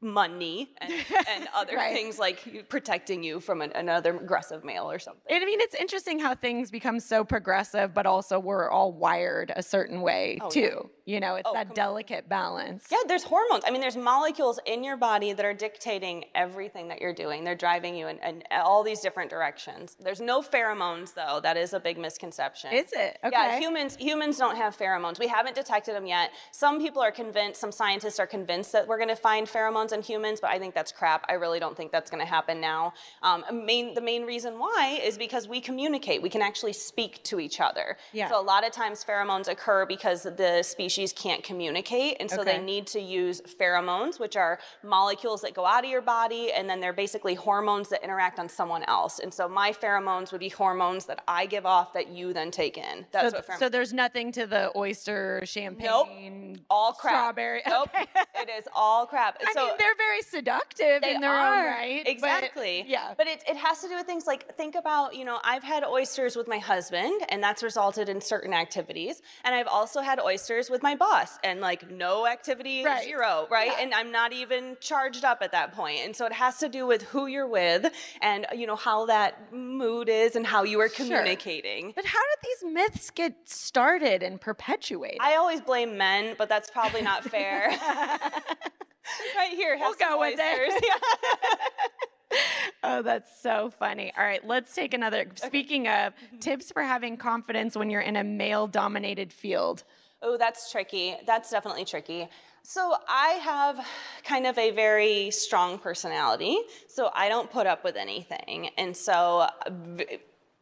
money 0.00 0.70
and, 0.78 0.92
and 1.28 1.48
other 1.54 1.76
Right. 1.76 1.94
things 1.94 2.18
like 2.18 2.68
protecting 2.68 3.22
you 3.22 3.40
from 3.40 3.60
an, 3.62 3.72
another 3.74 4.16
aggressive 4.16 4.64
male 4.64 4.90
or 4.90 4.98
something. 4.98 5.22
I 5.30 5.44
mean, 5.44 5.60
it's 5.60 5.74
interesting 5.74 6.18
how 6.18 6.34
things 6.34 6.70
become 6.70 7.00
so 7.00 7.24
progressive, 7.24 7.92
but 7.94 8.06
also 8.06 8.38
we're 8.38 8.70
all 8.70 8.92
wired 8.92 9.52
a 9.54 9.62
certain 9.62 10.00
way 10.00 10.38
Oh, 10.40 10.50
too. 10.50 10.60
yeah. 10.60 10.80
You 11.04 11.18
know, 11.18 11.34
it's 11.34 11.48
Oh, 11.48 11.54
that 11.54 11.74
delicate 11.74 12.28
balance. 12.28 12.86
Yeah, 12.90 12.98
there's 13.08 13.24
hormones. 13.24 13.64
I 13.66 13.72
mean, 13.72 13.80
there's 13.80 13.96
molecules 13.96 14.60
in 14.66 14.84
your 14.84 14.96
body 14.96 15.32
that 15.32 15.44
are 15.44 15.52
dictating 15.52 16.26
everything 16.36 16.86
that 16.88 17.00
you're 17.00 17.12
doing. 17.12 17.42
They're 17.42 17.56
driving 17.56 17.96
you 17.96 18.06
in, 18.06 18.18
in 18.18 18.44
all 18.52 18.84
these 18.84 19.00
different 19.00 19.28
directions. 19.28 19.96
There's 19.98 20.20
no 20.20 20.42
pheromones, 20.42 21.12
though. 21.12 21.40
That 21.42 21.56
is 21.56 21.72
a 21.72 21.80
big 21.80 21.98
misconception. 21.98 22.72
Is 22.72 22.92
it? 22.92 23.18
Yeah, 23.28 23.58
humans 23.58 23.96
humans 23.96 24.38
don't 24.38 24.54
have 24.56 24.78
pheromones. 24.78 25.18
We 25.18 25.26
haven't 25.26 25.56
detected 25.56 25.96
them 25.96 26.06
yet. 26.06 26.30
Some 26.52 26.78
people 26.78 27.02
are 27.02 27.10
convinced, 27.10 27.60
some 27.60 27.72
scientists 27.72 28.20
are 28.20 28.26
convinced 28.26 28.70
that 28.70 28.86
we're 28.86 28.96
going 28.98 29.08
to 29.08 29.16
find 29.16 29.48
pheromones 29.48 29.81
pheromones 29.82 29.92
in 29.92 30.02
humans, 30.02 30.40
but 30.40 30.50
I 30.50 30.58
think 30.58 30.74
that's 30.74 30.92
crap. 30.92 31.24
I 31.28 31.34
really 31.34 31.58
don't 31.60 31.76
think 31.76 31.92
that's 31.92 32.10
going 32.10 32.20
to 32.22 32.28
happen 32.28 32.60
now. 32.60 32.94
Um, 33.22 33.44
main, 33.64 33.94
the 33.94 34.00
main 34.00 34.24
reason 34.24 34.58
why 34.58 35.00
is 35.02 35.18
because 35.18 35.48
we 35.48 35.60
communicate. 35.60 36.22
We 36.22 36.28
can 36.30 36.42
actually 36.42 36.72
speak 36.72 37.22
to 37.24 37.40
each 37.40 37.60
other. 37.60 37.96
Yeah. 38.12 38.28
So 38.28 38.40
a 38.40 38.42
lot 38.42 38.66
of 38.66 38.72
times 38.72 39.04
pheromones 39.04 39.48
occur 39.48 39.86
because 39.86 40.22
the 40.22 40.62
species 40.62 41.12
can't 41.12 41.42
communicate, 41.42 42.16
and 42.20 42.30
so 42.30 42.40
Okay. 42.40 42.56
they 42.58 42.64
need 42.64 42.86
to 42.88 43.00
use 43.00 43.40
pheromones, 43.40 44.18
which 44.18 44.36
are 44.36 44.58
molecules 44.82 45.42
that 45.42 45.54
go 45.54 45.64
out 45.66 45.84
of 45.84 45.90
your 45.90 46.02
body, 46.02 46.52
and 46.52 46.68
then 46.68 46.80
they're 46.80 46.92
basically 46.92 47.34
hormones 47.34 47.88
that 47.88 48.02
interact 48.02 48.38
on 48.38 48.48
someone 48.48 48.82
else. 48.84 49.18
And 49.18 49.32
so 49.32 49.48
my 49.48 49.72
pheromones 49.72 50.32
would 50.32 50.40
be 50.40 50.48
hormones 50.48 51.06
that 51.06 51.22
I 51.28 51.46
give 51.46 51.66
off 51.66 51.92
that 51.94 52.08
you 52.08 52.32
then 52.32 52.50
take 52.50 52.76
in. 52.78 53.06
That's 53.12 53.30
so, 53.30 53.38
what 53.38 53.46
pheromones. 53.46 53.58
so 53.58 53.68
there's 53.68 53.92
nothing 53.92 54.32
to 54.32 54.46
the 54.46 54.72
oyster 54.76 55.40
champagne. 55.44 56.52
Nope. 56.52 56.58
all 56.70 56.92
crap. 56.92 57.14
Strawberry. 57.14 57.62
Nope. 57.66 57.88
Okay. 57.94 58.06
it 58.34 58.48
is 58.58 58.66
all 58.74 59.06
crap. 59.06 59.36
I 59.46 59.52
so 59.52 59.66
mean, 59.66 59.71
they're 59.78 59.96
very 59.96 60.22
seductive 60.22 61.02
they 61.02 61.14
in 61.14 61.20
their 61.20 61.30
are. 61.30 61.58
own 61.58 61.64
right. 61.66 62.02
but- 62.04 62.10
Exactly. 62.10 62.84
yeah. 62.86 63.14
But 63.16 63.26
it, 63.26 63.42
it 63.48 63.56
has 63.56 63.80
to 63.82 63.88
do 63.88 63.94
with 63.96 64.06
things 64.06 64.26
like 64.26 64.56
think 64.56 64.74
about, 64.74 65.14
you 65.14 65.24
know, 65.24 65.38
I've 65.44 65.62
had 65.62 65.84
oysters 65.84 66.36
with 66.36 66.48
my 66.48 66.58
husband 66.58 67.22
and 67.28 67.42
that's 67.42 67.62
resulted 67.62 68.08
in 68.08 68.20
certain 68.20 68.52
activities. 68.54 69.22
And 69.44 69.54
I've 69.54 69.66
also 69.66 70.00
had 70.00 70.20
oysters 70.20 70.70
with 70.70 70.82
my 70.82 70.94
boss 70.94 71.38
and 71.44 71.60
like 71.60 71.90
no 71.90 72.26
activity, 72.26 72.84
Right. 72.84 73.04
zero, 73.04 73.46
right? 73.50 73.68
Yeah. 73.72 73.82
And 73.82 73.94
I'm 73.94 74.10
not 74.12 74.32
even 74.32 74.76
charged 74.80 75.24
up 75.24 75.38
at 75.42 75.52
that 75.52 75.72
point. 75.72 76.00
And 76.04 76.14
so 76.14 76.26
it 76.26 76.32
has 76.32 76.58
to 76.58 76.68
do 76.68 76.86
with 76.86 77.02
who 77.02 77.26
you're 77.26 77.46
with 77.48 77.92
and, 78.20 78.46
you 78.54 78.66
know, 78.66 78.76
how 78.76 79.06
that 79.06 79.52
mood 79.52 80.08
is 80.08 80.36
and 80.36 80.46
how 80.46 80.62
you 80.64 80.80
are 80.80 80.88
communicating. 80.88 81.02
Sure. 81.12 81.18
communicating. 81.22 81.92
But 81.94 82.04
how 82.06 82.20
did 82.20 82.38
these 82.42 82.72
myths 82.72 83.10
get 83.10 83.34
started 83.48 84.22
and 84.22 84.40
perpetuated? 84.40 85.18
I 85.20 85.36
always 85.36 85.60
blame 85.60 85.96
men, 85.96 86.34
but 86.38 86.48
that's 86.48 86.70
probably 86.70 87.02
not 87.02 87.24
fair. 87.24 87.70
right 89.36 89.50
here, 89.50 89.76
have 89.76 89.88
We'll 89.88 89.98
some 89.98 90.10
go 90.10 90.20
with 90.20 90.38
it. 90.40 90.84
oh, 92.82 93.02
that's 93.02 93.40
so 93.42 93.70
funny. 93.78 94.12
All 94.16 94.24
right, 94.24 94.46
let's 94.46 94.74
take 94.74 94.94
another. 94.94 95.26
Speaking 95.36 95.88
of 95.88 96.12
Mm-hmm. 96.14 96.38
tips 96.38 96.70
for 96.72 96.82
having 96.82 97.16
confidence 97.16 97.76
when 97.76 97.90
you're 97.90 98.00
in 98.00 98.16
a 98.16 98.24
male 98.24 98.66
dominated 98.66 99.32
field. 99.32 99.84
Oh, 100.22 100.36
that's 100.36 100.70
tricky. 100.70 101.16
That's 101.26 101.50
definitely 101.50 101.84
tricky. 101.84 102.28
So, 102.64 102.94
I 103.08 103.30
have 103.42 103.84
kind 104.24 104.46
of 104.46 104.56
a 104.56 104.70
very 104.70 105.32
strong 105.32 105.78
personality, 105.78 106.56
so 106.86 107.10
I 107.12 107.28
don't 107.28 107.50
put 107.50 107.66
up 107.66 107.82
with 107.82 107.96
anything. 107.96 108.70
And 108.78 108.96
so, 108.96 109.48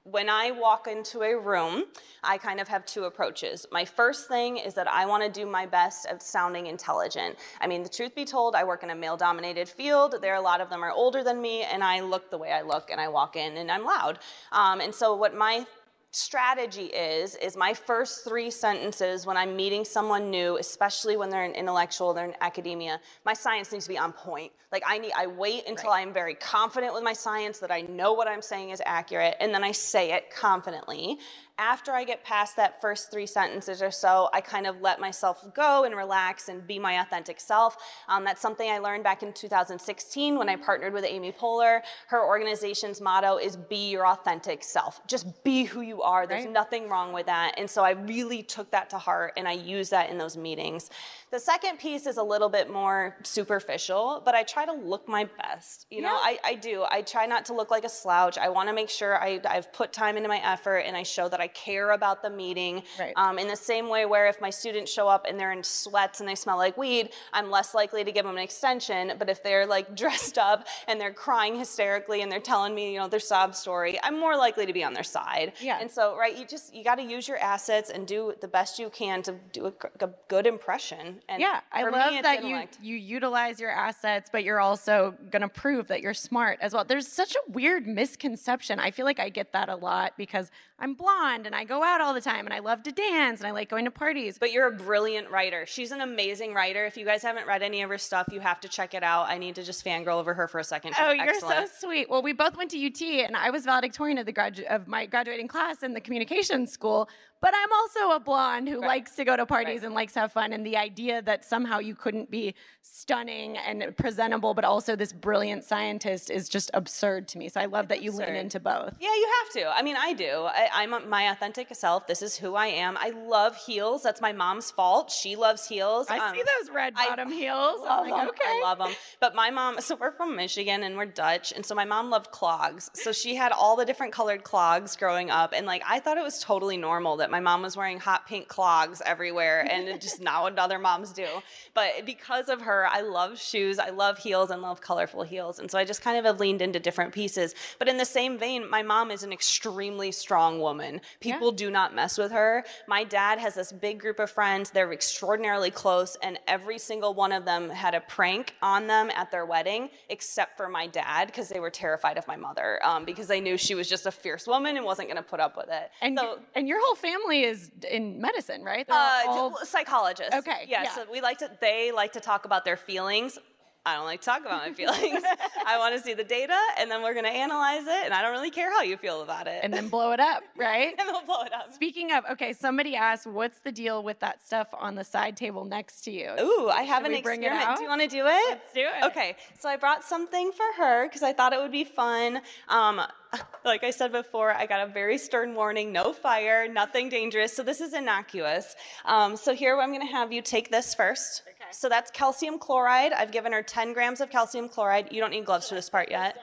when 0.04 0.30
I 0.30 0.50
walk 0.50 0.86
into 0.86 1.20
a 1.20 1.38
room, 1.38 1.84
I 2.24 2.38
kind 2.38 2.58
of 2.58 2.68
have 2.68 2.86
two 2.86 3.04
approaches. 3.04 3.66
My 3.70 3.84
first 3.84 4.28
thing 4.28 4.56
is 4.56 4.72
that 4.74 4.88
I 4.88 5.04
want 5.04 5.22
to 5.22 5.30
do 5.30 5.46
my 5.46 5.66
best 5.66 6.06
at 6.06 6.22
sounding 6.22 6.66
intelligent. 6.66 7.36
I 7.60 7.66
mean, 7.66 7.82
the 7.82 7.88
truth 7.88 8.14
be 8.14 8.24
told, 8.24 8.54
I 8.54 8.64
work 8.64 8.82
in 8.82 8.90
a 8.90 8.94
male 8.94 9.18
dominated 9.18 9.68
field. 9.68 10.16
There, 10.22 10.32
are 10.32 10.36
a 10.36 10.40
lot 10.40 10.62
of 10.62 10.70
them 10.70 10.82
are 10.82 10.90
older 10.90 11.22
than 11.22 11.40
me, 11.42 11.64
and 11.64 11.84
I 11.84 12.00
look 12.00 12.30
the 12.30 12.38
way 12.38 12.50
I 12.52 12.62
look, 12.62 12.90
and 12.90 13.00
I 13.00 13.08
walk 13.08 13.36
in 13.36 13.58
and 13.58 13.70
I'm 13.70 13.84
loud. 13.84 14.20
Um, 14.52 14.80
and 14.80 14.94
so, 14.94 15.14
what 15.14 15.34
my 15.34 15.66
strategy 16.12 16.86
is 16.86 17.36
is 17.36 17.56
my 17.56 17.72
first 17.72 18.24
three 18.24 18.50
sentences 18.50 19.26
when 19.26 19.36
i'm 19.36 19.54
meeting 19.54 19.84
someone 19.84 20.28
new 20.28 20.56
especially 20.56 21.16
when 21.16 21.30
they're 21.30 21.44
an 21.44 21.54
intellectual 21.54 22.12
they're 22.12 22.24
in 22.24 22.34
academia 22.40 23.00
my 23.24 23.32
science 23.32 23.70
needs 23.70 23.84
to 23.84 23.90
be 23.90 23.98
on 23.98 24.12
point. 24.12 24.50
Like 24.72 24.82
i 24.84 24.98
need 24.98 25.12
i 25.16 25.28
wait 25.28 25.68
until 25.68 25.90
i'm 25.90 26.12
very 26.12 26.34
confident 26.34 26.94
with 26.94 27.04
my 27.04 27.12
science 27.12 27.60
that 27.60 27.70
i 27.70 27.82
know 27.82 28.12
what 28.12 28.26
i'm 28.26 28.42
saying 28.42 28.70
is 28.70 28.82
accurate 28.84 29.36
and 29.38 29.54
then 29.54 29.62
i 29.62 29.70
say 29.70 30.12
it 30.12 30.30
confidently 30.34 31.18
after 31.60 31.92
i 31.92 32.02
get 32.02 32.24
past 32.24 32.56
that 32.56 32.80
first 32.80 33.10
three 33.10 33.26
sentences 33.26 33.82
or 33.82 33.90
so 33.90 34.30
i 34.32 34.40
kind 34.40 34.66
of 34.66 34.80
let 34.80 34.98
myself 34.98 35.44
go 35.54 35.84
and 35.84 35.94
relax 35.94 36.48
and 36.48 36.66
be 36.66 36.78
my 36.78 37.00
authentic 37.02 37.38
self. 37.38 37.76
Um, 38.08 38.24
that's 38.24 38.40
something 38.40 38.68
i 38.70 38.78
learned 38.78 39.04
back 39.04 39.22
in 39.22 39.32
2016 39.32 40.38
when 40.38 40.48
i 40.48 40.56
partnered 40.56 40.94
with 40.94 41.04
amy 41.04 41.30
poehler. 41.32 41.82
Her 42.08 42.24
organization's 42.24 43.00
motto 43.00 43.36
is 43.36 43.56
be 43.56 43.90
your 43.90 44.06
authentic 44.06 44.64
self. 44.64 45.06
Just 45.06 45.44
be 45.44 45.64
who 45.64 45.82
you 45.82 46.00
are. 46.02 46.26
There's 46.26 46.44
Right. 46.44 46.52
nothing 46.52 46.88
wrong 46.88 47.12
with 47.12 47.26
that. 47.26 47.54
And 47.58 47.68
so 47.68 47.84
i 47.84 47.90
really 47.90 48.42
took 48.42 48.70
that 48.70 48.88
to 48.90 48.98
heart 48.98 49.34
and 49.36 49.46
i 49.46 49.52
use 49.52 49.90
that 49.90 50.08
in 50.08 50.16
those 50.16 50.36
meetings 50.38 50.88
the 51.30 51.38
second 51.38 51.78
piece 51.78 52.06
is 52.06 52.16
a 52.16 52.22
little 52.22 52.48
bit 52.48 52.70
more 52.70 53.16
superficial 53.22 54.20
but 54.24 54.34
i 54.34 54.42
try 54.42 54.64
to 54.64 54.72
look 54.72 55.08
my 55.08 55.28
best 55.42 55.86
you 55.90 56.02
know? 56.02 56.08
Yeah. 56.08 56.18
I, 56.22 56.38
I 56.44 56.54
do. 56.54 56.84
I 56.88 57.02
try 57.02 57.26
not 57.26 57.44
to 57.46 57.52
look 57.54 57.70
like 57.70 57.84
a 57.84 57.88
slouch. 57.88 58.38
I 58.38 58.48
want 58.48 58.68
to 58.68 58.74
make 58.74 58.88
sure 58.88 59.20
I, 59.20 59.40
i've 59.48 59.72
put 59.72 59.92
time 59.92 60.16
into 60.16 60.28
my 60.28 60.38
effort 60.44 60.78
and 60.78 60.96
i 60.96 61.02
show 61.02 61.28
that 61.28 61.40
i 61.40 61.48
care 61.48 61.90
about 61.90 62.22
the 62.22 62.30
meeting. 62.30 62.82
Right. 62.98 63.12
um, 63.16 63.38
in 63.38 63.48
the 63.48 63.56
same 63.56 63.88
way 63.88 64.06
where 64.06 64.28
if 64.28 64.40
my 64.40 64.50
students 64.50 64.92
show 64.92 65.08
up 65.08 65.26
and 65.28 65.38
they're 65.38 65.52
in 65.52 65.62
sweats 65.62 66.20
and 66.20 66.28
they 66.28 66.34
smell 66.34 66.56
like 66.56 66.76
weed 66.76 67.10
i'm 67.32 67.50
less 67.50 67.74
likely 67.74 68.04
to 68.04 68.12
give 68.12 68.24
them 68.24 68.36
an 68.36 68.42
extension. 68.42 69.12
But 69.18 69.28
if 69.28 69.42
they're 69.42 69.66
like 69.66 69.94
dressed 70.02 70.38
up 70.38 70.66
and 70.88 71.00
they're 71.00 71.12
crying 71.12 71.56
hysterically 71.56 72.22
and 72.22 72.30
they're 72.30 72.40
telling 72.40 72.74
me 72.74 72.92
you 72.92 72.98
know 72.98 73.08
their 73.08 73.20
sob 73.20 73.54
story 73.54 73.98
i'm 74.02 74.18
more 74.18 74.36
likely 74.36 74.66
to 74.66 74.72
be 74.72 74.84
on 74.84 74.92
their 74.94 75.04
side. 75.04 75.52
Yeah. 75.60 75.78
and 75.80 75.90
so 75.90 76.16
right 76.16 76.36
you 76.36 76.46
just 76.46 76.74
you 76.74 76.84
got 76.84 76.96
to 76.96 77.02
use 77.02 77.26
your 77.28 77.38
assets 77.38 77.90
and 77.90 78.06
do 78.06 78.34
the 78.40 78.48
best 78.48 78.78
you 78.78 78.90
can 78.90 79.22
to 79.22 79.34
do 79.52 79.66
a 79.66 80.08
good 80.28 80.46
impression 80.46 81.19
and 81.28 81.40
Yeah, 81.40 81.60
I 81.72 81.84
me, 81.84 81.90
love 81.90 82.12
it's 82.12 82.22
that 82.22 82.44
you 82.44 82.62
you 82.80 82.96
utilize 82.96 83.60
your 83.60 83.70
assets, 83.70 84.30
but 84.32 84.44
you're 84.44 84.60
also 84.60 85.14
going 85.30 85.42
to 85.42 85.48
prove 85.48 85.88
that 85.88 86.00
you're 86.00 86.14
smart 86.14 86.58
as 86.60 86.72
well. 86.72 86.84
There's 86.84 87.06
such 87.06 87.34
a 87.34 87.50
weird 87.50 87.86
misconception. 87.86 88.78
I 88.80 88.90
feel 88.90 89.04
like 89.04 89.20
I 89.20 89.28
get 89.28 89.52
that 89.52 89.68
a 89.68 89.76
lot 89.76 90.14
because 90.16 90.50
I'm 90.82 90.94
blonde 90.94 91.44
and 91.46 91.54
I 91.54 91.64
go 91.64 91.84
out 91.84 92.00
all 92.00 92.14
the 92.14 92.20
time 92.22 92.46
and 92.46 92.54
I 92.54 92.60
love 92.60 92.82
to 92.84 92.92
dance 92.92 93.40
and 93.40 93.46
I 93.46 93.50
like 93.50 93.68
going 93.68 93.84
to 93.84 93.90
parties. 93.90 94.38
But 94.38 94.50
you're 94.50 94.66
a 94.66 94.72
brilliant 94.72 95.30
writer. 95.30 95.66
She's 95.66 95.92
an 95.92 96.00
amazing 96.00 96.54
writer. 96.54 96.86
If 96.86 96.96
you 96.96 97.04
guys 97.04 97.22
haven't 97.22 97.46
read 97.46 97.62
any 97.62 97.82
of 97.82 97.90
her 97.90 97.98
stuff, 97.98 98.28
you 98.32 98.40
have 98.40 98.60
to 98.60 98.68
check 98.68 98.94
it 98.94 99.02
out. 99.02 99.28
I 99.28 99.36
need 99.36 99.56
to 99.56 99.62
just 99.62 99.84
fangirl 99.84 100.14
over 100.18 100.32
her 100.32 100.48
for 100.48 100.58
a 100.58 100.64
second. 100.64 100.94
She's 100.94 101.04
Oh, 101.06 101.10
you're 101.12 101.28
excellent. 101.28 101.68
so 101.68 101.86
sweet. 101.88 102.08
Well, 102.08 102.22
we 102.22 102.32
both 102.32 102.56
went 102.56 102.70
to 102.70 102.78
UT, 102.78 103.02
and 103.26 103.36
I 103.36 103.50
was 103.50 103.64
valedictorian 103.66 104.16
of 104.16 104.24
the 104.24 104.32
gradu- 104.32 104.64
of 104.66 104.88
my 104.88 105.04
graduating 105.04 105.48
class 105.48 105.82
in 105.82 105.92
the 105.92 106.00
communications 106.00 106.72
school. 106.72 107.08
But 107.42 107.54
I'm 107.56 107.72
also 107.72 108.10
a 108.16 108.20
blonde 108.20 108.68
who 108.68 108.80
Right. 108.80 108.88
likes 108.88 109.16
to 109.16 109.24
go 109.24 109.34
to 109.34 109.46
parties 109.46 109.80
Right. 109.80 109.86
and 109.86 109.94
likes 109.94 110.12
to 110.12 110.20
have 110.20 110.32
fun. 110.32 110.52
And 110.52 110.64
the 110.64 110.76
idea 110.76 111.22
that 111.22 111.42
somehow 111.42 111.78
you 111.78 111.94
couldn't 111.94 112.30
be 112.30 112.54
stunning 112.82 113.56
and 113.56 113.96
presentable, 113.96 114.52
but 114.52 114.64
also 114.64 114.94
this 114.94 115.12
brilliant 115.12 115.64
scientist 115.64 116.30
is 116.30 116.50
just 116.50 116.70
absurd 116.74 117.28
to 117.28 117.38
me. 117.38 117.48
So 117.48 117.60
I 117.60 117.64
love 117.64 117.88
that 117.88 118.02
you 118.02 118.12
lean 118.12 118.34
into 118.34 118.60
both. 118.60 118.94
Yeah, 119.00 119.08
you 119.14 119.28
have 119.42 119.52
to. 119.54 119.74
I 119.74 119.80
mean, 119.82 119.96
I 119.98 120.12
do. 120.12 120.42
I, 120.48 120.68
I'm 120.72 121.08
my 121.08 121.30
authentic 121.30 121.74
self. 121.74 122.06
This 122.06 122.22
is 122.22 122.36
who 122.36 122.54
I 122.54 122.66
am. 122.68 122.96
I 122.98 123.10
love 123.10 123.56
heels. 123.56 124.02
That's 124.02 124.20
my 124.20 124.32
mom's 124.32 124.70
fault. 124.70 125.10
She 125.10 125.36
loves 125.36 125.66
heels. 125.68 126.06
I 126.10 126.18
Um, 126.18 126.34
see 126.34 126.42
those 126.42 126.70
red 126.70 126.94
I 126.96 127.08
bottom 127.08 127.30
heels. 127.30 127.80
love 127.80 128.04
I'm 128.04 128.10
like, 128.10 128.22
'em. 128.22 128.28
okay. 128.28 128.44
I 128.46 128.60
love 128.62 128.78
them. 128.78 128.92
But 129.20 129.34
my 129.34 129.50
mom, 129.50 129.80
so 129.80 129.96
we're 129.96 130.12
from 130.12 130.36
Michigan 130.36 130.82
and 130.82 130.96
we're 130.96 131.06
Dutch, 131.06 131.52
and 131.52 131.64
so 131.64 131.74
my 131.74 131.84
mom 131.84 132.10
loved 132.10 132.30
clogs. 132.30 132.90
So 132.94 133.12
she 133.12 133.34
had 133.34 133.52
all 133.52 133.76
the 133.76 133.84
different 133.84 134.12
colored 134.12 134.44
clogs 134.44 134.96
growing 134.96 135.30
up, 135.30 135.52
and 135.54 135.66
like 135.66 135.82
I 135.86 136.00
thought 136.00 136.18
it 136.18 136.22
was 136.24 136.38
totally 136.40 136.76
normal 136.76 137.16
that 137.18 137.30
my 137.30 137.40
mom 137.40 137.62
was 137.62 137.76
wearing 137.76 137.98
hot 137.98 138.26
pink 138.26 138.48
clogs 138.48 139.02
everywhere, 139.04 139.66
and 139.68 139.88
it 139.88 140.00
just 140.00 140.20
not 140.20 140.42
what 140.42 140.58
other 140.58 140.78
moms 140.78 141.12
do. 141.12 141.26
But 141.74 142.04
because 142.06 142.48
of 142.48 142.62
her, 142.62 142.86
I 142.86 143.00
love 143.00 143.38
shoes, 143.40 143.78
I 143.78 143.90
love 143.90 144.18
heels, 144.18 144.50
and 144.50 144.62
love 144.62 144.80
colorful 144.80 145.22
heels, 145.22 145.58
and 145.58 145.70
so 145.70 145.78
I 145.78 145.84
just 145.84 146.02
kind 146.02 146.18
of 146.18 146.24
have 146.24 146.38
leaned 146.40 146.62
into 146.62 146.78
different 146.80 147.12
pieces. 147.12 147.54
But 147.78 147.88
in 147.88 147.96
the 147.96 148.04
same 148.04 148.38
vein, 148.38 148.68
my 148.70 148.82
mom 148.82 149.10
is 149.10 149.22
an 149.22 149.32
extremely 149.32 150.12
strong 150.12 150.59
woman. 150.60 151.00
People 151.20 151.52
do 151.52 151.70
not 151.70 151.94
mess 151.94 152.18
with 152.18 152.32
her. 152.32 152.64
My 152.86 153.04
dad 153.04 153.38
has 153.38 153.54
this 153.54 153.72
big 153.72 154.00
group 154.00 154.18
of 154.18 154.30
friends. 154.30 154.70
They're 154.70 154.92
extraordinarily 154.92 155.70
close, 155.70 156.16
and 156.22 156.38
every 156.46 156.78
single 156.78 157.14
one 157.14 157.32
of 157.32 157.44
them 157.44 157.70
had 157.70 157.94
a 157.94 158.00
prank 158.00 158.54
on 158.62 158.86
them 158.86 159.10
at 159.14 159.30
their 159.30 159.46
wedding, 159.46 159.90
except 160.08 160.56
for 160.56 160.68
my 160.68 160.86
dad, 160.86 161.26
because 161.26 161.48
they 161.48 161.60
were 161.60 161.70
terrified 161.70 162.18
of 162.18 162.26
my 162.26 162.36
mother, 162.36 162.78
um, 162.84 163.04
because 163.04 163.26
they 163.26 163.40
knew 163.40 163.56
she 163.56 163.74
was 163.74 163.88
just 163.88 164.06
a 164.06 164.10
fierce 164.10 164.46
woman 164.46 164.76
and 164.76 164.84
wasn't 164.84 165.08
going 165.08 165.16
to 165.16 165.22
put 165.28 165.40
up 165.40 165.56
with 165.56 165.68
it. 165.68 165.90
And, 166.00 166.18
so, 166.18 166.38
and 166.54 166.68
your 166.68 166.78
whole 166.84 166.94
family 166.94 167.44
is 167.44 167.70
in 167.90 168.20
medicine, 168.20 168.62
right? 168.62 168.86
They're 168.86 168.96
uh, 168.96 169.22
all- 169.26 169.58
psychologists. 169.64 170.34
Okay, 170.34 170.66
Yeah, 170.68 170.82
yeah. 170.84 170.94
So 170.94 171.04
we 171.10 171.20
like 171.20 171.38
to. 171.38 171.50
They 171.60 171.92
like 171.92 172.12
to 172.12 172.20
talk 172.20 172.44
about 172.44 172.64
their 172.64 172.76
feelings. 172.76 173.38
I 173.86 173.94
don't 173.96 174.04
like 174.04 174.20
to 174.20 174.26
talk 174.26 174.40
about 174.42 174.62
my 174.66 174.72
feelings. 174.74 175.22
I 175.66 175.78
want 175.78 175.94
to 175.96 176.00
see 176.02 176.12
the 176.14 176.24
data, 176.24 176.58
and 176.78 176.90
then 176.90 177.02
we're 177.02 177.14
going 177.14 177.24
to 177.24 177.30
analyze 177.30 177.82
it. 177.82 178.04
And 178.04 178.12
I 178.12 178.20
don't 178.22 178.32
really 178.32 178.50
care 178.50 178.70
how 178.70 178.82
you 178.82 178.96
feel 178.96 179.22
about 179.22 179.46
it. 179.46 179.60
and 179.62 179.72
then 179.72 179.88
blow 179.88 180.12
it 180.12 180.20
up, 180.20 180.42
right? 180.56 180.94
and 180.98 181.08
they'll 181.08 181.24
blow 181.24 181.42
it 181.42 181.52
up. 181.54 181.72
Speaking 181.72 182.12
of, 182.12 182.24
okay, 182.32 182.52
somebody 182.52 182.94
asked, 182.94 183.26
what's 183.26 183.60
the 183.60 183.72
deal 183.72 184.02
with 184.02 184.20
that 184.20 184.44
stuff 184.44 184.68
on 184.78 184.94
the 184.96 185.04
side 185.04 185.36
table 185.36 185.64
next 185.64 186.02
to 186.02 186.10
you? 186.10 186.30
Ooh, 186.38 186.68
I 186.68 186.82
have 186.82 187.02
Should 187.02 187.12
an 187.12 187.16
we 187.18 187.22
bring 187.22 187.42
it 187.42 187.46
experiment. 187.46 187.76
Do 187.78 187.82
you 187.82 187.88
want 187.88 188.02
to 188.02 188.08
do 188.08 188.26
it? 188.26 188.48
Let's 188.50 188.72
do 188.74 188.80
it. 188.80 189.04
Okay, 189.06 189.36
so 189.58 189.68
I 189.68 189.76
brought 189.76 190.04
something 190.04 190.52
for 190.52 190.82
her 190.82 191.06
because 191.08 191.22
I 191.22 191.32
thought 191.32 191.52
it 191.52 191.58
would 191.60 191.72
be 191.72 191.84
fun. 191.84 192.40
Um, 192.68 193.00
like 193.64 193.84
I 193.84 193.90
said 193.90 194.12
before, 194.12 194.52
I 194.52 194.66
got 194.66 194.88
a 194.88 194.92
very 194.92 195.18
stern 195.18 195.54
warning 195.54 195.92
no 195.92 196.12
fire, 196.12 196.68
nothing 196.68 197.08
dangerous. 197.08 197.54
So 197.54 197.62
this 197.62 197.80
is 197.80 197.94
innocuous. 197.94 198.74
Um, 199.04 199.36
so 199.36 199.54
here 199.54 199.78
I'm 199.78 199.90
going 199.90 200.06
to 200.06 200.12
have 200.12 200.32
you 200.32 200.42
take 200.42 200.70
this 200.70 200.94
first. 200.94 201.42
Okay. 201.46 201.70
So 201.72 201.88
that's 201.88 202.10
calcium 202.10 202.58
chloride. 202.58 203.12
I've 203.12 203.32
given 203.32 203.52
her 203.52 203.62
10 203.62 203.92
grams 203.92 204.20
of 204.20 204.30
calcium 204.30 204.68
chloride. 204.68 205.08
You 205.12 205.20
don't 205.20 205.30
need 205.30 205.44
gloves 205.44 205.68
for 205.68 205.74
this 205.74 205.88
part 205.88 206.10
yet. 206.10 206.36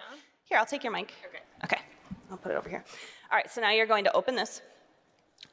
Here, 0.45 0.57
I'll 0.57 0.65
take 0.65 0.83
your 0.83 0.93
mic. 0.93 1.13
Okay. 1.25 1.43
Okay, 1.65 1.81
I'll 2.31 2.37
put 2.37 2.51
it 2.51 2.55
over 2.55 2.69
here. 2.69 2.83
All 3.31 3.37
right, 3.37 3.49
so 3.49 3.61
now 3.61 3.71
you're 3.71 3.87
going 3.87 4.03
to 4.03 4.13
open 4.13 4.35
this 4.35 4.61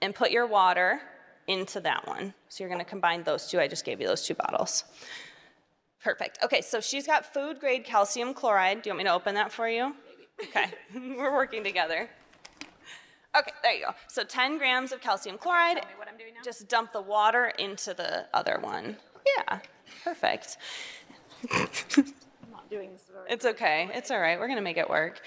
and 0.03 0.15
put 0.15 0.31
your 0.31 0.47
water 0.47 1.01
into 1.47 1.81
that 1.81 2.07
one. 2.07 2.35
So 2.49 2.63
you're 2.63 2.69
going 2.69 2.85
to 2.85 2.89
combine 2.89 3.23
those 3.23 3.49
two. 3.49 3.59
I 3.59 3.69
just 3.69 3.85
gave 3.85 4.01
you 4.01 4.07
those 4.07 4.25
two 4.25 4.35
bottles. 4.35 4.85
Perfect. 6.03 6.39
Okay, 6.45 6.61
so 6.61 6.81
she's 6.81 7.07
got 7.07 7.33
food 7.33 7.59
grade 7.59 7.85
calcium 7.85 8.35
chloride. 8.35 8.83
Do 8.83 8.91
you 8.91 8.93
want 8.93 8.99
me 8.99 9.05
to 9.05 9.15
open 9.15 9.35
that 9.35 9.51
for 9.51 9.69
you? 9.69 9.95
Okay, 10.43 10.67
we're 10.95 11.33
working 11.33 11.65
together. 11.65 12.09
Okay, 13.37 13.53
there 13.63 13.75
you 13.75 13.85
go. 13.87 13.93
So 14.09 14.23
10 14.23 14.59
grams 14.59 14.93
of 14.93 15.01
calcium 15.01 15.39
chloride. 15.39 15.77
me 15.77 15.83
what 15.99 16.09
I'm 16.09 16.17
doing 16.17 16.35
now? 16.35 16.41
Just 16.45 16.69
dump 16.69 16.93
the 16.93 17.03
water 17.03 17.53
into 17.59 17.93
the 17.93 18.27
other 18.33 18.59
one. 18.61 18.97
Yeah, 19.37 19.59
perfect. 20.05 20.59
I'm 21.51 21.69
not 22.51 22.71
doing 22.71 22.93
this 22.93 23.11
very 23.13 23.31
It's 23.31 23.45
okay. 23.45 23.89
It's 23.93 24.11
all 24.11 24.21
right. 24.21 24.39
We're 24.39 24.47
going 24.47 24.59
to 24.59 24.63
make 24.63 24.77
it 24.77 24.89
work. 24.89 25.21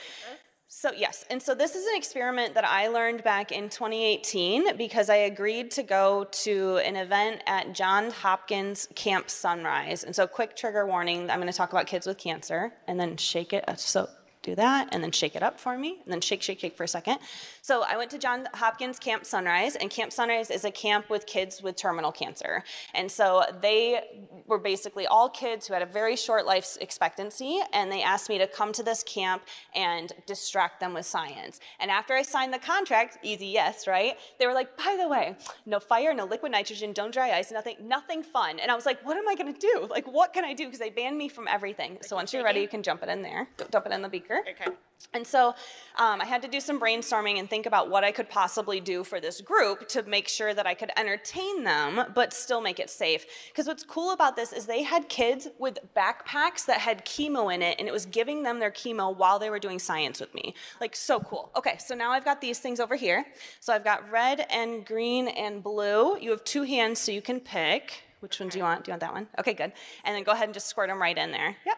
So, 0.69 0.91
yes, 0.91 1.25
and 1.29 1.41
so 1.41 1.55
this 1.55 1.75
is 1.75 1.87
an 1.87 1.95
experiment 1.95 2.53
that 2.53 2.65
I 2.65 2.89
learned 2.89 3.23
back 3.23 3.51
in 3.51 3.69
2018 3.69 4.77
because 4.77 5.09
I 5.09 5.15
agreed 5.15 5.71
to 5.71 5.83
go 5.83 6.27
to 6.43 6.77
an 6.77 6.95
event 6.95 7.41
at 7.47 7.73
Johns 7.73 8.13
Hopkins 8.13 8.87
Camp 8.93 9.29
Sunrise. 9.29 10.03
And 10.03 10.15
so, 10.15 10.27
quick 10.27 10.55
trigger 10.55 10.85
warning 10.85 11.29
I'm 11.31 11.39
going 11.39 11.51
to 11.51 11.57
talk 11.57 11.71
about 11.71 11.87
kids 11.87 12.05
with 12.05 12.17
cancer 12.17 12.73
and 12.87 12.99
then 12.99 13.17
shake 13.17 13.53
it. 13.53 13.63
So, 13.77 14.09
do 14.47 14.55
that 14.55 14.87
and 14.91 15.03
then 15.03 15.11
shake 15.11 15.35
it 15.35 15.43
up 15.43 15.59
for 15.59 15.77
me 15.77 15.99
and 16.03 16.13
then 16.13 16.21
shake, 16.21 16.41
shake, 16.41 16.59
shake 16.59 16.75
for 16.75 16.83
a 16.83 16.87
second. 16.87 17.19
So 17.61 17.83
I 17.83 17.97
went 17.97 18.09
to 18.11 18.17
John 18.17 18.47
Hopkins 18.53 18.97
Camp 18.97 19.25
Sunrise, 19.25 19.75
and 19.75 19.89
Camp 19.89 20.13
Sunrise 20.13 20.49
is 20.49 20.63
a 20.63 20.71
camp 20.71 21.09
with 21.09 21.25
kids 21.25 21.61
with 21.61 21.75
terminal 21.75 22.13
cancer. 22.13 22.63
And 22.93 23.11
so 23.11 23.43
they 23.61 24.01
were 24.47 24.57
basically 24.57 25.05
all 25.05 25.27
kids 25.29 25.67
who 25.67 25.73
had 25.73 25.83
a 25.83 25.85
very 25.85 26.15
short 26.15 26.45
life 26.45 26.77
expectancy, 26.79 27.59
and 27.73 27.91
they 27.91 28.01
asked 28.01 28.29
me 28.29 28.37
to 28.37 28.47
come 28.47 28.71
to 28.71 28.83
this 28.83 29.03
camp 29.03 29.43
and 29.75 30.13
distract 30.25 30.79
them 30.79 30.93
with 30.93 31.05
science. 31.05 31.59
And 31.79 31.91
after 31.91 32.13
I 32.13 32.21
signed 32.21 32.53
the 32.53 32.59
contract, 32.59 33.17
easy 33.21 33.47
yes, 33.47 33.85
right? 33.85 34.17
They 34.39 34.47
were 34.47 34.53
like, 34.53 34.77
by 34.77 34.95
the 34.97 35.09
way, 35.09 35.35
no 35.65 35.79
fire, 35.81 36.13
no 36.13 36.23
liquid 36.23 36.53
nitrogen, 36.53 36.93
don't 36.93 37.13
dry 37.13 37.31
ice, 37.31 37.51
nothing, 37.51 37.75
nothing 37.81 38.23
fun. 38.23 38.59
And 38.59 38.71
I 38.71 38.75
was 38.75 38.85
like, 38.85 39.05
what 39.05 39.17
am 39.17 39.27
I 39.27 39.35
gonna 39.35 39.51
do? 39.51 39.87
Like, 39.89 40.07
what 40.07 40.33
can 40.33 40.45
I 40.45 40.53
do? 40.53 40.65
Because 40.65 40.79
they 40.79 40.89
banned 40.89 41.17
me 41.17 41.27
from 41.27 41.49
everything. 41.49 41.97
So 42.01 42.15
once 42.15 42.31
you're 42.31 42.45
ready, 42.45 42.61
you 42.61 42.69
can 42.69 42.81
jump 42.81 43.03
it 43.03 43.09
in 43.09 43.21
there. 43.21 43.49
Dump 43.71 43.85
it 43.85 43.91
in 43.91 44.01
the 44.01 44.09
beaker. 44.09 44.36
Okay. 44.41 44.71
And 45.13 45.25
so 45.25 45.49
um, 45.97 46.21
I 46.21 46.25
had 46.25 46.41
to 46.41 46.47
do 46.47 46.59
some 46.59 46.79
brainstorming 46.79 47.39
and 47.39 47.49
think 47.49 47.65
about 47.65 47.89
what 47.89 48.03
I 48.03 48.11
could 48.11 48.29
possibly 48.29 48.79
do 48.79 49.03
for 49.03 49.19
this 49.19 49.41
group 49.41 49.87
to 49.89 50.03
make 50.03 50.27
sure 50.27 50.53
that 50.53 50.67
I 50.67 50.73
could 50.73 50.91
entertain 50.97 51.63
them, 51.63 52.11
but 52.13 52.33
still 52.33 52.61
make 52.61 52.79
it 52.79 52.89
safe. 52.89 53.25
Because 53.47 53.67
what's 53.67 53.83
cool 53.83 54.11
about 54.11 54.35
this 54.35 54.51
is 54.51 54.65
they 54.65 54.83
had 54.83 55.07
kids 55.07 55.47
with 55.59 55.79
backpacks 55.95 56.65
that 56.65 56.79
had 56.79 57.05
chemo 57.05 57.53
in 57.53 57.61
it, 57.61 57.77
and 57.79 57.87
it 57.87 57.91
was 57.91 58.05
giving 58.05 58.43
them 58.43 58.59
their 58.59 58.71
chemo 58.71 59.15
while 59.15 59.39
they 59.39 59.49
were 59.49 59.59
doing 59.59 59.79
science 59.79 60.19
with 60.19 60.33
me. 60.33 60.53
Like, 60.81 60.95
so 60.95 61.19
cool. 61.19 61.51
Okay, 61.55 61.77
so 61.77 61.95
now 61.95 62.11
I've 62.11 62.25
got 62.25 62.41
these 62.41 62.59
things 62.59 62.79
over 62.79 62.95
here. 62.95 63.25
So 63.59 63.73
I've 63.73 63.83
got 63.83 64.09
red 64.11 64.45
and 64.49 64.85
green 64.85 65.29
and 65.29 65.63
blue. 65.63 66.17
You 66.19 66.31
have 66.31 66.43
two 66.43 66.63
hands, 66.63 66.99
so 66.99 67.11
you 67.11 67.21
can 67.21 67.39
pick. 67.39 68.03
Which 68.19 68.39
one 68.39 68.49
do 68.49 68.57
you 68.57 68.63
want? 68.63 68.83
Do 68.83 68.89
you 68.89 68.93
want 68.93 69.01
that 69.01 69.13
one? 69.13 69.27
Okay, 69.39 69.53
good. 69.53 69.71
And 70.03 70.15
then 70.15 70.23
go 70.23 70.31
ahead 70.31 70.45
and 70.45 70.53
just 70.53 70.67
squirt 70.67 70.89
them 70.89 70.99
right 70.99 71.17
in 71.17 71.31
there. 71.31 71.55
Yep. 71.65 71.77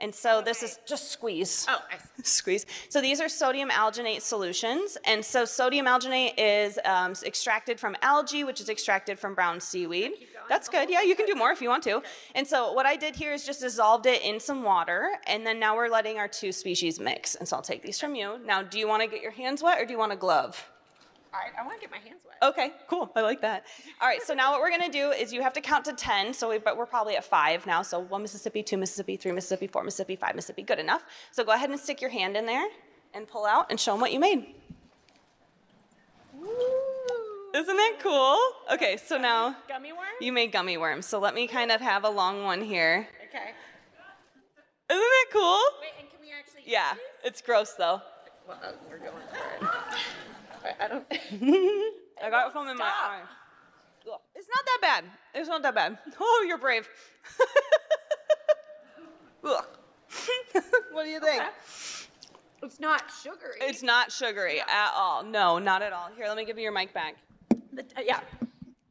And 0.00 0.14
so 0.14 0.42
this 0.42 0.62
is 0.62 0.78
just 0.86 1.10
squeeze 1.10 1.66
Oh, 1.68 1.78
I 1.90 1.96
see. 1.98 2.04
squeeze. 2.22 2.66
So 2.88 3.00
these 3.00 3.20
are 3.20 3.28
sodium 3.28 3.70
alginate 3.70 4.22
solutions. 4.22 4.96
And 5.04 5.24
so 5.24 5.44
sodium 5.44 5.86
alginate 5.86 6.34
is 6.38 6.78
um, 6.84 7.14
extracted 7.24 7.78
from 7.78 7.96
algae, 8.02 8.44
which 8.44 8.60
is 8.60 8.68
extracted 8.68 9.18
from 9.18 9.34
brown 9.34 9.60
seaweed. 9.60 10.12
That's 10.48 10.68
good. 10.68 10.90
Yeah, 10.90 11.02
you 11.02 11.14
can 11.14 11.26
do 11.26 11.36
more 11.36 11.52
if 11.52 11.62
you 11.62 11.68
want 11.68 11.84
to. 11.84 12.02
And 12.34 12.44
so 12.44 12.72
what 12.72 12.84
I 12.84 12.96
did 12.96 13.14
here 13.14 13.32
is 13.32 13.46
just 13.46 13.60
dissolved 13.60 14.06
it 14.06 14.22
in 14.22 14.40
some 14.40 14.64
water. 14.64 15.10
And 15.28 15.46
then 15.46 15.60
now 15.60 15.76
we're 15.76 15.88
letting 15.88 16.18
our 16.18 16.26
two 16.26 16.50
species 16.50 16.98
mix. 16.98 17.36
And 17.36 17.46
so 17.46 17.56
I'll 17.56 17.62
take 17.62 17.82
these 17.82 18.00
from 18.00 18.16
you. 18.16 18.38
Now, 18.44 18.62
do 18.62 18.78
you 18.78 18.88
want 18.88 19.02
to 19.02 19.08
get 19.08 19.22
your 19.22 19.30
hands 19.30 19.62
wet 19.62 19.80
or 19.80 19.84
do 19.84 19.92
you 19.92 19.98
want 19.98 20.12
a 20.12 20.16
glove? 20.16 20.69
All 21.32 21.38
right, 21.40 21.52
I 21.58 21.64
want 21.64 21.80
to 21.80 21.80
get 21.80 21.90
my 21.92 21.98
hands 21.98 22.20
wet. 22.26 22.50
Okay, 22.50 22.72
cool. 22.88 23.10
I 23.14 23.20
like 23.20 23.40
that. 23.42 23.64
All 24.00 24.08
right, 24.08 24.20
so 24.22 24.34
now 24.34 24.50
what 24.50 24.60
we're 24.60 24.70
gonna 24.70 24.90
do 24.90 25.10
is 25.10 25.32
you 25.32 25.42
have 25.42 25.52
to 25.52 25.60
count 25.60 25.84
to 25.84 25.92
10. 25.92 26.34
So 26.34 26.50
we, 26.50 26.58
but 26.58 26.76
we're 26.76 26.86
probably 26.86 27.16
at 27.16 27.24
five 27.24 27.66
now. 27.66 27.82
So 27.82 28.00
one 28.00 28.22
Mississippi, 28.22 28.62
two 28.64 28.76
Mississippi, 28.76 29.16
three 29.16 29.30
Mississippi, 29.30 29.68
four 29.68 29.84
Mississippi, 29.84 30.16
five 30.16 30.34
Mississippi. 30.34 30.62
Good 30.62 30.80
enough. 30.80 31.04
So 31.30 31.44
go 31.44 31.52
ahead 31.52 31.70
and 31.70 31.78
stick 31.78 32.00
your 32.00 32.10
hand 32.10 32.36
in 32.36 32.46
there 32.46 32.66
and 33.14 33.28
pull 33.28 33.46
out 33.46 33.66
and 33.70 33.78
show 33.78 33.92
them 33.92 34.00
what 34.00 34.12
you 34.12 34.18
made. 34.18 34.54
Isn't 37.52 37.76
that 37.76 37.96
cool? 38.00 38.38
Okay, 38.72 38.96
so 38.96 39.18
now 39.18 39.56
Gummy 39.68 39.92
worm? 39.92 40.06
you 40.20 40.32
made 40.32 40.52
gummy 40.52 40.76
worms. 40.76 41.06
So 41.06 41.18
let 41.18 41.34
me 41.34 41.46
kind 41.48 41.72
of 41.72 41.80
have 41.80 42.04
a 42.04 42.10
long 42.10 42.44
one 42.44 42.62
here. 42.62 43.08
Okay. 43.28 43.50
Isn't 44.88 45.00
that 45.00 45.26
cool? 45.32 45.60
Wait, 45.80 45.90
and 46.00 46.08
can 46.10 46.20
we 46.20 46.28
actually? 46.36 46.62
Yeah, 46.64 46.94
it's 47.24 47.40
gross 47.40 47.72
though. 47.74 48.02
Well, 48.46 48.58
we're 48.88 48.98
going 48.98 49.12
for 49.30 49.66
it. 49.66 49.70
I- 50.80 50.88
don't. 50.88 51.04
I 52.22 52.30
got 52.30 52.48
it 52.48 52.52
from 52.52 52.68
in 52.68 52.76
my 52.76 52.84
eye. 52.84 53.20
Ugh, 54.10 54.18
It's 54.34 54.48
not 54.48 54.64
that 54.66 54.78
bad. 54.80 55.04
It's 55.34 55.48
not 55.48 55.62
that 55.62 55.74
bad. 55.74 55.98
Oh, 56.20 56.44
you're 56.46 56.58
brave. 56.58 56.88
Ugh. 59.44 59.64
what 60.92 61.04
do 61.04 61.10
you 61.10 61.20
think? 61.20 61.42
It's 62.62 62.78
not 62.78 63.04
sugary. 63.22 63.56
It's 63.62 63.82
not 63.82 64.12
sugary 64.12 64.60
at 64.60 64.92
all. 64.94 65.22
No, 65.24 65.58
not 65.58 65.80
at 65.82 65.92
all. 65.94 66.10
Here, 66.14 66.26
let 66.28 66.36
me 66.36 66.44
give 66.44 66.58
you 66.58 66.64
your 66.64 66.72
mic 66.72 66.92
back. 66.92 67.16
The, 67.72 67.82
uh, 67.96 68.02
yeah. 68.04 68.20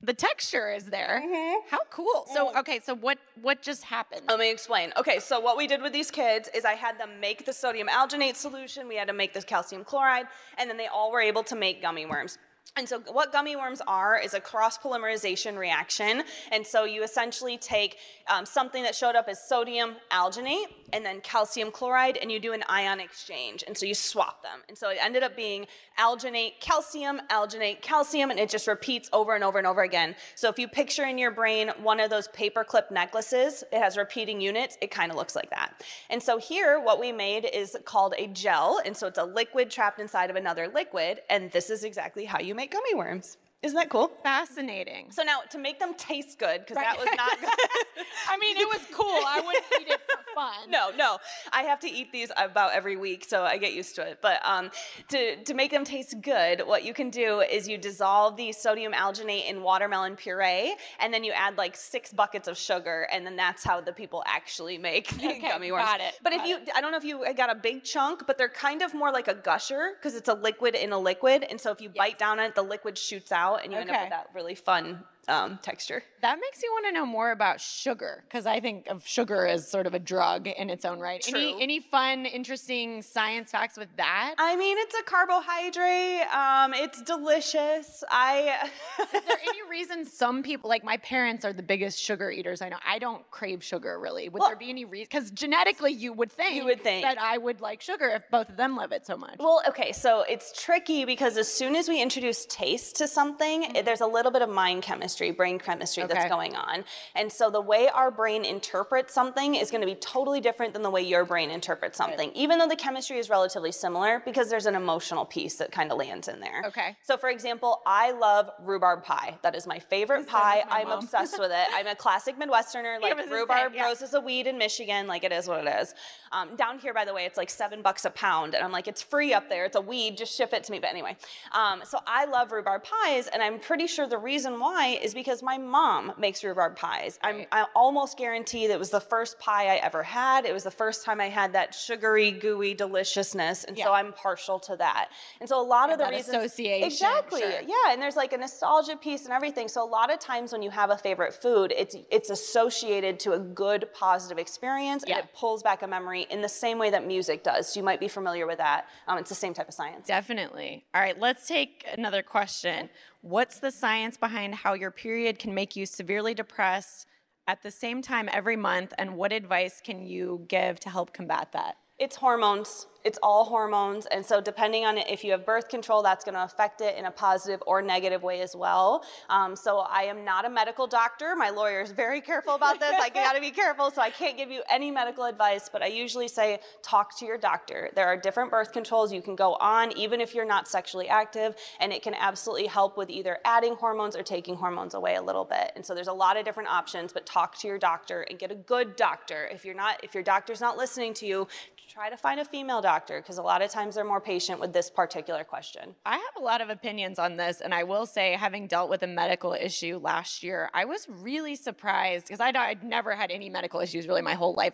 The 0.02 0.14
texture 0.14 0.72
is 0.72 0.86
there. 0.86 1.22
Mm-hmm. 1.26 1.68
How 1.70 1.80
cool. 1.90 2.26
So 2.34 2.48
mm-hmm. 2.48 2.60
okay, 2.60 2.80
so 2.80 2.96
what 2.96 3.18
what 3.42 3.62
just 3.62 3.84
happened? 3.84 4.22
Let 4.28 4.40
me 4.40 4.50
explain. 4.50 4.94
Okay, 4.98 5.20
so 5.20 5.40
what 5.40 5.58
we 5.58 5.68
did 5.68 5.82
with 5.82 5.92
these 5.92 6.10
kids 6.10 6.50
is 6.56 6.64
I 6.64 6.74
had 6.74 6.98
them 6.98 7.20
make 7.20 7.46
the 7.46 7.54
sodium 7.54 7.88
alginate 7.88 8.36
solution, 8.36 8.88
we 8.88 8.96
had 8.96 9.08
to 9.08 9.14
make 9.14 9.34
the 9.34 9.42
calcium 9.42 9.84
chloride, 9.84 10.28
and 10.58 10.70
then 10.70 10.78
they 10.78 10.88
all 10.88 11.12
were 11.12 11.22
able 11.22 11.44
to 11.44 11.56
make 11.56 11.82
gummy 11.82 12.06
worms. 12.06 12.38
And 12.78 12.88
so, 12.88 13.00
what 13.12 13.32
gummy 13.32 13.56
worms 13.56 13.82
are 13.88 14.18
is 14.18 14.34
a 14.34 14.40
cross 14.40 14.78
polymerization 14.78 15.58
reaction. 15.58 16.24
And 16.52 16.66
so, 16.66 16.86
you 16.86 17.04
essentially 17.04 17.58
take 17.58 17.98
um, 18.28 18.46
something 18.46 18.84
that 18.84 18.96
showed 18.96 19.16
up 19.16 19.28
as 19.28 19.46
sodium 19.48 19.96
alginate 20.12 20.68
and 20.94 21.06
then 21.06 21.20
calcium 21.22 21.72
chloride, 21.72 22.18
and 22.18 22.32
you 22.32 22.40
do 22.40 22.54
an 22.54 22.64
ion 22.70 23.00
exchange. 23.00 23.64
And 23.68 23.78
so, 23.78 23.86
you 23.86 23.96
swap 23.96 24.44
them. 24.44 24.60
And 24.70 24.78
so, 24.78 24.90
it 24.90 24.98
ended 25.02 25.24
up 25.24 25.36
being 25.36 25.66
alginate 26.00 26.60
calcium, 26.62 27.20
alginate 27.30 27.82
calcium, 27.82 28.30
and 28.30 28.40
it 28.40 28.50
just 28.50 28.68
repeats 28.68 29.10
over 29.12 29.36
and 29.36 29.44
over 29.44 29.58
and 29.58 29.68
over 29.68 29.82
again. 29.82 30.16
So, 30.36 30.48
if 30.48 30.60
you 30.60 30.68
picture 30.68 31.04
in 31.04 31.18
your 31.18 31.32
brain 31.32 31.72
one 31.82 32.00
of 32.00 32.10
those 32.10 32.28
paperclip 32.30 32.92
necklaces, 32.92 33.64
it 33.74 33.80
has 33.80 33.98
repeating 33.98 34.40
units, 34.40 34.78
it 34.80 34.92
kind 34.92 35.12
of 35.12 35.18
looks 35.18 35.36
like 35.36 35.50
that. 35.50 35.84
And 36.10 36.22
so, 36.22 36.38
here, 36.38 36.80
what 36.80 37.00
we 37.00 37.12
made 37.12 37.50
is 37.52 37.76
called 37.84 38.14
a 38.18 38.28
gel. 38.28 38.80
And 38.86 38.96
so, 38.96 39.08
it's 39.08 39.20
a 39.20 39.26
liquid 39.26 39.72
trapped 39.72 40.00
inside 40.00 40.30
of 40.30 40.36
another 40.36 40.68
liquid. 40.68 41.22
And 41.30 41.52
this 41.52 41.70
is 41.70 41.84
exactly 41.84 42.26
how 42.26 42.40
you 42.40 42.49
make 42.56 42.72
gummy 42.72 42.96
worms. 42.96 43.38
Isn't 43.62 43.76
that 43.76 43.90
cool? 43.90 44.10
Fascinating. 44.24 45.12
So 45.12 45.22
now 45.24 45.40
to 45.50 45.58
make 45.58 45.80
them 45.80 45.94
taste 45.96 46.40
good, 46.40 46.62
because 46.62 46.76
that 46.76 46.98
was 46.98 47.10
not 47.18 47.40
good. 47.42 47.50
I 48.30 48.38
mean, 48.38 48.56
it 48.56 48.66
was 48.68 48.80
cool. 48.94 49.06
I 49.06 49.42
wouldn't 49.46 49.66
eat 49.82 49.88
it 49.90 50.00
for 50.10 50.34
fun. 50.34 50.54
no, 50.70 50.92
no. 50.96 51.18
I 51.52 51.64
have 51.64 51.82
to 51.82 51.90
eat 51.90 52.14
these 52.14 52.32
about 52.38 52.72
every 52.72 52.96
week, 52.96 53.26
so 53.28 53.44
I 53.44 53.58
get 53.58 53.74
used 53.74 53.96
to 53.96 54.02
it. 54.04 54.20
But 54.22 54.40
um, 54.46 54.72
to, 55.10 55.44
to 55.44 55.54
make 55.54 55.72
them 55.72 55.84
taste 55.84 56.22
good, 56.22 56.66
what 56.66 56.86
you 56.86 56.94
can 56.94 57.10
do 57.10 57.42
is 57.42 57.68
you 57.68 57.78
dissolve 57.78 58.38
the 58.38 58.54
sodium 58.54 58.94
alginate 58.94 59.50
in 59.50 59.62
watermelon 59.62 60.16
puree, 60.16 60.74
and 61.02 61.14
then 61.14 61.26
you 61.26 61.34
add 61.34 61.58
like 61.58 61.76
six 61.76 62.14
buckets 62.14 62.48
of 62.48 62.58
sugar, 62.58 63.10
and 63.12 63.26
then 63.26 63.36
that's 63.36 63.66
how 63.66 63.82
the 63.82 63.92
people 63.92 64.24
actually 64.26 64.78
make 64.78 65.10
the 65.18 65.28
Okay, 65.32 65.42
gummy 65.42 65.74
worms. 65.74 65.84
got 65.84 66.00
it, 66.00 66.18
But 66.24 66.32
if 66.32 66.40
got 66.40 66.48
you, 66.48 66.58
I 66.74 66.80
don't 66.80 66.92
know 66.92 66.98
if 66.98 67.04
you 67.04 67.26
got 67.36 67.50
a 67.52 67.56
big 67.56 67.84
chunk, 67.84 68.26
but 68.26 68.38
they're 68.38 68.48
kind 68.48 68.82
of 68.82 68.94
more 68.94 69.12
like 69.12 69.28
a 69.28 69.36
gusher 69.36 69.96
because 70.00 70.16
it's 70.16 70.30
a 70.30 70.34
liquid 70.34 70.76
in 70.76 70.94
a 70.94 70.98
liquid, 71.00 71.44
and 71.50 71.60
so 71.60 71.72
if 71.72 71.82
you 71.82 71.90
bite 71.90 72.18
down 72.18 72.40
on 72.40 72.46
it, 72.46 72.56
the 72.56 72.62
liquid 72.62 72.98
shoots 72.98 73.34
out, 73.34 73.49
and 73.56 73.72
you 73.72 73.78
end 73.80 73.90
up 73.90 73.96
Okay. 73.96 74.04
with 74.06 74.10
that 74.12 74.28
really 74.34 74.56
fun 74.56 75.04
um, 75.30 75.60
texture. 75.62 76.04
That 76.22 76.38
makes 76.42 76.62
me 76.62 76.68
want 76.72 76.86
to 76.88 76.92
know 76.92 77.06
more 77.06 77.32
about 77.32 77.62
sugar 77.62 78.24
because 78.28 78.46
I 78.46 78.60
think 78.60 78.88
of 78.88 79.08
sugar 79.08 79.46
as 79.48 79.70
sort 79.70 79.88
of 79.88 79.94
a 79.94 80.00
drug 80.00 80.48
in 80.48 80.70
its 80.70 80.84
own 80.84 81.00
right. 81.00 81.22
True. 81.22 81.40
Any 81.40 81.64
any 81.64 81.80
fun, 81.80 82.26
interesting 82.26 83.02
science 83.02 83.52
facts 83.52 83.78
with 83.78 83.88
that? 83.98 84.36
I 84.38 84.56
mean, 84.58 84.78
it's 84.80 84.96
a 84.96 85.04
carbohydrate. 85.04 86.28
Um, 86.34 86.74
it's 86.74 87.02
delicious. 87.04 88.04
I. 88.10 88.70
Is 89.02 89.12
there 89.12 89.38
any 89.48 89.60
reason 89.70 90.06
some 90.06 90.44
people, 90.44 90.70
like 90.70 90.84
my 90.84 90.98
parents, 90.98 91.46
are 91.46 91.54
the 91.54 91.64
biggest 91.64 92.00
sugar 92.02 92.32
eaters 92.32 92.62
I 92.62 92.70
know? 92.70 92.78
I 92.86 93.00
don't 93.00 93.30
crave 93.32 93.64
sugar 93.64 94.00
really. 94.00 94.30
Would 94.30 94.40
Well- 94.40 94.50
there 94.50 94.58
be 94.58 94.70
any 94.70 94.86
reason? 94.86 95.08
Because 95.12 95.32
genetically, 95.32 95.94
you 95.94 96.12
would 96.14 96.32
think 96.32 96.56
you 96.56 96.66
would 96.66 96.82
think. 96.82 97.04
that 97.04 97.20
I 97.20 97.38
would 97.38 97.62
like 97.62 97.82
sugar 97.82 98.08
if 98.10 98.24
both 98.30 98.50
of 98.50 98.58
them 98.58 98.76
love 98.76 98.92
it 98.92 99.06
so 99.06 99.16
much. 99.18 99.36
Well, 99.40 99.62
okay, 99.70 99.92
so 99.92 100.24
it's 100.28 100.52
tricky 100.64 101.06
because 101.06 101.38
as 101.38 101.52
soon 101.52 101.76
as 101.76 101.88
we 101.88 102.02
introduce 102.02 102.46
taste 102.48 102.96
to 102.98 103.08
something, 103.08 103.76
it- 103.76 103.86
there's 103.86 104.02
a 104.02 104.08
little 104.08 104.32
bit 104.32 104.42
of 104.42 104.50
mind 104.50 104.82
chemistry, 104.84 105.19
brain 105.32 105.60
chemistry 105.60 106.04
that's 106.08 106.30
going 106.30 106.56
on. 106.56 106.84
And 107.16 107.32
so 107.32 107.50
the 107.50 107.62
way 107.62 107.88
our 107.90 108.10
brain 108.12 108.46
interprets 108.46 109.14
something 109.14 109.56
is 109.56 109.70
going 109.70 109.82
to 109.82 109.88
be 109.88 109.96
totally 109.96 110.40
different 110.42 110.74
than 110.74 110.82
the 110.82 110.90
way 110.90 111.02
your 111.02 111.26
brain 111.26 111.52
interprets 111.52 111.98
something, 111.98 112.32
even 112.34 112.58
though 112.58 112.68
the 112.68 112.76
chemistry 112.76 113.18
is 113.20 113.30
relatively 113.30 113.72
similar 113.72 114.22
because 114.26 114.50
there's 114.50 114.66
an 114.66 114.76
emotional 114.76 115.26
piece 115.26 115.56
that 115.58 115.72
kind 115.72 115.92
of 115.92 115.98
lands 115.98 116.28
in 116.28 116.40
there. 116.40 116.64
Okay. 116.68 116.96
So, 117.04 117.18
for 117.18 117.30
example, 117.30 117.82
I 117.86 118.12
love 118.12 118.50
rhubarb 118.64 119.04
pie. 119.04 119.38
That 119.44 119.56
is 119.56 119.68
my 119.68 119.80
favorite 119.80 120.26
So 120.26 120.32
pie. 120.32 120.64
my 120.70 120.80
I'm 120.80 120.88
mom. 120.88 121.00
obsessed 121.04 121.38
with 121.40 121.52
it. 121.52 121.68
I'm 121.74 121.88
a 121.88 121.96
classic 121.96 122.38
Midwesterner. 122.40 122.98
Like 123.10 123.30
rhubarb 123.30 123.74
yeah. 123.74 123.84
grows 123.84 124.02
as 124.02 124.14
a 124.14 124.20
weed 124.22 124.46
in 124.48 124.58
Michigan. 124.58 125.08
Like 125.08 125.24
it 125.24 125.32
is 125.32 125.48
what 125.48 125.66
it 125.66 125.82
is. 125.82 125.94
Um, 126.32 126.56
down 126.56 126.78
here, 126.80 126.94
by 126.94 127.06
the 127.06 127.14
way, 127.14 127.26
it's 127.26 127.38
like 127.38 127.50
seven 127.50 127.82
bucks 127.82 128.06
a 128.06 128.10
pound, 128.12 128.54
and 128.54 128.64
I'm 128.64 128.72
like, 128.72 128.88
it's 128.88 129.02
free 129.02 129.34
up 129.34 129.50
there. 129.50 129.66
It's 129.66 129.76
a 129.76 129.82
weed. 129.82 130.18
Just 130.18 130.36
ship 130.36 130.54
it 130.54 130.64
to 130.66 130.72
me. 130.72 130.80
But 130.80 130.90
anyway, 130.92 131.16
um, 131.54 131.82
so 131.86 132.00
I 132.06 132.26
love 132.26 132.52
rhubarb 132.52 132.84
pies, 132.84 133.28
and 133.28 133.42
I'm 133.42 133.60
pretty 133.60 133.88
sure 133.88 134.06
the 134.08 134.18
reason 134.18 134.60
why 134.60 135.00
is 135.02 135.09
is 135.10 135.14
because 135.14 135.44
my 135.44 135.58
mom 135.58 136.14
makes 136.18 136.44
rhubarb 136.44 136.76
pies. 136.76 137.20
I'm, 137.24 137.46
I 137.52 137.66
almost 137.76 138.18
guarantee 138.18 138.68
that 138.68 138.74
it 138.74 138.80
was 138.80 138.90
the 138.90 139.00
first 139.00 139.40
pie 139.40 139.68
I 139.68 139.76
ever 139.78 140.04
had. 140.04 140.46
It 140.46 140.54
was 140.54 140.64
the 140.64 140.72
first 140.72 141.04
time 141.04 141.20
I 141.20 141.30
had 141.30 141.54
that 141.54 141.74
sugary, 141.74 142.32
gooey 142.32 142.74
deliciousness, 142.74 143.64
and 143.64 143.78
so 143.78 143.92
I'm 143.94 144.14
partial 144.14 144.60
to 144.60 144.76
that. 144.78 145.10
And 145.40 145.50
so 145.50 145.60
a 145.60 145.64
lot 145.64 145.92
of 145.92 145.98
the 145.98 146.06
that 146.06 146.12
reasons 146.12 146.38
association, 146.38 146.88
exactly, 146.88 147.42
sure. 147.42 147.52
yeah, 147.62 147.92
and 147.92 148.02
there's 148.02 148.16
like 148.16 148.34
a 148.34 148.38
nostalgia 148.38 148.96
piece 148.96 149.26
and 149.26 149.34
everything. 149.34 149.68
So 149.68 149.84
a 149.84 149.90
lot 149.90 150.12
of 150.14 150.20
times 150.20 150.52
when 150.52 150.62
you 150.62 150.70
have 150.70 150.90
a 150.90 150.98
favorite 150.98 151.34
food, 151.34 151.74
it's 151.76 151.96
it's 152.12 152.30
associated 152.30 153.20
to 153.22 153.34
a 153.34 153.40
good 153.40 153.88
positive 153.94 154.38
experience, 154.38 155.04
Yeah. 155.08 155.18
and 155.18 155.26
it 155.26 155.34
pulls 155.34 155.64
back 155.64 155.82
a 155.82 155.88
memory 155.88 156.28
in 156.30 156.42
the 156.42 156.50
same 156.50 156.78
way 156.78 156.90
that 156.92 157.06
music 157.06 157.44
does. 157.44 157.74
So 157.74 157.80
you 157.80 157.84
might 157.84 158.00
be 158.00 158.08
familiar 158.08 158.46
with 158.46 158.58
that. 158.60 158.86
Um, 159.08 159.18
it's 159.18 159.30
the 159.30 159.36
same 159.36 159.54
type 159.54 159.68
of 159.68 159.74
science. 159.74 160.08
Definitely. 160.08 160.86
All 160.94 161.02
right, 161.02 161.20
let's 161.20 161.48
take 161.48 161.86
another 161.98 162.22
question. 162.22 162.90
What's 163.22 163.60
the 163.60 163.72
science 163.72 164.16
behind 164.16 164.56
how 164.56 164.76
your 164.76 164.92
period 164.92 165.40
can 165.40 165.54
make 165.54 165.76
you 165.76 165.86
severely 165.86 166.34
depressed 166.34 167.06
at 167.48 167.62
the 167.62 167.72
same 167.72 168.02
time 168.02 168.30
every 168.32 168.56
month, 168.56 168.94
and 168.98 169.18
what 169.18 169.34
advice 169.34 169.82
can 169.84 170.02
you 170.06 170.46
give 170.48 170.80
to 170.82 170.90
help 170.90 171.12
combat 171.14 171.52
that? 171.52 171.76
It's 171.98 172.16
hormones. 172.16 172.88
It's 173.06 173.18
all 173.24 173.46
hormones. 173.46 174.06
And 174.08 174.26
so, 174.26 174.42
depending 174.42 174.84
on 174.84 174.98
it, 174.98 175.08
if 175.10 175.24
you 175.24 175.32
have 175.32 175.46
birth 175.46 175.70
control, 175.70 176.04
that's 176.04 176.26
going 176.26 176.36
to 176.36 176.44
affect 176.44 176.82
it 176.82 176.98
in 176.98 177.06
a 177.06 177.12
positive 177.12 177.64
or 177.66 177.82
negative 177.82 178.24
way 178.24 178.42
as 178.42 178.56
well. 178.56 179.06
Um, 179.30 179.56
so, 179.56 179.80
I 179.80 180.04
am 180.04 180.26
not 180.26 180.44
a 180.44 180.50
medical 180.50 180.86
doctor. 180.86 181.34
My 181.36 181.50
lawyer 181.50 181.80
is 181.82 181.92
very 181.92 182.20
careful 182.20 182.56
about 182.56 182.80
this. 182.80 182.94
I 183.00 183.10
got 183.14 183.34
to 183.34 183.42
be 183.42 183.52
careful. 183.52 183.90
So, 183.90 184.02
I 184.02 184.10
can't 184.10 184.36
give 184.36 184.52
you 184.52 184.64
any 184.70 184.92
medical 184.92 185.24
advice, 185.24 185.70
but 185.72 185.82
I 185.82 185.88
usually 185.88 186.28
say 186.28 186.60
talk 186.82 187.18
to 187.20 187.26
your 187.26 187.38
doctor. 187.38 187.90
There 187.96 188.06
are 188.06 188.18
different 188.18 188.52
birth 188.52 188.74
controls 188.74 189.14
you 189.14 189.22
can 189.22 189.36
go 189.36 189.56
on, 189.56 189.98
even 189.98 190.20
if 190.20 190.36
you're 190.36 190.44
not 190.44 190.68
sexually 190.68 191.08
active, 191.08 191.56
and 191.80 191.94
it 191.94 192.04
can 192.04 192.14
absolutely 192.16 192.68
help 192.68 192.98
with 192.98 193.10
either 193.10 193.38
adding 193.46 193.76
hormones 193.76 194.18
or 194.18 194.24
taking 194.24 194.56
hormones 194.56 194.94
away 194.94 195.16
a 195.16 195.22
little 195.22 195.46
bit. 195.46 195.72
And 195.78 195.86
so, 195.86 195.96
there's 195.96 196.08
a 196.08 196.14
lot 196.14 196.36
of 196.36 196.44
different 196.44 196.68
options, 196.70 197.14
but 197.14 197.26
talk 197.26 197.58
to 197.60 197.68
your 197.68 197.78
doctor 197.78 198.24
and 198.24 198.38
get 198.38 198.52
a 198.52 198.56
good 198.56 198.98
doctor. 198.98 199.48
If 199.50 199.64
you're 199.64 199.74
not, 199.74 200.04
if 200.04 200.14
your 200.14 200.24
doctor's 200.24 200.60
not 200.60 200.76
listening 200.76 201.14
to 201.16 201.26
you, 201.26 201.48
try 201.88 202.10
to 202.10 202.18
find 202.18 202.40
a 202.40 202.46
female 202.46 202.82
doctor 202.82 202.89
because 202.98 203.38
a 203.38 203.42
lot 203.42 203.62
of 203.62 203.70
times 203.70 203.96
they're 203.96 204.04
more 204.04 204.22
patient 204.22 204.60
with 204.60 204.74
this 204.74 204.90
particular 204.90 205.44
question. 205.44 205.96
I 206.06 206.14
have 206.14 206.36
a 206.38 206.42
lot 206.42 206.62
of 206.62 206.70
opinions 206.70 207.20
on 207.20 207.38
this, 207.38 207.62
and 207.62 207.74
I 207.74 207.84
will 207.84 208.06
say, 208.06 208.34
having 208.34 208.68
dealt 208.68 208.90
with 208.90 209.04
a 209.04 209.08
medical 209.08 209.54
issue 209.54 210.00
last 210.02 210.44
year, 210.44 210.70
I 210.74 210.86
was 210.86 211.08
really 211.10 211.56
surprised 211.56 212.28
because 212.28 212.40
I'd, 212.40 212.56
I'd 212.56 212.84
never 212.84 213.16
had 213.16 213.32
any 213.32 213.50
medical 213.50 213.80
issues 213.80 214.08
really 214.08 214.22
my 214.22 214.34
whole 214.34 214.54
life. 214.54 214.74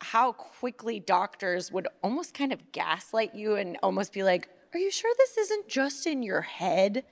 How 0.00 0.32
quickly 0.32 1.00
doctors 1.00 1.72
would 1.72 1.88
almost 2.02 2.34
kind 2.34 2.52
of 2.52 2.72
gaslight 2.72 3.34
you 3.34 3.54
and 3.56 3.78
almost 3.82 4.12
be 4.12 4.22
like, 4.22 4.48
Are 4.74 4.78
you 4.78 4.90
sure 4.90 5.12
this 5.18 5.38
isn't 5.38 5.68
just 5.68 6.06
in 6.06 6.22
your 6.22 6.42
head? 6.42 7.04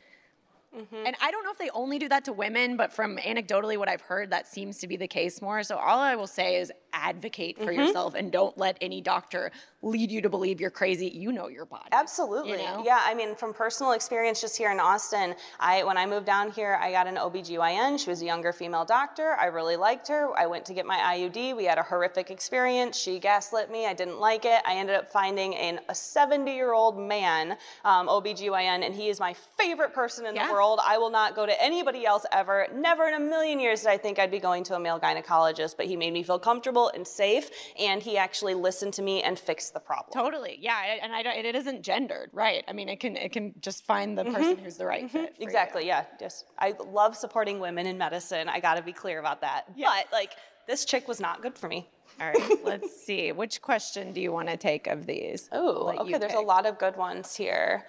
Mm-hmm. 0.77 1.07
And 1.07 1.17
I 1.21 1.31
don't 1.31 1.45
know 1.45 1.51
if 1.51 1.59
they 1.59 1.71
only 1.71 1.99
do 1.99 2.09
that 2.09 2.25
to 2.25 2.33
women, 2.33 2.77
but 2.77 2.93
from 2.93 3.19
anecdotally 3.19 3.77
what 3.77 3.89
I've 3.89 4.01
heard, 4.01 4.31
that 4.31 4.47
seems 4.47 4.79
to 4.79 4.89
be 4.89 4.97
the 4.97 5.07
case 5.07 5.43
more. 5.43 5.63
So 5.63 5.77
all 5.77 5.99
I 5.99 6.17
will 6.17 6.27
say 6.27 6.57
is 6.57 6.73
advocate 6.95 7.59
for 7.59 7.67
mm-hmm. 7.67 7.81
yourself 7.81 8.15
and 8.15 8.33
don't 8.33 8.57
let 8.57 8.79
any 8.81 9.03
doctor 9.03 9.53
lead 9.83 10.11
you 10.13 10.21
to 10.23 10.29
believe 10.29 10.61
you're 10.61 10.71
crazy. 10.71 11.09
You 11.09 11.33
know 11.33 11.49
your 11.49 11.65
body. 11.67 11.89
Absolutely. 11.93 12.59
know? 12.59 12.83
Yeah, 12.85 13.01
I 13.05 13.15
mean, 13.15 13.35
from 13.35 13.53
personal 13.53 13.93
experience 13.93 14.41
just 14.41 14.57
here 14.57 14.71
in 14.71 14.79
Austin, 14.79 15.35
I 15.59 15.83
when 15.83 15.97
I 15.97 16.07
moved 16.07 16.27
down 16.27 16.51
here, 16.53 16.79
I 16.81 16.93
got 16.93 17.07
an 17.09 17.17
OBGYN. 17.17 17.99
She 17.99 18.09
was 18.09 18.23
a 18.23 18.25
younger 18.25 18.53
female 18.53 18.85
doctor. 18.85 19.37
I 19.41 19.47
really 19.47 19.77
liked 19.77 20.07
her. 20.09 20.31
I 20.39 20.47
went 20.47 20.65
to 20.67 20.75
get 20.75 20.87
my 20.87 20.99
IUD. 20.99 21.57
We 21.57 21.65
had 21.65 21.79
a 21.79 21.83
horrific 21.83 22.31
experience. 22.31 22.97
She 22.97 23.19
gaslit 23.19 23.71
me. 23.71 23.87
I 23.87 23.93
didn't 23.95 24.21
like 24.21 24.45
it. 24.45 24.63
I 24.65 24.75
ended 24.77 24.95
up 24.97 25.09
finding 25.11 25.55
an, 25.57 25.81
a 25.89 25.93
70-year-old 25.93 26.99
man 26.99 27.57
um, 27.85 28.07
OBGYN, 28.09 28.85
and 28.87 28.95
he 28.95 29.09
is 29.09 29.19
my 29.19 29.35
favorite 29.59 29.93
person 29.93 30.27
in 30.27 30.35
Yeah. 30.37 30.47
the 30.47 30.53
world. 30.53 30.79
I 30.87 30.99
will 30.99 31.11
not 31.11 31.35
go 31.35 31.45
to 31.45 31.63
anybody 31.63 32.07
else 32.07 32.25
ever. 32.33 32.67
Never 32.75 33.09
in 33.09 33.15
a 33.15 33.21
million 33.21 33.59
years 33.59 33.81
did 33.81 33.89
I 33.91 33.99
think 33.99 34.19
I'd 34.19 34.31
be 34.31 34.39
going 34.39 34.63
to 34.65 34.77
a 34.77 34.81
male 34.81 35.01
gynecologist, 35.01 35.77
but 35.77 35.87
he 35.87 35.97
made 35.97 36.13
me 36.13 36.23
feel 36.23 36.39
comfortable 36.39 36.89
and 36.95 37.07
safe, 37.07 37.51
and 37.79 38.03
he 38.03 38.17
actually 38.17 38.55
listened 38.55 38.95
to 38.95 39.03
me 39.03 39.23
and 39.23 39.39
fixed 39.39 39.72
the 39.73 39.81
problem. 39.81 40.13
Totally. 40.13 40.59
Yeah, 40.61 40.99
and 41.03 41.13
I 41.13 41.23
don't, 41.23 41.37
it 41.37 41.55
isn't 41.55 41.83
gendered, 41.83 42.31
right? 42.33 42.65
I 42.69 42.73
mean, 42.73 42.89
it 42.89 43.01
can 43.01 43.17
it 43.17 43.33
can 43.33 43.55
just 43.61 43.85
find 43.85 44.17
the 44.17 44.25
person 44.25 44.57
who's 44.59 44.77
the 44.77 44.87
right 44.87 45.03
fit. 45.03 45.11
for 45.11 45.19
you. 45.19 45.27
Mm-hmm. 45.27 45.43
Exactly, 45.43 45.87
yeah. 45.87 46.05
Just 46.19 46.47
I 46.59 46.75
love 46.85 47.17
supporting 47.17 47.61
women 47.61 47.87
in 47.87 47.99
medicine. 47.99 48.49
I 48.49 48.61
got 48.61 48.75
to 48.75 48.83
be 48.83 48.93
clear 48.93 49.19
about 49.19 49.41
that. 49.43 49.67
But 49.77 50.13
like 50.13 50.33
this 50.67 50.85
chick 50.85 51.09
was 51.09 51.21
not 51.21 51.43
good 51.43 51.57
for 51.59 51.69
me. 51.69 51.89
All 52.21 52.27
right. 52.29 52.65
Let's 52.65 53.03
see. 53.05 53.33
Which 53.33 53.63
question 53.63 54.13
do 54.13 54.21
you 54.21 54.33
want 54.33 54.49
to 54.49 54.57
take 54.57 54.87
of 54.87 55.07
these? 55.07 55.49
Oh, 55.53 55.89
okay. 56.01 56.19
There's 56.19 56.35
a 56.35 56.41
lot 56.41 56.67
of 56.67 56.79
good 56.79 56.97
ones 56.97 57.35
here. 57.35 57.87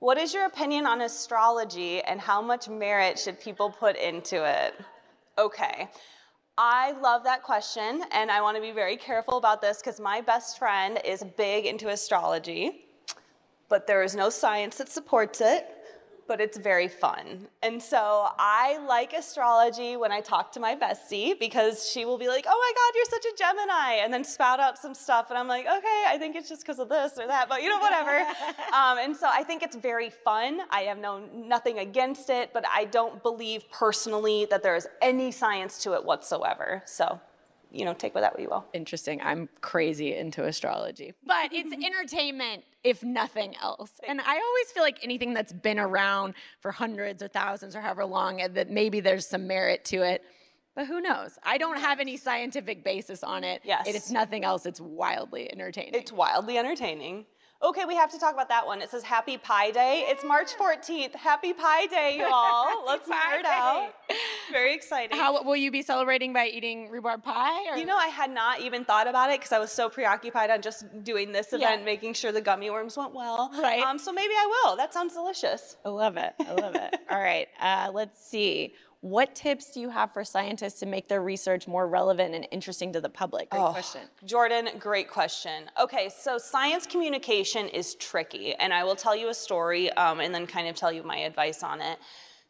What 0.00 0.16
is 0.16 0.32
your 0.32 0.46
opinion 0.46 0.86
on 0.86 1.02
astrology 1.02 2.00
and 2.02 2.20
how 2.20 2.40
much 2.40 2.68
merit 2.68 3.18
should 3.18 3.38
people 3.38 3.70
put 3.70 3.96
into 3.96 4.44
it? 4.44 4.74
Okay. 5.38 5.88
I 6.62 6.92
love 7.00 7.24
that 7.24 7.42
question, 7.42 8.04
and 8.12 8.30
I 8.30 8.42
want 8.42 8.54
to 8.54 8.60
be 8.60 8.70
very 8.70 8.98
careful 8.98 9.38
about 9.38 9.62
this 9.62 9.78
because 9.78 9.98
my 9.98 10.20
best 10.20 10.58
friend 10.58 11.00
is 11.06 11.24
big 11.38 11.64
into 11.64 11.88
astrology, 11.88 12.84
but 13.70 13.86
there 13.86 14.02
is 14.02 14.14
no 14.14 14.28
science 14.28 14.76
that 14.76 14.90
supports 14.90 15.40
it. 15.40 15.74
But 16.30 16.40
it's 16.40 16.56
very 16.56 16.86
fun. 16.86 17.48
And 17.60 17.82
so 17.82 18.28
I 18.38 18.78
like 18.86 19.14
astrology 19.14 19.96
when 19.96 20.12
I 20.12 20.20
talk 20.20 20.52
to 20.52 20.60
my 20.60 20.76
bestie 20.76 21.36
because 21.36 21.90
she 21.90 22.04
will 22.04 22.18
be 22.18 22.28
like, 22.28 22.44
oh 22.48 22.56
my 22.56 22.72
God, 22.76 22.94
you're 22.94 23.04
such 23.06 23.24
a 23.24 23.36
Gemini, 23.36 24.04
and 24.04 24.14
then 24.14 24.22
spout 24.22 24.60
out 24.60 24.78
some 24.78 24.94
stuff. 24.94 25.30
And 25.30 25.36
I'm 25.36 25.48
like, 25.48 25.66
okay, 25.66 26.04
I 26.06 26.18
think 26.20 26.36
it's 26.36 26.48
just 26.48 26.62
because 26.62 26.78
of 26.78 26.88
this 26.88 27.18
or 27.18 27.26
that, 27.26 27.48
but 27.48 27.64
you 27.64 27.68
know, 27.68 27.80
whatever. 27.80 28.16
um, 28.72 28.98
and 28.98 29.16
so 29.16 29.26
I 29.28 29.42
think 29.42 29.64
it's 29.64 29.74
very 29.74 30.08
fun. 30.08 30.60
I 30.70 30.82
have 30.82 30.98
no 30.98 31.18
nothing 31.34 31.80
against 31.80 32.30
it, 32.30 32.52
but 32.52 32.64
I 32.72 32.84
don't 32.84 33.20
believe 33.24 33.64
personally 33.72 34.44
that 34.50 34.62
there 34.62 34.76
is 34.76 34.86
any 35.02 35.32
science 35.32 35.82
to 35.82 35.94
it 35.94 36.04
whatsoever. 36.04 36.84
So, 36.86 37.20
you 37.70 37.84
know, 37.84 37.94
take 37.94 38.14
with 38.14 38.22
that 38.22 38.32
what 38.32 38.42
you 38.42 38.48
will. 38.48 38.64
Interesting. 38.72 39.20
I'm 39.22 39.48
crazy 39.60 40.14
into 40.14 40.44
astrology, 40.44 41.14
but 41.24 41.52
it's 41.52 41.72
entertainment, 41.84 42.64
if 42.84 43.02
nothing 43.02 43.54
else. 43.62 43.92
And 44.06 44.20
I 44.20 44.34
always 44.34 44.72
feel 44.72 44.82
like 44.82 44.98
anything 45.02 45.34
that's 45.34 45.52
been 45.52 45.78
around 45.78 46.34
for 46.60 46.72
hundreds 46.72 47.22
or 47.22 47.28
thousands 47.28 47.76
or 47.76 47.80
however 47.80 48.04
long, 48.04 48.40
that 48.54 48.70
maybe 48.70 49.00
there's 49.00 49.26
some 49.26 49.46
merit 49.46 49.84
to 49.86 50.02
it. 50.02 50.22
But 50.74 50.86
who 50.86 51.00
knows? 51.00 51.38
I 51.42 51.58
don't 51.58 51.78
have 51.78 52.00
any 52.00 52.16
scientific 52.16 52.84
basis 52.84 53.24
on 53.24 53.44
it. 53.44 53.62
Yes. 53.64 53.86
And 53.86 53.96
if 53.96 54.10
nothing 54.10 54.44
else, 54.44 54.66
it's 54.66 54.80
wildly 54.80 55.50
entertaining. 55.52 55.94
It's 55.94 56.12
wildly 56.12 56.58
entertaining. 56.58 57.26
Okay, 57.62 57.84
we 57.84 57.94
have 57.94 58.10
to 58.10 58.18
talk 58.18 58.32
about 58.32 58.48
that 58.48 58.66
one. 58.66 58.80
It 58.80 58.88
says 58.88 59.02
Happy 59.02 59.36
Pie 59.36 59.70
Day. 59.72 60.06
It's 60.08 60.24
March 60.24 60.54
14th. 60.58 61.14
Happy 61.14 61.52
Pie 61.52 61.86
Day, 61.86 62.16
you 62.18 62.26
all. 62.32 62.86
Let's 62.86 63.06
nerd 63.06 63.44
out. 63.44 63.90
Very 64.50 64.74
exciting. 64.74 65.18
How 65.18 65.42
will 65.42 65.56
you 65.56 65.70
be 65.70 65.82
celebrating 65.82 66.32
by 66.32 66.46
eating 66.46 66.88
rhubarb 66.88 67.22
pie? 67.22 67.70
Or? 67.70 67.76
you 67.76 67.84
know, 67.84 67.98
I 67.98 68.06
had 68.06 68.30
not 68.30 68.60
even 68.62 68.86
thought 68.86 69.06
about 69.06 69.28
it 69.30 69.40
because 69.40 69.52
I 69.52 69.58
was 69.58 69.70
so 69.70 69.90
preoccupied 69.90 70.48
on 70.48 70.62
just 70.62 70.86
doing 71.04 71.32
this 71.32 71.48
event, 71.48 71.80
Yeah. 71.80 71.84
making 71.84 72.14
sure 72.14 72.32
the 72.32 72.40
gummy 72.40 72.70
worms 72.70 72.96
went 72.96 73.14
well. 73.14 73.50
Right. 73.60 73.82
Um, 73.82 73.98
so 73.98 74.10
maybe 74.10 74.32
I 74.32 74.62
will. 74.64 74.76
That 74.76 74.94
sounds 74.94 75.12
delicious. 75.12 75.76
I 75.84 75.90
love 75.90 76.16
it. 76.16 76.32
I 76.40 76.54
love 76.54 76.74
it. 76.76 76.96
All 77.10 77.20
right. 77.20 77.48
Uh, 77.60 77.90
let's 77.92 78.24
see. 78.24 78.72
What 79.02 79.34
tips 79.34 79.70
do 79.72 79.80
you 79.80 79.88
have 79.88 80.12
for 80.12 80.24
scientists 80.24 80.78
to 80.80 80.86
make 80.86 81.08
their 81.08 81.22
research 81.22 81.66
more 81.66 81.88
relevant 81.88 82.34
and 82.34 82.46
interesting 82.50 82.92
to 82.92 83.00
the 83.00 83.08
public? 83.08 83.48
Great 83.48 83.60
Oh, 83.60 83.72
question. 83.72 84.02
Jordan, 84.26 84.68
great 84.78 85.08
question. 85.08 85.70
Okay, 85.80 86.10
so 86.10 86.36
science 86.36 86.86
communication 86.86 87.66
is 87.68 87.94
tricky, 87.94 88.54
and 88.54 88.74
I 88.74 88.84
will 88.84 88.96
tell 88.96 89.16
you 89.16 89.30
a 89.30 89.34
story 89.34 89.90
um, 89.92 90.20
and 90.20 90.34
then 90.34 90.46
kind 90.46 90.68
of 90.68 90.76
tell 90.76 90.92
you 90.92 91.02
my 91.02 91.16
advice 91.16 91.62
on 91.62 91.80
it. 91.80 91.98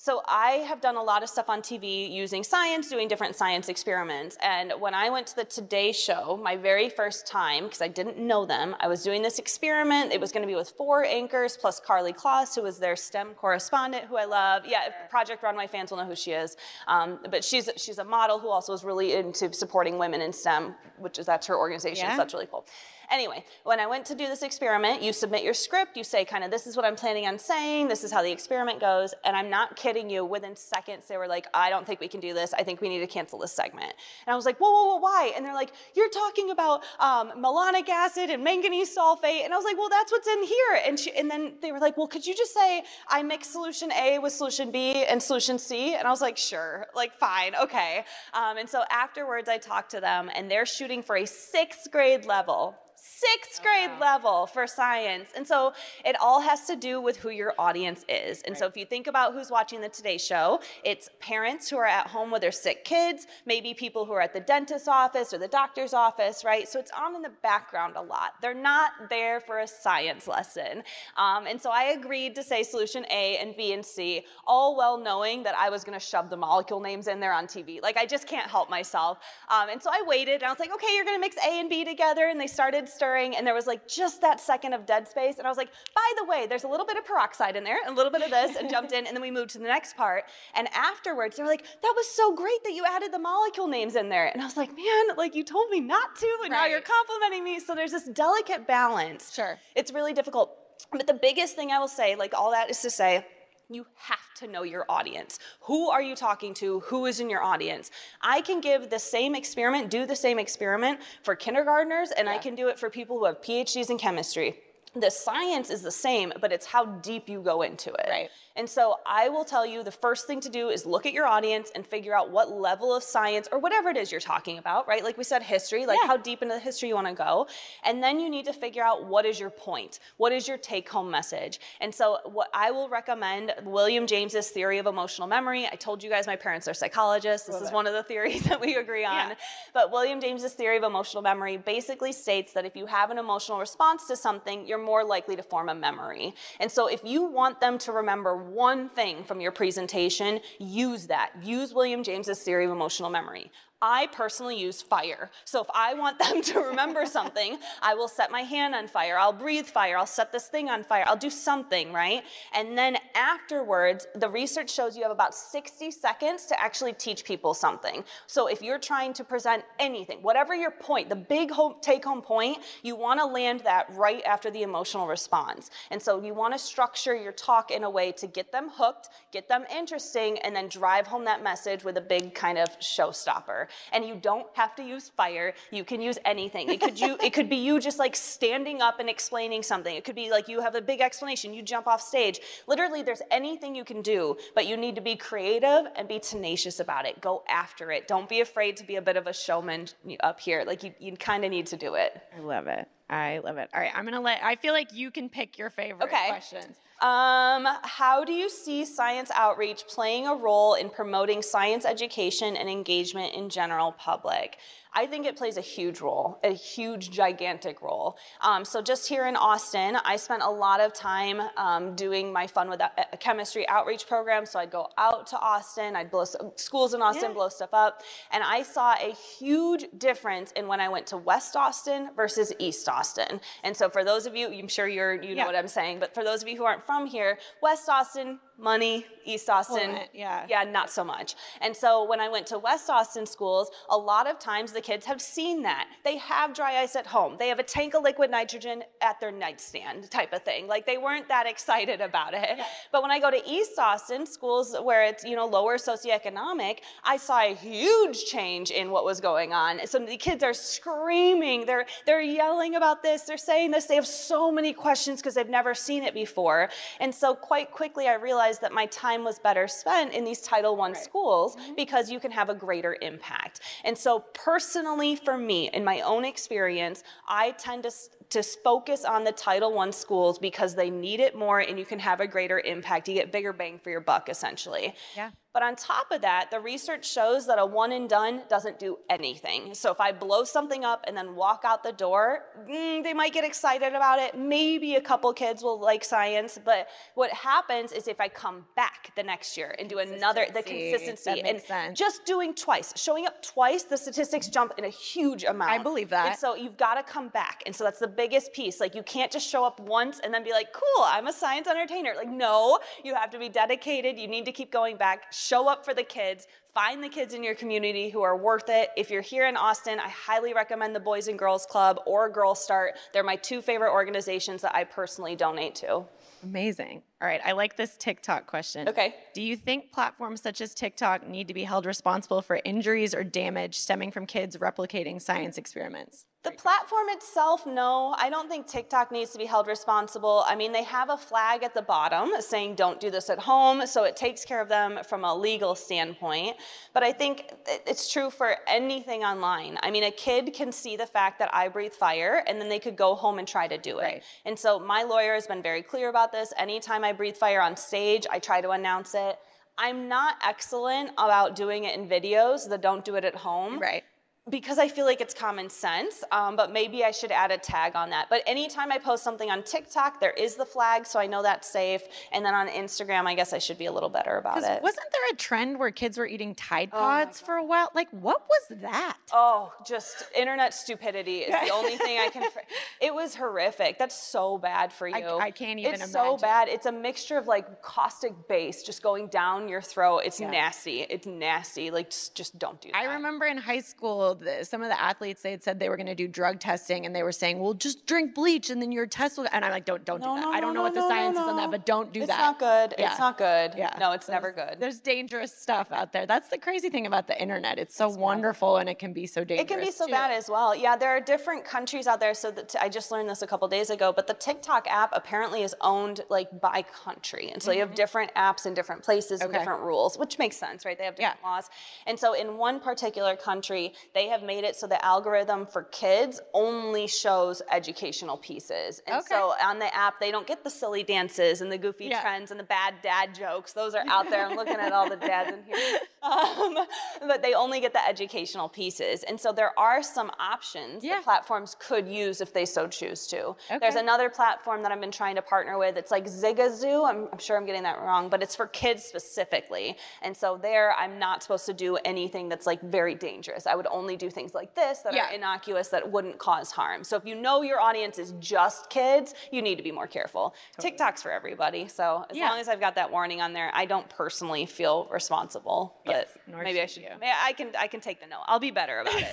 So 0.02 0.22
I 0.26 0.64
have 0.66 0.80
done 0.80 0.96
a 0.96 1.02
lot 1.02 1.22
of 1.22 1.28
stuff 1.28 1.50
on 1.50 1.60
TV 1.60 2.10
using 2.10 2.42
science, 2.42 2.88
doing 2.88 3.06
different 3.06 3.36
science 3.36 3.68
experiments. 3.68 4.38
And 4.42 4.72
when 4.78 4.94
I 4.94 5.10
went 5.10 5.26
to 5.26 5.36
the 5.36 5.44
Today 5.44 5.92
Show, 5.92 6.40
my 6.42 6.56
very 6.56 6.88
first 6.88 7.26
time, 7.26 7.64
because 7.64 7.82
I 7.82 7.88
didn't 7.88 8.16
know 8.16 8.46
them, 8.46 8.74
I 8.80 8.88
was 8.88 9.02
doing 9.02 9.20
this 9.20 9.38
experiment. 9.38 10.10
It 10.10 10.18
was 10.18 10.32
going 10.32 10.40
to 10.40 10.46
be 10.46 10.54
with 10.54 10.70
four 10.70 11.04
anchors 11.04 11.58
plus 11.58 11.82
Karlie 11.82 12.14
Kloss, 12.14 12.54
who 12.54 12.62
was 12.62 12.78
their 12.78 12.96
STEM 12.96 13.34
correspondent, 13.34 14.06
who 14.06 14.16
I 14.16 14.24
love. 14.24 14.62
Yeah, 14.66 14.88
Project 15.10 15.42
Runway 15.42 15.66
fans 15.66 15.90
will 15.90 15.98
know 15.98 16.06
who 16.06 16.16
she 16.16 16.32
is. 16.32 16.56
Um, 16.88 17.18
but 17.30 17.44
she's 17.44 17.68
she's 17.76 17.98
a 17.98 18.04
model 18.04 18.38
who 18.38 18.48
also 18.48 18.72
is 18.72 18.82
really 18.82 19.12
into 19.12 19.52
supporting 19.52 19.98
women 19.98 20.22
in 20.22 20.32
STEM, 20.32 20.76
which 20.98 21.18
is 21.18 21.26
that's 21.26 21.46
her 21.46 21.58
organization. 21.58 22.06
Yeah. 22.06 22.12
So 22.12 22.16
that's 22.16 22.32
really 22.32 22.46
cool. 22.46 22.64
Anyway, 23.10 23.44
when 23.64 23.80
I 23.80 23.88
went 23.88 24.04
to 24.06 24.14
do 24.14 24.28
this 24.28 24.42
experiment, 24.42 25.02
you 25.02 25.12
submit 25.12 25.42
your 25.42 25.52
script, 25.52 25.96
you 25.96 26.04
say 26.04 26.24
kind 26.24 26.44
of 26.44 26.50
this 26.52 26.68
is 26.68 26.76
what 26.76 26.84
I'm 26.84 26.94
planning 26.94 27.26
on 27.26 27.40
saying, 27.40 27.88
this 27.88 28.04
is 28.04 28.12
how 28.12 28.22
the 28.22 28.30
experiment 28.30 28.78
goes, 28.78 29.14
and 29.24 29.36
I'm 29.36 29.50
not 29.50 29.74
kidding 29.74 30.08
you, 30.08 30.24
within 30.24 30.54
seconds 30.54 31.08
they 31.08 31.16
were 31.16 31.26
like, 31.26 31.48
I 31.52 31.70
don't 31.70 31.84
think 31.84 31.98
we 31.98 32.06
can 32.06 32.20
do 32.20 32.32
this, 32.32 32.54
I 32.54 32.62
think 32.62 32.80
we 32.80 32.88
need 32.88 33.00
to 33.00 33.08
cancel 33.08 33.38
this 33.40 33.52
segment. 33.52 33.92
And 34.26 34.32
I 34.32 34.36
was 34.36 34.46
like, 34.46 34.58
whoa, 34.58 34.70
whoa, 34.70 34.94
whoa, 34.94 34.96
why? 34.98 35.32
And 35.34 35.44
they're 35.44 35.54
like, 35.54 35.72
you're 35.96 36.08
talking 36.08 36.50
about 36.50 36.84
um, 37.00 37.32
malonic 37.36 37.88
acid 37.88 38.30
and 38.30 38.44
manganese 38.44 38.96
sulfate, 38.96 39.44
and 39.44 39.52
I 39.52 39.56
was 39.56 39.64
like, 39.64 39.76
well, 39.76 39.88
that's 39.88 40.12
what's 40.12 40.28
in 40.28 40.44
here. 40.44 40.80
And, 40.86 40.98
she, 40.98 41.12
and 41.12 41.28
then 41.28 41.54
they 41.60 41.72
were 41.72 41.80
like, 41.80 41.96
well, 41.96 42.06
could 42.06 42.24
you 42.24 42.36
just 42.36 42.54
say 42.54 42.84
I 43.08 43.24
mix 43.24 43.48
solution 43.48 43.90
A 43.92 44.20
with 44.20 44.32
solution 44.32 44.70
B 44.70 45.04
and 45.04 45.20
solution 45.20 45.58
C? 45.58 45.96
And 45.96 46.06
I 46.06 46.10
was 46.10 46.20
like, 46.20 46.36
sure, 46.36 46.86
like 46.94 47.12
fine, 47.18 47.56
okay. 47.60 48.04
Um, 48.34 48.56
and 48.56 48.68
so 48.68 48.84
afterwards 48.88 49.48
I 49.48 49.58
talked 49.58 49.90
to 49.90 50.00
them, 50.00 50.30
and 50.32 50.48
they're 50.48 50.64
shooting 50.64 51.02
for 51.02 51.16
a 51.16 51.26
sixth 51.26 51.90
grade 51.90 52.24
level 52.24 52.76
sixth 53.00 53.62
grade 53.62 53.90
level 54.00 54.46
for 54.46 54.66
science. 54.66 55.30
And 55.34 55.46
so 55.46 55.72
it 56.04 56.16
all 56.20 56.40
has 56.40 56.66
to 56.66 56.76
do 56.76 57.00
with 57.00 57.16
who 57.16 57.30
your 57.30 57.54
audience 57.58 58.04
is. 58.08 58.42
And 58.42 58.56
so 58.56 58.66
if 58.66 58.76
you 58.76 58.84
think 58.84 59.06
about 59.06 59.32
who's 59.32 59.50
watching 59.50 59.80
the 59.80 59.88
Today 59.88 60.18
Show, 60.18 60.60
it's 60.84 61.08
parents 61.18 61.68
who 61.70 61.76
are 61.78 61.86
at 61.86 62.08
home 62.08 62.30
with 62.30 62.42
their 62.42 62.52
sick 62.52 62.84
kids, 62.84 63.26
maybe 63.46 63.72
people 63.72 64.04
who 64.04 64.12
are 64.12 64.20
at 64.20 64.34
the 64.34 64.40
dentist's 64.40 64.88
office 64.88 65.32
or 65.32 65.38
the 65.38 65.48
doctor's 65.48 65.94
office, 65.94 66.44
right? 66.44 66.68
So 66.68 66.78
it's 66.78 66.90
on 66.92 67.16
in 67.16 67.22
the 67.22 67.32
background 67.42 67.94
a 67.96 68.02
lot. 68.02 68.34
They're 68.42 68.54
not 68.54 68.92
there 69.08 69.40
for 69.40 69.60
a 69.60 69.66
science 69.66 70.28
lesson. 70.28 70.82
Um, 71.16 71.46
and 71.46 71.60
so 71.60 71.70
I 71.70 71.84
agreed 71.84 72.34
to 72.34 72.42
say 72.42 72.62
solution 72.62 73.06
A 73.10 73.38
and 73.38 73.56
B 73.56 73.72
and 73.72 73.84
C, 73.84 74.24
all 74.46 74.76
well 74.76 74.98
knowing 74.98 75.42
that 75.44 75.54
I 75.56 75.70
was 75.70 75.84
going 75.84 75.98
to 75.98 76.04
shove 76.04 76.28
the 76.28 76.36
molecule 76.36 76.80
names 76.80 77.08
in 77.08 77.20
there 77.20 77.32
on 77.32 77.46
TV. 77.46 77.82
Like 77.82 77.96
I 77.96 78.04
just 78.04 78.26
can't 78.26 78.48
help 78.50 78.68
myself. 78.68 79.18
Um, 79.48 79.68
and 79.70 79.82
so 79.82 79.90
I 79.90 80.02
waited 80.06 80.34
and 80.34 80.44
I 80.44 80.50
was 80.50 80.58
like, 80.58 80.72
okay, 80.72 80.94
you're 80.94 81.04
going 81.04 81.16
to 81.16 81.20
mix 81.20 81.36
A 81.38 81.60
and 81.60 81.70
B 81.70 81.84
together. 81.84 82.26
And 82.26 82.40
they 82.40 82.46
started 82.46 82.88
stirring, 82.90 83.36
and 83.36 83.46
there 83.46 83.54
was 83.54 83.66
like 83.66 83.86
just 83.86 84.20
that 84.20 84.40
second 84.40 84.72
of 84.72 84.86
dead 84.86 85.08
space. 85.08 85.38
And 85.38 85.46
I 85.46 85.50
was 85.50 85.56
like, 85.56 85.70
by 85.94 86.12
the 86.18 86.24
way, 86.24 86.46
there's 86.46 86.64
a 86.64 86.68
little 86.68 86.86
bit 86.86 86.96
of 86.96 87.04
peroxide 87.04 87.56
in 87.56 87.64
there, 87.64 87.78
and 87.84 87.94
a 87.94 87.96
little 87.96 88.12
bit 88.12 88.22
of 88.22 88.30
this, 88.30 88.56
and 88.56 88.68
jumped 88.68 88.92
in. 88.92 89.06
And 89.06 89.16
then 89.16 89.22
we 89.22 89.30
moved 89.30 89.50
to 89.50 89.58
the 89.58 89.64
next 89.64 89.96
part. 89.96 90.24
And 90.54 90.68
afterwards, 90.74 91.36
they 91.36 91.42
were 91.42 91.48
like, 91.48 91.64
that 91.64 91.92
was 91.96 92.08
so 92.08 92.34
great 92.34 92.62
that 92.64 92.72
you 92.72 92.84
added 92.86 93.12
the 93.12 93.18
molecule 93.18 93.68
names 93.68 93.96
in 93.96 94.08
there. 94.08 94.26
And 94.26 94.42
I 94.42 94.44
was 94.44 94.56
like, 94.56 94.74
man, 94.74 95.16
like 95.16 95.34
you 95.34 95.44
told 95.44 95.70
me 95.70 95.80
not 95.80 96.16
to, 96.16 96.38
and 96.42 96.50
now 96.50 96.66
you're 96.66 96.80
complimenting 96.80 97.44
me. 97.44 97.60
So 97.60 97.74
there's 97.74 97.92
this 97.92 98.08
delicate 98.08 98.66
balance. 98.66 99.34
Sure. 99.34 99.58
It's 99.74 99.92
really 99.92 100.12
difficult. 100.12 100.56
But 100.92 101.06
the 101.06 101.14
biggest 101.14 101.56
thing 101.56 101.70
I 101.70 101.78
will 101.78 101.88
say, 101.88 102.16
like 102.16 102.34
all 102.34 102.50
that 102.52 102.70
is 102.70 102.80
to 102.82 102.90
say, 102.90 103.26
you 103.70 103.86
have 103.96 104.18
to 104.36 104.48
know 104.48 104.64
your 104.64 104.84
audience. 104.88 105.38
Who 105.62 105.88
are 105.88 106.02
you 106.02 106.16
talking 106.16 106.52
to? 106.54 106.80
Who 106.80 107.06
is 107.06 107.20
in 107.20 107.30
your 107.30 107.42
audience? 107.42 107.90
I 108.20 108.40
can 108.40 108.60
give 108.60 108.90
the 108.90 108.98
same 108.98 109.34
experiment, 109.34 109.90
do 109.90 110.06
the 110.06 110.16
same 110.16 110.38
experiment 110.38 111.00
for 111.22 111.36
kindergartners, 111.36 112.10
and 112.10 112.28
I 112.28 112.38
can 112.38 112.54
do 112.54 112.68
it 112.68 112.78
for 112.78 112.90
people 112.90 113.18
who 113.18 113.26
have 113.26 113.40
PhDs 113.40 113.88
in 113.88 113.98
chemistry. 113.98 114.58
The 114.94 115.10
science 115.10 115.70
is 115.70 115.82
the 115.82 115.90
same, 115.92 116.32
but 116.40 116.52
it's 116.52 116.66
how 116.66 116.84
deep 116.84 117.28
you 117.28 117.40
go 117.40 117.62
into 117.62 117.90
it. 117.90 118.08
Right. 118.10 118.30
And 118.56 118.68
so 118.68 118.96
I 119.06 119.28
will 119.28 119.44
tell 119.44 119.64
you 119.64 119.82
the 119.84 119.90
first 119.92 120.26
thing 120.26 120.40
to 120.40 120.48
do 120.48 120.68
is 120.70 120.84
look 120.84 121.06
at 121.06 121.12
your 121.12 121.26
audience 121.26 121.70
and 121.74 121.86
figure 121.86 122.14
out 122.14 122.30
what 122.30 122.50
level 122.50 122.94
of 122.94 123.02
science 123.02 123.48
or 123.52 123.58
whatever 123.58 123.88
it 123.90 123.96
is 123.96 124.10
you're 124.10 124.20
talking 124.20 124.58
about, 124.58 124.88
right? 124.88 125.04
Like 125.04 125.16
we 125.16 125.24
said, 125.24 125.42
history, 125.42 125.86
like 125.86 125.98
Yeah. 126.02 126.08
how 126.08 126.16
deep 126.16 126.42
into 126.42 126.54
the 126.54 126.60
history 126.60 126.88
you 126.88 126.94
want 126.96 127.06
to 127.06 127.14
go. 127.14 127.46
And 127.84 128.02
then 128.02 128.18
you 128.18 128.28
need 128.28 128.44
to 128.46 128.52
figure 128.52 128.82
out 128.82 129.04
what 129.06 129.24
is 129.24 129.38
your 129.38 129.50
point? 129.50 130.00
What 130.16 130.32
is 130.32 130.48
your 130.48 130.58
take 130.58 130.88
home 130.88 131.10
message? 131.10 131.60
And 131.80 131.94
so 131.94 132.18
what 132.24 132.48
I 132.52 132.70
will 132.72 132.88
recommend 132.88 133.54
William 133.64 134.06
James's 134.06 134.48
theory 134.48 134.78
of 134.78 134.86
emotional 134.86 135.28
memory. 135.28 135.66
I 135.70 135.76
told 135.76 136.02
you 136.02 136.10
guys 136.10 136.26
my 136.26 136.36
parents 136.36 136.66
are 136.66 136.74
psychologists. 136.74 137.46
This 137.46 137.54
Love 137.54 137.62
is 137.62 137.68
it. 137.70 137.74
one 137.74 137.86
of 137.86 137.92
the 137.92 138.02
theories 138.02 138.42
that 138.48 138.60
we 138.60 138.74
agree 138.74 139.04
on. 139.04 139.30
Yeah. 139.30 139.34
But 139.72 139.92
William 139.92 140.20
James's 140.20 140.52
theory 140.54 140.76
of 140.76 140.82
emotional 140.82 141.22
memory 141.22 141.56
basically 141.56 142.12
states 142.12 142.52
that 142.54 142.64
if 142.66 142.74
you 142.76 142.86
have 142.86 143.10
an 143.10 143.18
emotional 143.18 143.58
response 143.60 144.06
to 144.08 144.16
something, 144.16 144.66
you're 144.66 144.78
more 144.78 145.04
likely 145.04 145.36
to 145.36 145.42
form 145.42 145.68
a 145.68 145.74
memory. 145.74 146.34
And 146.58 146.70
so 146.70 146.88
if 146.88 147.04
you 147.04 147.22
want 147.24 147.60
them 147.60 147.78
to 147.78 147.92
remember 147.92 148.39
one 148.40 148.88
thing 148.88 149.24
from 149.24 149.40
your 149.40 149.52
presentation, 149.52 150.40
use 150.58 151.06
that. 151.08 151.32
Use 151.42 151.72
William 151.74 152.02
James's 152.02 152.40
theory 152.40 152.64
of 152.64 152.70
emotional 152.70 153.10
memory. 153.10 153.50
I 153.82 154.08
personally 154.08 154.60
use 154.60 154.82
fire. 154.82 155.30
So 155.46 155.62
if 155.62 155.68
I 155.74 155.94
want 155.94 156.18
them 156.18 156.42
to 156.52 156.60
remember 156.60 157.06
something, 157.06 157.58
I 157.80 157.94
will 157.94 158.08
set 158.08 158.30
my 158.30 158.42
hand 158.42 158.74
on 158.74 158.88
fire. 158.88 159.18
I'll 159.18 159.32
breathe 159.32 159.66
fire. 159.66 159.96
I'll 159.96 160.06
set 160.06 160.32
this 160.32 160.48
thing 160.48 160.68
on 160.68 160.84
fire. 160.84 161.04
I'll 161.06 161.16
do 161.16 161.30
something, 161.30 161.92
right? 161.92 162.22
And 162.54 162.76
then 162.76 162.98
afterwards, 163.14 164.06
the 164.14 164.28
research 164.28 164.70
shows 164.70 164.96
you 164.96 165.02
have 165.02 165.12
about 165.12 165.34
60 165.34 165.90
seconds 165.90 166.44
to 166.46 166.60
actually 166.60 166.92
teach 166.92 167.24
people 167.24 167.54
something. 167.54 168.04
So 168.26 168.48
if 168.48 168.60
you're 168.60 168.78
trying 168.78 169.14
to 169.14 169.24
present 169.24 169.64
anything, 169.78 170.18
whatever 170.20 170.54
your 170.54 170.70
point, 170.70 171.08
the 171.08 171.16
big 171.16 171.52
take 171.80 172.04
home 172.04 172.22
point, 172.22 172.58
you 172.82 172.96
want 172.96 173.18
to 173.20 173.26
land 173.26 173.60
that 173.60 173.86
right 173.94 174.22
after 174.24 174.50
the 174.50 174.62
emotional 174.62 175.06
response. 175.06 175.70
And 175.90 176.00
so 176.02 176.22
you 176.22 176.34
want 176.34 176.52
to 176.52 176.58
structure 176.58 177.14
your 177.14 177.32
talk 177.32 177.70
in 177.70 177.84
a 177.84 177.90
way 177.90 178.12
to 178.12 178.26
get 178.26 178.52
them 178.52 178.68
hooked, 178.70 179.08
get 179.32 179.48
them 179.48 179.64
interesting, 179.74 180.38
and 180.38 180.54
then 180.54 180.68
drive 180.68 181.06
home 181.06 181.24
that 181.24 181.42
message 181.42 181.82
with 181.82 181.96
a 181.96 182.02
big 182.02 182.34
kind 182.34 182.58
of 182.58 182.68
showstopper. 182.80 183.68
And 183.92 184.04
you 184.04 184.16
don't 184.16 184.46
have 184.54 184.74
to 184.76 184.82
use 184.82 185.08
fire. 185.08 185.54
You 185.70 185.84
can 185.84 186.00
use 186.00 186.18
anything. 186.24 186.68
It 186.70 186.80
could 186.80 186.98
you 186.98 187.16
it 187.22 187.32
could 187.32 187.48
be 187.48 187.56
you 187.56 187.80
just 187.80 187.98
like 187.98 188.16
standing 188.16 188.80
up 188.82 189.00
and 189.00 189.08
explaining 189.08 189.62
something. 189.62 189.94
It 189.94 190.04
could 190.04 190.14
be 190.14 190.30
like 190.30 190.48
you 190.48 190.60
have 190.60 190.74
a 190.74 190.80
big 190.80 191.00
explanation, 191.00 191.54
you 191.54 191.62
jump 191.62 191.86
off 191.86 192.00
stage. 192.00 192.40
Literally 192.66 193.02
there's 193.02 193.22
anything 193.30 193.74
you 193.74 193.84
can 193.84 194.02
do, 194.02 194.36
but 194.54 194.66
you 194.66 194.76
need 194.76 194.94
to 194.94 195.00
be 195.00 195.16
creative 195.16 195.86
and 195.96 196.08
be 196.08 196.18
tenacious 196.18 196.80
about 196.80 197.06
it. 197.06 197.20
Go 197.20 197.42
after 197.48 197.90
it. 197.90 198.08
Don't 198.08 198.28
be 198.28 198.40
afraid 198.40 198.76
to 198.78 198.84
be 198.86 198.96
a 198.96 199.02
bit 199.02 199.16
of 199.16 199.26
a 199.26 199.32
showman 199.32 199.86
up 200.20 200.40
here. 200.40 200.64
Like 200.66 200.82
you, 200.82 200.92
you 200.98 201.16
kind 201.16 201.44
of 201.44 201.50
need 201.50 201.66
to 201.66 201.76
do 201.76 201.94
it. 201.94 202.20
I 202.36 202.40
love 202.40 202.66
it. 202.66 202.88
I 203.08 203.38
love 203.38 203.58
it. 203.58 203.68
All 203.74 203.80
right, 203.80 203.90
I'm 203.94 204.04
gonna 204.04 204.20
let. 204.20 204.42
I 204.42 204.54
feel 204.56 204.72
like 204.72 204.92
you 204.94 205.10
can 205.10 205.28
pick 205.28 205.58
your 205.58 205.68
favorite 205.68 206.04
Okay. 206.04 206.28
questions. 206.28 206.76
Um, 207.00 207.66
how 207.82 208.24
do 208.24 208.32
you 208.32 208.50
see 208.50 208.84
science 208.84 209.30
outreach 209.34 209.86
playing 209.88 210.26
a 210.26 210.34
role 210.34 210.74
in 210.74 210.90
promoting 210.90 211.40
science 211.40 211.86
education 211.86 212.56
and 212.56 212.68
engagement 212.68 213.34
in 213.34 213.48
general 213.48 213.92
public? 213.92 214.58
I 214.92 215.06
think 215.06 215.24
it 215.26 215.36
plays 215.36 215.56
a 215.56 215.60
huge 215.60 216.00
role, 216.00 216.38
a 216.42 216.52
huge, 216.52 217.10
gigantic 217.10 217.80
role. 217.80 218.16
Um, 218.40 218.64
so 218.64 218.82
just 218.82 219.08
here 219.08 219.26
in 219.26 219.36
Austin, 219.36 219.96
I 220.04 220.16
spent 220.16 220.42
a 220.42 220.50
lot 220.50 220.80
of 220.80 220.92
time 220.92 221.40
um, 221.56 221.94
doing 221.94 222.32
my 222.32 222.46
Fun 222.48 222.68
with 222.68 222.80
a 222.80 223.16
Chemistry 223.18 223.68
outreach 223.68 224.08
program. 224.08 224.44
So 224.46 224.58
I'd 224.58 224.72
go 224.72 224.88
out 224.98 225.28
to 225.28 225.38
Austin, 225.38 225.94
I'd 225.94 226.10
blow 226.10 226.24
schools 226.56 226.94
in 226.94 227.02
Austin, 227.02 227.30
Yeah. 227.30 227.34
blow 227.34 227.48
stuff 227.48 227.70
up, 227.72 228.02
and 228.32 228.42
I 228.42 228.62
saw 228.62 228.94
a 228.94 229.14
huge 229.38 229.84
difference 229.96 230.50
in 230.52 230.66
when 230.66 230.80
I 230.80 230.88
went 230.88 231.06
to 231.08 231.16
West 231.16 231.54
Austin 231.54 232.10
versus 232.16 232.52
East 232.58 232.88
Austin. 232.88 233.40
And 233.62 233.76
so 233.76 233.88
for 233.88 234.02
those 234.02 234.26
of 234.26 234.34
you, 234.34 234.48
I'm 234.48 234.68
sure 234.68 234.88
you're 234.88 235.14
you 235.14 235.34
know 235.36 235.42
Yeah. 235.42 235.46
what 235.46 235.54
I'm 235.56 235.68
saying, 235.68 236.00
but 236.00 236.14
for 236.14 236.24
those 236.24 236.42
of 236.42 236.48
you 236.48 236.56
who 236.56 236.64
aren't 236.64 236.82
from 236.82 237.06
here, 237.06 237.38
West 237.62 237.88
Austin, 237.88 238.40
money, 238.60 239.06
East 239.24 239.48
Austin, 239.50 239.98
yeah. 240.12 240.46
yeah, 240.48 240.64
not 240.64 240.90
so 240.90 241.04
much. 241.04 241.34
And 241.60 241.76
so 241.76 242.04
when 242.04 242.20
I 242.20 242.28
went 242.28 242.46
to 242.48 242.58
West 242.58 242.88
Austin 242.90 243.26
schools, 243.26 243.70
a 243.88 243.96
lot 243.96 244.26
of 244.26 244.38
times 244.38 244.72
the 244.72 244.80
kids 244.80 245.06
have 245.06 245.20
seen 245.20 245.62
that. 245.62 245.88
They 246.04 246.16
have 246.18 246.54
dry 246.54 246.80
ice 246.80 246.96
at 246.96 247.06
home. 247.06 247.36
They 247.38 247.48
have 247.48 247.58
a 247.58 247.62
tank 247.64 247.94
of 247.94 248.02
liquid 248.02 248.30
nitrogen 248.30 248.82
at 249.00 249.20
their 249.20 249.30
nightstand 249.30 250.10
type 250.10 250.32
of 250.32 250.42
thing. 250.42 250.66
Like 250.66 250.86
they 250.86 250.98
weren't 250.98 251.28
that 251.28 251.46
excited 251.46 252.00
about 252.00 252.34
it. 252.34 252.58
But 252.92 253.02
when 253.02 253.10
I 253.10 253.20
go 253.20 253.30
to 253.30 253.40
East 253.48 253.78
Austin, 253.78 254.26
schools 254.26 254.76
where 254.82 255.04
it's, 255.04 255.24
you 255.24 255.36
know, 255.36 255.46
lower 255.46 255.76
socioeconomic, 255.76 256.78
I 257.04 257.16
saw 257.16 257.40
a 257.40 257.54
huge 257.54 258.24
change 258.24 258.70
in 258.70 258.90
what 258.90 259.04
was 259.04 259.20
going 259.20 259.52
on. 259.52 259.86
So 259.86 259.98
the 259.98 260.16
kids 260.16 260.42
are 260.42 260.54
screaming, 260.54 261.66
they're 261.66 261.86
they're 262.06 262.22
yelling 262.22 262.74
about 262.74 263.02
this, 263.02 263.22
they're 263.22 263.36
saying 263.36 263.70
this, 263.70 263.84
they 263.84 263.94
have 263.94 264.06
so 264.06 264.50
many 264.50 264.72
questions 264.72 265.20
because 265.20 265.34
they've 265.34 265.48
never 265.48 265.74
seen 265.74 266.02
it 266.02 266.14
before. 266.14 266.70
And 266.98 267.14
so 267.14 267.34
quite 267.34 267.70
quickly 267.70 268.08
I 268.08 268.14
realized 268.14 268.49
that 268.58 268.72
my 268.72 268.86
time 268.86 269.24
was 269.24 269.38
better 269.38 269.68
spent 269.68 270.12
in 270.12 270.24
these 270.24 270.40
Title 270.40 270.80
I 270.80 270.92
schools 270.92 271.56
mm-hmm. 271.56 271.74
because 271.76 272.10
you 272.10 272.20
can 272.20 272.30
have 272.30 272.48
a 272.48 272.54
greater 272.54 272.96
impact. 273.00 273.60
And 273.84 273.96
so 273.96 274.24
personally 274.34 275.16
for 275.16 275.38
me, 275.38 275.70
in 275.72 275.84
my 275.84 276.00
own 276.00 276.24
experience, 276.24 277.04
I 277.28 277.52
tend 277.52 277.84
to 277.84 277.92
to 278.30 278.42
focus 278.44 279.04
on 279.04 279.24
the 279.24 279.32
Title 279.32 279.76
I 279.78 279.90
schools 279.90 280.38
because 280.38 280.74
they 280.74 280.88
need 280.88 281.20
it 281.20 281.36
more 281.36 281.60
and 281.60 281.78
you 281.78 281.84
can 281.84 281.98
have 281.98 282.20
a 282.20 282.26
greater 282.26 282.60
impact. 282.60 283.08
You 283.08 283.14
get 283.14 283.32
bigger 283.32 283.52
bang 283.52 283.78
for 283.78 283.90
your 283.90 284.00
buck 284.00 284.28
essentially. 284.28 284.94
Yeah. 285.16 285.30
But 285.52 285.64
on 285.64 285.74
top 285.74 286.12
of 286.12 286.20
that, 286.20 286.50
the 286.52 286.60
research 286.60 287.10
shows 287.10 287.46
that 287.48 287.58
a 287.58 287.66
one 287.66 287.90
and 287.90 288.08
done 288.08 288.42
doesn't 288.48 288.78
do 288.78 288.98
anything. 289.08 289.74
So 289.74 289.90
if 289.90 290.00
I 290.00 290.12
blow 290.12 290.44
something 290.44 290.84
up 290.84 291.04
and 291.08 291.16
then 291.16 291.34
walk 291.34 291.62
out 291.64 291.82
the 291.82 291.90
door, 291.90 292.44
mm, 292.68 293.02
they 293.02 293.12
might 293.12 293.32
get 293.32 293.42
excited 293.42 293.92
about 293.94 294.20
it. 294.20 294.38
Maybe 294.38 294.94
a 294.94 295.00
couple 295.00 295.32
kids 295.32 295.64
will 295.64 295.80
like 295.80 296.04
science, 296.04 296.56
but 296.64 296.86
what 297.14 297.32
happens 297.32 297.90
is 297.90 298.06
if 298.06 298.20
I 298.20 298.28
come 298.28 298.64
back 298.76 299.12
the 299.16 299.24
next 299.24 299.56
year 299.56 299.74
and 299.76 299.88
do 299.88 299.98
another, 299.98 300.46
the 300.54 300.62
Consistency. 300.62 301.40
and 301.40 301.60
sense. 301.60 301.98
just 301.98 302.24
doing 302.24 302.54
twice, 302.54 302.92
showing 302.94 303.26
up 303.26 303.42
twice, 303.42 303.82
the 303.82 303.96
statistics 303.96 304.46
jump 304.46 304.74
in 304.78 304.84
a 304.84 304.88
huge 304.88 305.42
amount. 305.42 305.72
I 305.72 305.78
believe 305.78 306.10
that. 306.10 306.28
And 306.28 306.38
so 306.38 306.54
you've 306.54 306.76
got 306.76 306.94
to 306.94 307.02
come 307.02 307.28
back. 307.28 307.64
And 307.66 307.74
so 307.74 307.82
that's 307.82 307.98
the 307.98 308.08
biggest 308.08 308.52
piece. 308.52 308.78
Like 308.78 308.94
you 308.94 309.02
can't 309.02 309.32
just 309.32 309.48
show 309.48 309.64
up 309.64 309.80
once 309.80 310.20
and 310.20 310.32
then 310.32 310.44
be 310.44 310.52
like, 310.52 310.72
cool, 310.72 311.04
I'm 311.04 311.26
a 311.26 311.32
science 311.32 311.66
entertainer. 311.66 312.14
Like, 312.14 312.28
no, 312.28 312.78
you 313.02 313.16
have 313.16 313.30
to 313.30 313.38
be 313.38 313.48
dedicated. 313.48 314.16
You 314.16 314.28
need 314.28 314.44
to 314.44 314.52
keep 314.52 314.70
going 314.70 314.96
back. 314.96 315.32
Show 315.40 315.68
up 315.68 315.86
for 315.86 315.94
the 315.94 316.02
kids. 316.02 316.46
Find 316.74 317.02
the 317.02 317.08
kids 317.08 317.32
in 317.32 317.42
your 317.42 317.54
community 317.54 318.10
who 318.10 318.20
are 318.20 318.36
worth 318.36 318.68
it. 318.68 318.90
If 318.94 319.10
you're 319.10 319.22
here 319.22 319.46
in 319.46 319.56
Austin, 319.56 319.98
I 319.98 320.08
highly 320.08 320.52
recommend 320.52 320.94
the 320.94 321.00
Boys 321.00 321.28
and 321.28 321.38
Girls 321.38 321.64
Club 321.64 321.98
or 322.04 322.30
Girlstart. 322.30 322.90
They're 323.14 323.24
my 323.24 323.36
two 323.36 323.62
favorite 323.62 323.90
organizations 323.90 324.60
that 324.60 324.74
I 324.74 324.84
personally 324.84 325.34
donate 325.36 325.74
to. 325.76 326.04
Amazing. 326.42 327.02
All 327.22 327.28
right, 327.28 327.40
I 327.42 327.52
like 327.52 327.76
this 327.76 327.96
TikTok 327.96 328.46
question. 328.46 328.86
Okay. 328.86 329.14
Do 329.32 329.40
you 329.40 329.56
think 329.56 329.92
platforms 329.92 330.42
such 330.42 330.60
as 330.60 330.74
TikTok 330.74 331.26
need 331.26 331.48
to 331.48 331.54
be 331.54 331.64
held 331.64 331.86
responsible 331.86 332.42
for 332.42 332.60
injuries 332.62 333.14
or 333.14 333.24
damage 333.24 333.78
stemming 333.78 334.10
from 334.10 334.26
kids 334.26 334.58
replicating 334.58 335.22
science 335.22 335.56
experiments? 335.56 336.26
The 336.42 336.52
platform 336.52 337.08
itself, 337.10 337.66
no. 337.66 338.14
I 338.16 338.30
don't 338.30 338.48
think 338.48 338.66
TikTok 338.66 339.12
needs 339.12 339.30
to 339.32 339.38
be 339.38 339.44
held 339.44 339.66
responsible. 339.66 340.42
I 340.46 340.56
mean, 340.56 340.72
they 340.72 340.84
have 340.84 341.10
a 341.10 341.16
flag 341.18 341.62
at 341.62 341.74
the 341.74 341.82
bottom 341.82 342.30
saying 342.40 342.76
don't 342.76 342.98
do 342.98 343.10
this 343.10 343.28
at 343.28 343.38
home, 343.38 343.86
so 343.86 344.04
it 344.04 344.16
takes 344.16 344.42
care 344.46 344.62
of 344.62 344.70
them 344.70 345.00
from 345.06 345.22
a 345.22 345.34
legal 345.34 345.74
standpoint. 345.74 346.56
But 346.94 347.02
I 347.02 347.12
think 347.12 347.52
it's 347.86 348.10
true 348.10 348.30
for 348.30 348.56
anything 348.66 349.22
online. 349.22 349.76
I 349.82 349.90
mean, 349.90 350.04
a 350.04 350.10
kid 350.10 350.54
can 350.54 350.72
see 350.72 350.96
the 350.96 351.06
fact 351.06 351.38
that 351.40 351.54
I 351.54 351.68
breathe 351.68 351.92
fire 351.92 352.42
and 352.46 352.58
then 352.58 352.70
they 352.70 352.78
could 352.78 352.96
go 352.96 353.14
home 353.14 353.38
and 353.38 353.46
try 353.46 353.68
to 353.68 353.76
do 353.76 353.98
it. 353.98 354.04
Right. 354.04 354.22
And 354.46 354.58
so 354.58 354.78
my 354.78 355.02
lawyer 355.02 355.34
has 355.34 355.46
been 355.46 355.62
very 355.62 355.82
clear 355.82 356.08
about 356.08 356.32
this. 356.32 356.54
Anytime 356.56 357.04
I 357.04 357.12
breathe 357.12 357.36
fire 357.36 357.60
on 357.60 357.76
stage, 357.76 358.26
I 358.30 358.38
try 358.38 358.62
to 358.62 358.70
announce 358.70 359.14
it. 359.14 359.38
I'm 359.76 360.08
not 360.08 360.36
excellent 360.42 361.10
about 361.18 361.54
doing 361.54 361.84
it 361.84 361.98
in 361.98 362.08
videos, 362.08 362.68
the 362.68 362.78
don't 362.78 363.04
do 363.04 363.16
it 363.16 363.24
at 363.24 363.34
home 363.34 363.78
Right. 363.78 364.04
Because 364.50 364.78
I 364.78 364.88
feel 364.88 365.04
like 365.06 365.20
it's 365.20 365.34
common 365.34 365.70
sense, 365.70 366.24
um, 366.32 366.56
but 366.56 366.72
maybe 366.72 367.04
I 367.04 367.10
should 367.10 367.30
add 367.30 367.50
a 367.50 367.58
tag 367.58 367.94
on 367.96 368.10
that. 368.10 368.26
But 368.28 368.42
anytime 368.46 368.90
I 368.92 368.98
post 368.98 369.22
something 369.22 369.50
on 369.50 369.62
TikTok, 369.62 370.20
there 370.20 370.32
is 370.32 370.56
the 370.56 370.64
flag, 370.66 371.06
so 371.06 371.18
I 371.18 371.26
know 371.26 371.42
that's 371.42 371.70
safe. 371.70 372.02
And 372.32 372.44
then 372.44 372.54
on 372.54 372.68
Instagram, 372.68 373.26
I 373.26 373.34
guess 373.34 373.52
I 373.52 373.58
should 373.58 373.78
be 373.78 373.86
a 373.86 373.92
little 373.92 374.08
better 374.08 374.36
about 374.38 374.58
it. 374.58 374.82
Wasn't 374.82 375.06
there 375.12 375.22
a 375.32 375.36
trend 375.36 375.78
where 375.78 375.90
kids 375.90 376.18
were 376.18 376.26
eating 376.26 376.54
Tide 376.54 376.90
my 376.92 376.98
Pods 376.98 377.40
for 377.40 377.54
a 377.54 377.64
while? 377.64 377.90
Like, 377.94 378.08
what 378.10 378.42
was 378.48 378.78
that? 378.80 379.16
Oh, 379.32 379.72
just 379.86 380.24
internet 380.36 380.74
stupidity 380.74 381.38
is 381.40 381.54
the 381.68 381.72
only 381.72 381.96
thing 381.96 382.18
I 382.18 382.28
can. 382.30 382.50
fr- 382.52 382.58
It 383.00 383.14
was 383.14 383.34
horrific. 383.34 383.98
That's 383.98 384.20
so 384.20 384.58
bad 384.58 384.92
for 384.92 385.06
you. 385.06 385.38
I 385.38 385.50
can't 385.50 385.78
even 385.78 385.94
It's 385.94 386.10
so 386.10 386.36
bad. 386.36 386.68
It's 386.68 386.86
a 386.86 386.92
mixture 386.92 387.38
of 387.38 387.46
like 387.46 387.82
caustic 387.82 388.32
base 388.48 388.82
just 388.82 389.02
going 389.02 389.28
down 389.28 389.68
your 389.68 389.82
throat. 389.82 390.20
It's 390.24 390.40
Yeah. 390.40 390.50
nasty. 390.50 391.02
It's 391.02 391.26
nasty. 391.26 391.90
Like 391.90 392.10
just, 392.10 392.34
just 392.34 392.58
don't 392.58 392.80
do 392.80 392.88
that. 392.92 392.96
I 392.96 393.14
remember 393.14 393.46
in 393.46 393.58
high 393.58 393.80
school, 393.80 394.39
the, 394.40 394.64
some 394.64 394.82
of 394.82 394.88
the 394.88 395.00
athletes 395.00 395.42
they 395.42 395.50
had 395.52 395.62
said 395.62 395.78
they 395.78 395.88
were 395.88 395.96
going 395.96 396.06
to 396.06 396.14
do 396.14 396.26
drug 396.28 396.58
testing, 396.60 397.06
and 397.06 397.14
they 397.14 397.22
were 397.22 397.32
saying, 397.32 397.58
"Well, 397.60 397.74
just 397.74 398.06
drink 398.06 398.34
bleach, 398.34 398.70
and 398.70 398.80
then 398.80 398.90
your 398.92 399.06
test 399.06 399.36
will." 399.38 399.46
And 399.52 399.64
I'm 399.64 399.70
like, 399.70 399.84
"Don't, 399.84 400.04
don't 400.04 400.20
No, 400.20 400.34
do 400.36 400.40
that. 400.40 400.46
no, 400.46 400.52
I 400.52 400.60
don't 400.60 400.74
no, 400.74 400.80
know 400.80 400.82
what 400.84 400.94
the 400.94 401.06
science 401.08 401.36
is 401.38 401.42
on 401.44 401.56
that, 401.56 401.70
but 401.70 401.86
don't 401.86 402.12
do 402.12 402.20
it's 402.22 402.28
that." 402.28 402.34
It's 402.34 402.40
not 402.40 402.58
good. 402.58 402.94
Yeah. 402.98 403.10
It's 403.10 403.18
not 403.20 403.38
good. 403.38 403.74
Yeah. 403.76 403.94
No, 404.00 404.12
it's 404.12 404.26
There's- 404.26 404.42
never 404.42 404.52
good. 404.52 404.80
There's 404.80 404.98
dangerous 405.00 405.54
stuff 405.56 405.92
out 405.92 406.12
there. 406.12 406.26
That's 406.26 406.48
the 406.48 406.58
crazy 406.58 406.88
thing 406.90 407.06
about 407.06 407.26
the 407.26 407.40
internet. 407.40 407.78
It's 407.78 407.94
so 407.94 408.08
wonderful, 408.08 408.78
and 408.78 408.88
it 408.88 408.98
can 408.98 409.12
be 409.12 409.26
so 409.26 409.44
dangerous. 409.44 409.64
It 409.64 409.68
can 409.74 409.80
be 409.84 409.90
so 409.92 410.06
too. 410.06 410.12
bad 410.12 410.30
as 410.32 410.48
well. 410.48 410.74
Yeah, 410.74 410.96
there 410.96 411.10
are 411.10 411.20
different 411.20 411.64
countries 411.64 412.06
out 412.06 412.18
there. 412.20 412.32
So 412.34 412.50
that 412.50 412.74
I 412.80 412.88
just 412.88 413.10
learned 413.10 413.28
this 413.28 413.42
a 413.42 413.46
couple 413.46 413.68
days 413.68 413.90
ago. 413.90 414.12
But 414.12 414.26
the 414.26 414.34
TikTok 414.34 414.86
app 414.90 415.10
apparently 415.12 415.62
is 415.62 415.74
owned 415.82 416.22
like 416.30 416.60
by 416.60 416.82
country, 416.82 417.50
and 417.52 417.62
so 417.62 417.72
you 417.72 417.80
have 417.80 417.94
different 417.94 418.34
apps 418.34 418.64
in 418.64 418.72
different 418.74 419.02
places 419.02 419.40
and 419.42 419.50
Mm-hmm. 419.50 419.58
Different 419.60 419.82
rules, 419.82 420.16
which 420.16 420.38
makes 420.38 420.56
sense, 420.56 420.84
right? 420.84 420.96
They 420.96 421.04
have 421.04 421.16
different 421.16 421.42
laws. 421.42 421.68
And 422.06 422.18
so 422.18 422.34
in 422.34 422.56
one 422.56 422.78
particular 422.80 423.34
country, 423.36 423.92
they 424.14 424.28
have 424.30 424.42
made 424.42 424.64
it 424.64 424.74
so 424.74 424.86
the 424.86 425.02
algorithm 425.04 425.66
for 425.66 425.82
kids 425.84 426.40
only 426.54 427.06
shows 427.06 427.60
educational 427.70 428.36
pieces. 428.38 429.02
And 429.06 429.16
Okay. 429.18 429.26
so 429.28 429.52
on 429.62 429.78
the 429.78 429.94
app, 429.94 430.18
they 430.18 430.30
don't 430.30 430.46
get 430.46 430.64
the 430.64 430.70
silly 430.70 431.02
dances 431.02 431.60
and 431.60 431.70
the 431.70 431.78
goofy 431.78 432.06
Yeah. 432.06 432.20
trends 432.22 432.50
and 432.50 432.58
the 432.58 432.64
bad 432.64 432.94
dad 433.02 433.34
jokes. 433.34 433.72
Those 433.72 433.94
are 433.94 434.04
out 434.08 434.30
there. 434.30 434.46
I'm 434.46 434.56
looking 434.56 434.74
at 434.76 434.92
all 434.92 435.08
the 435.08 435.16
dads 435.32 435.56
in 435.56 435.62
here. 435.64 436.00
Um, 436.22 436.78
but 437.26 437.42
they 437.42 437.54
only 437.54 437.80
get 437.80 437.92
the 437.92 438.06
educational 438.08 438.68
pieces. 438.68 439.22
And 439.24 439.40
so 439.40 439.52
there 439.52 439.78
are 439.78 440.02
some 440.02 440.30
options 440.38 441.04
Yeah. 441.04 441.16
that 441.16 441.24
platforms 441.24 441.76
could 441.78 442.08
use 442.08 442.40
if 442.40 442.52
they 442.52 442.64
so 442.66 442.86
choose 442.88 443.26
to. 443.28 443.56
There's 443.80 443.94
another 443.96 444.28
platform 444.30 444.82
that 444.82 444.92
I've 444.92 445.00
been 445.00 445.10
trying 445.10 445.36
to 445.36 445.42
partner 445.42 445.78
with. 445.78 445.96
It's 445.96 446.10
like 446.10 446.24
Zigazoo. 446.26 447.08
I'm, 447.08 447.28
I'm 447.32 447.38
sure 447.38 447.56
I'm 447.56 447.66
getting 447.66 447.82
that 447.84 448.00
wrong, 448.00 448.28
but 448.28 448.42
it's 448.42 448.54
for 448.56 448.66
kids 448.66 449.04
specifically. 449.04 449.96
And 450.22 450.36
so 450.36 450.56
there, 450.56 450.92
I'm 450.94 451.18
not 451.18 451.42
supposed 451.42 451.66
to 451.66 451.72
do 451.72 451.96
anything 452.04 452.48
that's 452.48 452.66
like 452.66 452.80
very 452.82 453.14
dangerous. 453.14 453.66
I 453.66 453.74
would 453.74 453.86
only 453.88 454.09
do 454.16 454.30
things 454.30 454.54
like 454.54 454.74
this 454.74 455.00
that 455.00 455.14
Yeah. 455.14 455.28
are 455.28 455.32
innocuous 455.32 455.88
that 455.88 456.10
wouldn't 456.10 456.38
cause 456.38 456.70
harm. 456.70 457.04
So 457.04 457.16
if 457.16 457.24
you 457.24 457.34
know 457.34 457.62
your 457.62 457.80
audience 457.80 458.18
is 458.18 458.32
just 458.38 458.90
kids, 458.90 459.34
you 459.50 459.62
need 459.62 459.76
to 459.76 459.82
be 459.82 459.92
more 459.92 460.06
careful. 460.06 460.54
TikTok's 460.78 461.22
for 461.22 461.30
everybody. 461.30 461.88
So 461.88 462.24
as 462.30 462.36
Yeah. 462.36 462.48
long 462.50 462.58
as 462.58 462.68
I've 462.68 462.80
got 462.80 462.94
that 462.96 463.10
warning 463.10 463.40
on 463.40 463.52
there, 463.52 463.70
I 463.74 463.84
don't 463.86 464.08
personally 464.08 464.66
feel 464.66 465.06
responsible. 465.10 466.00
But 466.04 466.28
Yes, 466.28 466.38
maybe 466.46 466.80
I 466.80 466.86
should 466.86 467.02
you. 467.02 467.10
I 467.22 467.52
can. 467.52 467.72
I 467.78 467.86
can 467.86 468.00
take 468.00 468.20
the 468.20 468.26
note. 468.26 468.42
I'll 468.46 468.58
be 468.60 468.70
better 468.70 468.98
about 469.00 469.14
it. 469.16 469.28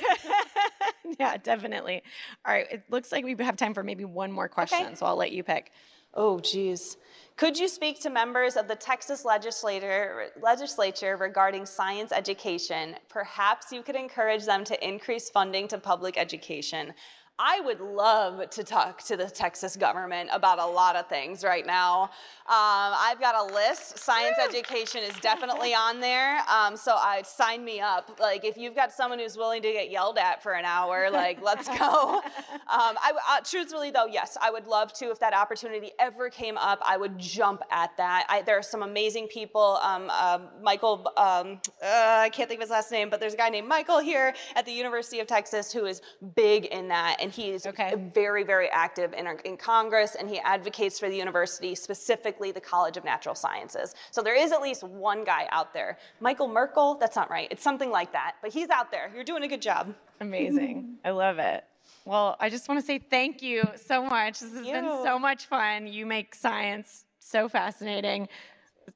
yeah, 1.20 1.38
definitely. 1.38 2.04
All 2.46 2.54
right, 2.54 2.68
it 2.72 2.84
looks 2.90 3.12
like 3.12 3.24
we 3.26 3.36
have 3.40 3.58
time 3.58 3.74
for 3.74 3.84
maybe 3.84 4.06
one 4.06 4.32
more 4.32 4.48
question, 4.48 4.96
so 4.96 5.06
I'll 5.06 5.16
let 5.16 5.32
you 5.32 5.44
pick. 5.44 5.72
Oh, 6.14 6.40
geez. 6.40 6.98
Could 7.36 7.60
you 7.60 7.68
speak 7.68 8.00
to 8.02 8.10
members 8.10 8.58
of 8.58 8.68
the 8.68 8.76
Texas 8.76 9.24
legislature 9.24 11.18
regarding 11.20 11.66
science 11.68 12.12
education? 12.12 12.96
Perhaps 13.10 13.72
you 13.72 13.84
could 13.84 13.96
encourage 13.96 14.46
them 14.46 14.64
to 14.64 14.88
increase 14.88 15.30
funding 15.30 15.68
to 15.68 15.78
public 15.78 16.18
education. 16.18 16.96
I 17.40 17.60
would 17.62 17.82
love 17.82 18.50
to 18.50 18.64
talk 18.64 19.04
to 19.04 19.16
the 19.16 19.30
Texas 19.30 19.76
government 19.76 20.32
about 20.34 20.58
a 20.58 20.66
lot 20.66 20.96
of 20.96 21.08
things 21.08 21.44
right 21.44 21.68
now. 21.68 22.10
Um, 22.48 22.96
I've 22.98 23.20
got 23.20 23.36
a 23.36 23.54
list. 23.54 24.00
Science 24.00 24.38
education 24.44 25.04
is 25.04 25.14
definitely 25.20 25.74
on 25.76 26.00
there. 26.00 26.40
Um, 26.50 26.76
so 26.76 26.96
I 26.96 27.22
sign 27.22 27.64
me 27.64 27.80
up. 27.80 28.20
Like 28.20 28.44
if 28.44 28.58
you've 28.58 28.74
got 28.74 28.92
someone 28.92 29.20
who's 29.20 29.38
willing 29.38 29.62
to 29.62 29.72
get 29.72 29.92
yelled 29.92 30.18
at 30.18 30.42
for 30.42 30.54
an 30.54 30.66
hour, 30.66 31.12
like 31.12 31.40
let's 31.42 31.68
go. 31.78 32.22
Um, 32.70 32.98
I, 33.02 33.14
uh, 33.30 33.40
truthfully 33.46 33.92
though, 33.92 34.08
yes, 34.08 34.38
I 34.42 34.52
would 34.52 34.68
love 34.68 34.92
to. 34.94 35.06
If 35.06 35.20
that 35.20 35.34
opportunity 35.34 35.92
ever 36.00 36.30
came 36.30 36.58
up, 36.58 36.82
I 36.86 36.98
would 36.98 37.18
jump 37.18 37.62
at 37.72 37.96
that. 37.96 38.26
I, 38.28 38.42
there 38.42 38.58
are 38.58 38.64
some 38.64 38.84
amazing 38.84 39.28
people. 39.28 39.80
Um, 39.82 40.10
uh, 40.12 40.40
Michael, 40.62 41.10
um, 41.16 41.62
uh, 41.82 42.20
I 42.20 42.30
can't 42.34 42.50
think 42.50 42.60
of 42.60 42.64
his 42.64 42.70
last 42.70 42.92
name, 42.92 43.10
but 43.10 43.22
there's 43.22 43.36
a 43.36 43.38
guy 43.38 43.48
named 43.48 43.70
Michael 43.70 44.00
here 44.00 44.34
at 44.58 44.66
the 44.66 44.74
University 44.74 45.22
of 45.22 45.28
Texas 45.28 45.72
who 45.72 45.86
is 45.86 46.02
big 46.36 46.66
in 46.66 46.90
that, 46.90 47.18
and 47.22 47.27
he 47.30 47.52
is 47.52 47.66
Okay. 47.66 47.94
very, 48.14 48.44
very 48.44 48.70
active 48.70 49.14
in, 49.14 49.28
our, 49.28 49.36
in 49.40 49.58
Congress, 49.58 50.16
and 50.16 50.30
he 50.30 50.40
advocates 50.40 51.00
for 51.00 51.10
the 51.10 51.16
university, 51.16 51.76
specifically 51.76 52.52
the 52.52 52.62
College 52.62 52.98
of 52.98 53.04
Natural 53.04 53.36
Sciences. 53.36 53.96
So 54.12 54.22
there 54.22 54.36
is 54.36 54.52
at 54.52 54.62
least 54.62 54.84
one 54.84 55.24
guy 55.24 55.48
out 55.52 55.74
there. 55.74 55.98
Michael 56.20 56.48
Merkel, 56.48 56.96
that's 56.96 57.16
not 57.16 57.30
right. 57.30 57.48
It's 57.52 57.64
something 57.64 57.90
like 57.92 58.12
that, 58.14 58.36
but 58.42 58.52
he's 58.52 58.70
out 58.70 58.92
there. 58.92 59.12
You're 59.14 59.24
doing 59.24 59.44
a 59.44 59.48
good 59.48 59.62
job. 59.62 59.94
Amazing. 60.22 60.98
I 61.06 61.12
love 61.12 61.40
it. 61.40 61.64
Well, 62.06 62.38
I 62.40 62.50
just 62.50 62.68
want 62.70 62.80
to 62.80 62.86
say 62.86 63.00
thank 63.00 63.42
you 63.42 63.66
so 63.76 64.04
much. 64.04 64.40
This 64.40 64.54
has 64.54 64.66
been 64.66 64.86
so 65.04 65.20
much 65.20 65.46
fun. 65.46 65.88
You 65.88 66.06
make 66.06 66.36
science 66.36 67.06
so 67.20 67.50
fascinating, 67.50 68.30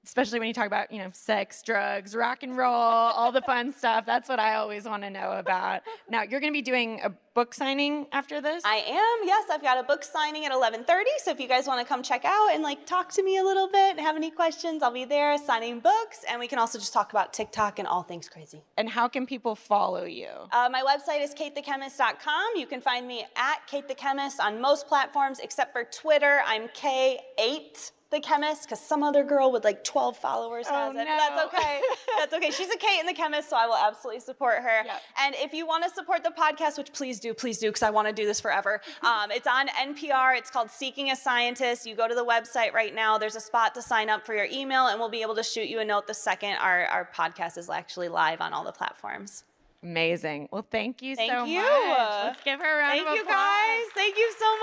especially 0.04 0.40
when 0.40 0.48
you 0.48 0.54
talk 0.54 0.68
about, 0.68 0.92
you 0.92 1.00
know, 1.00 1.10
sex, 1.14 1.62
drugs, 1.64 2.16
rock 2.16 2.44
and 2.44 2.58
roll, 2.58 2.74
all 2.74 3.32
the 3.32 3.42
fun 3.42 3.74
stuff. 3.74 4.06
That's 4.06 4.30
what 4.30 4.40
I 4.40 4.56
always 4.56 4.86
want 4.86 5.04
to 5.04 5.10
know 5.10 5.32
about. 5.34 5.82
Now, 6.10 6.24
you're 6.24 6.40
going 6.40 6.54
to 6.54 6.58
be 6.58 6.62
doing 6.62 7.00
a 7.04 7.12
book 7.34 7.54
signing 7.54 8.08
after 8.12 8.42
this? 8.42 8.64
I 8.66 8.76
am. 8.78 9.28
Yes, 9.28 9.46
I've 9.50 9.62
got 9.62 9.78
a 9.78 9.84
book 9.84 10.04
signing 10.04 10.46
at 10.46 10.52
11:30. 10.52 11.04
So 11.24 11.32
if 11.32 11.40
you 11.40 11.48
guys 11.48 11.66
want 11.68 11.80
to 11.80 11.86
come 11.88 12.04
check 12.04 12.26
out 12.26 12.50
and 12.54 12.62
like 12.62 12.86
talk 12.86 13.10
to 13.14 13.24
me 13.24 13.38
a 13.38 13.44
little 13.44 13.68
bit, 13.68 13.92
and 13.92 14.00
have 14.02 14.16
any 14.16 14.32
questions, 14.32 14.84
I'll 14.84 14.92
be 14.92 15.06
there 15.06 15.38
signing 15.38 15.80
books, 15.80 16.26
and 16.30 16.40
we 16.40 16.48
can 16.48 16.60
also 16.60 16.78
just 16.78 16.94
talk 16.94 17.12
about 17.12 17.32
TikTok 17.34 17.80
and 17.80 17.88
all 17.88 18.04
things 18.04 18.28
crazy. 18.28 18.64
and 18.78 18.90
how 18.90 19.08
can 19.08 19.26
people 19.26 19.56
follow 19.56 20.04
you? 20.04 20.28
Uh, 20.52 20.68
my 20.72 20.84
website 20.84 21.24
is 21.24 21.34
katethechemist.com. 21.34 22.48
You 22.56 22.66
can 22.66 22.82
find 22.82 23.08
me 23.08 23.26
at 23.36 23.66
Kate 23.68 23.88
the 23.88 23.96
Chemist 23.96 24.40
on 24.40 24.60
most 24.60 24.88
platforms 24.88 25.40
except 25.40 25.72
for 25.72 25.84
Twitter. 25.86 26.42
I'm 26.46 26.68
K8 26.70 27.92
the 28.12 28.20
Chemist 28.20 28.64
because 28.64 28.80
some 28.80 29.04
other 29.04 29.24
girl 29.24 29.52
with 29.52 29.64
like 29.64 29.84
12 29.84 30.18
followers 30.18 30.66
Oh, 30.70 30.74
has 30.74 30.96
it. 30.96 31.06
No. 31.06 31.06
That's 31.06 31.54
okay. 31.54 31.82
That's 32.20 32.34
okay. 32.34 32.52
She's 32.52 32.70
a 32.70 32.78
Kate 32.78 33.00
in 33.00 33.06
the 33.08 33.14
Chemist, 33.14 33.50
so 33.50 33.56
I 33.58 33.66
will 33.66 33.76
absolutely 33.76 34.20
support 34.20 34.58
her. 34.60 34.84
Yep. 34.86 35.02
And 35.20 35.36
if 35.40 35.54
you 35.54 35.66
want 35.66 35.84
to 35.86 35.90
support 35.90 36.24
the 36.24 36.32
podcast, 36.32 36.78
which 36.78 36.94
please 36.94 37.20
do, 37.20 37.34
please 37.34 37.58
do, 37.58 37.70
because 37.70 37.84
I 37.84 37.90
want 37.90 38.08
to 38.08 38.14
do 38.14 38.26
this 38.26 38.40
forever. 38.40 38.82
Um, 39.02 39.32
it's 39.32 39.48
on 39.48 39.68
NPR. 39.70 40.38
It's 40.38 40.52
called 40.52 40.70
Seeking 40.70 41.10
a 41.12 41.16
Scientist. 41.16 41.88
You 41.88 41.96
go 41.96 42.08
to 42.08 42.14
the 42.14 42.24
website 42.24 42.72
right 42.74 42.94
now. 42.94 43.18
There's 43.18 43.36
a 43.36 43.42
spot 43.42 43.74
to 43.76 43.82
sign 43.82 44.10
up 44.10 44.26
for 44.26 44.36
your 44.36 44.46
email, 44.52 44.88
and 44.88 45.00
we'll 45.00 45.10
be 45.10 45.22
able 45.24 45.36
to 45.36 45.44
shoot 45.44 45.68
you 45.68 45.80
a 45.80 45.86
note 45.86 46.06
the 46.08 46.14
second 46.14 46.58
our, 46.62 46.86
our 46.86 47.10
podcast 47.16 47.58
is 47.58 47.70
actually 47.70 48.10
live 48.10 48.40
on 48.42 48.54
all 48.54 48.64
the 48.64 48.72
platforms. 48.72 49.44
Amazing. 49.84 50.50
Well, 50.52 50.66
thank 50.70 51.02
you 51.02 51.16
Thank 51.16 51.32
so 51.32 51.46
you. 51.46 51.62
much. 51.62 52.24
Let's 52.26 52.44
give 52.44 52.60
her 52.60 52.76
a 52.76 52.80
round 52.80 52.92
Thank 53.00 53.08
of 53.10 53.16
you 53.16 53.26
guys. 53.26 53.84
Thank 53.96 54.16
you 54.18 54.32
so 54.38 54.58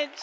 much. 0.00 0.18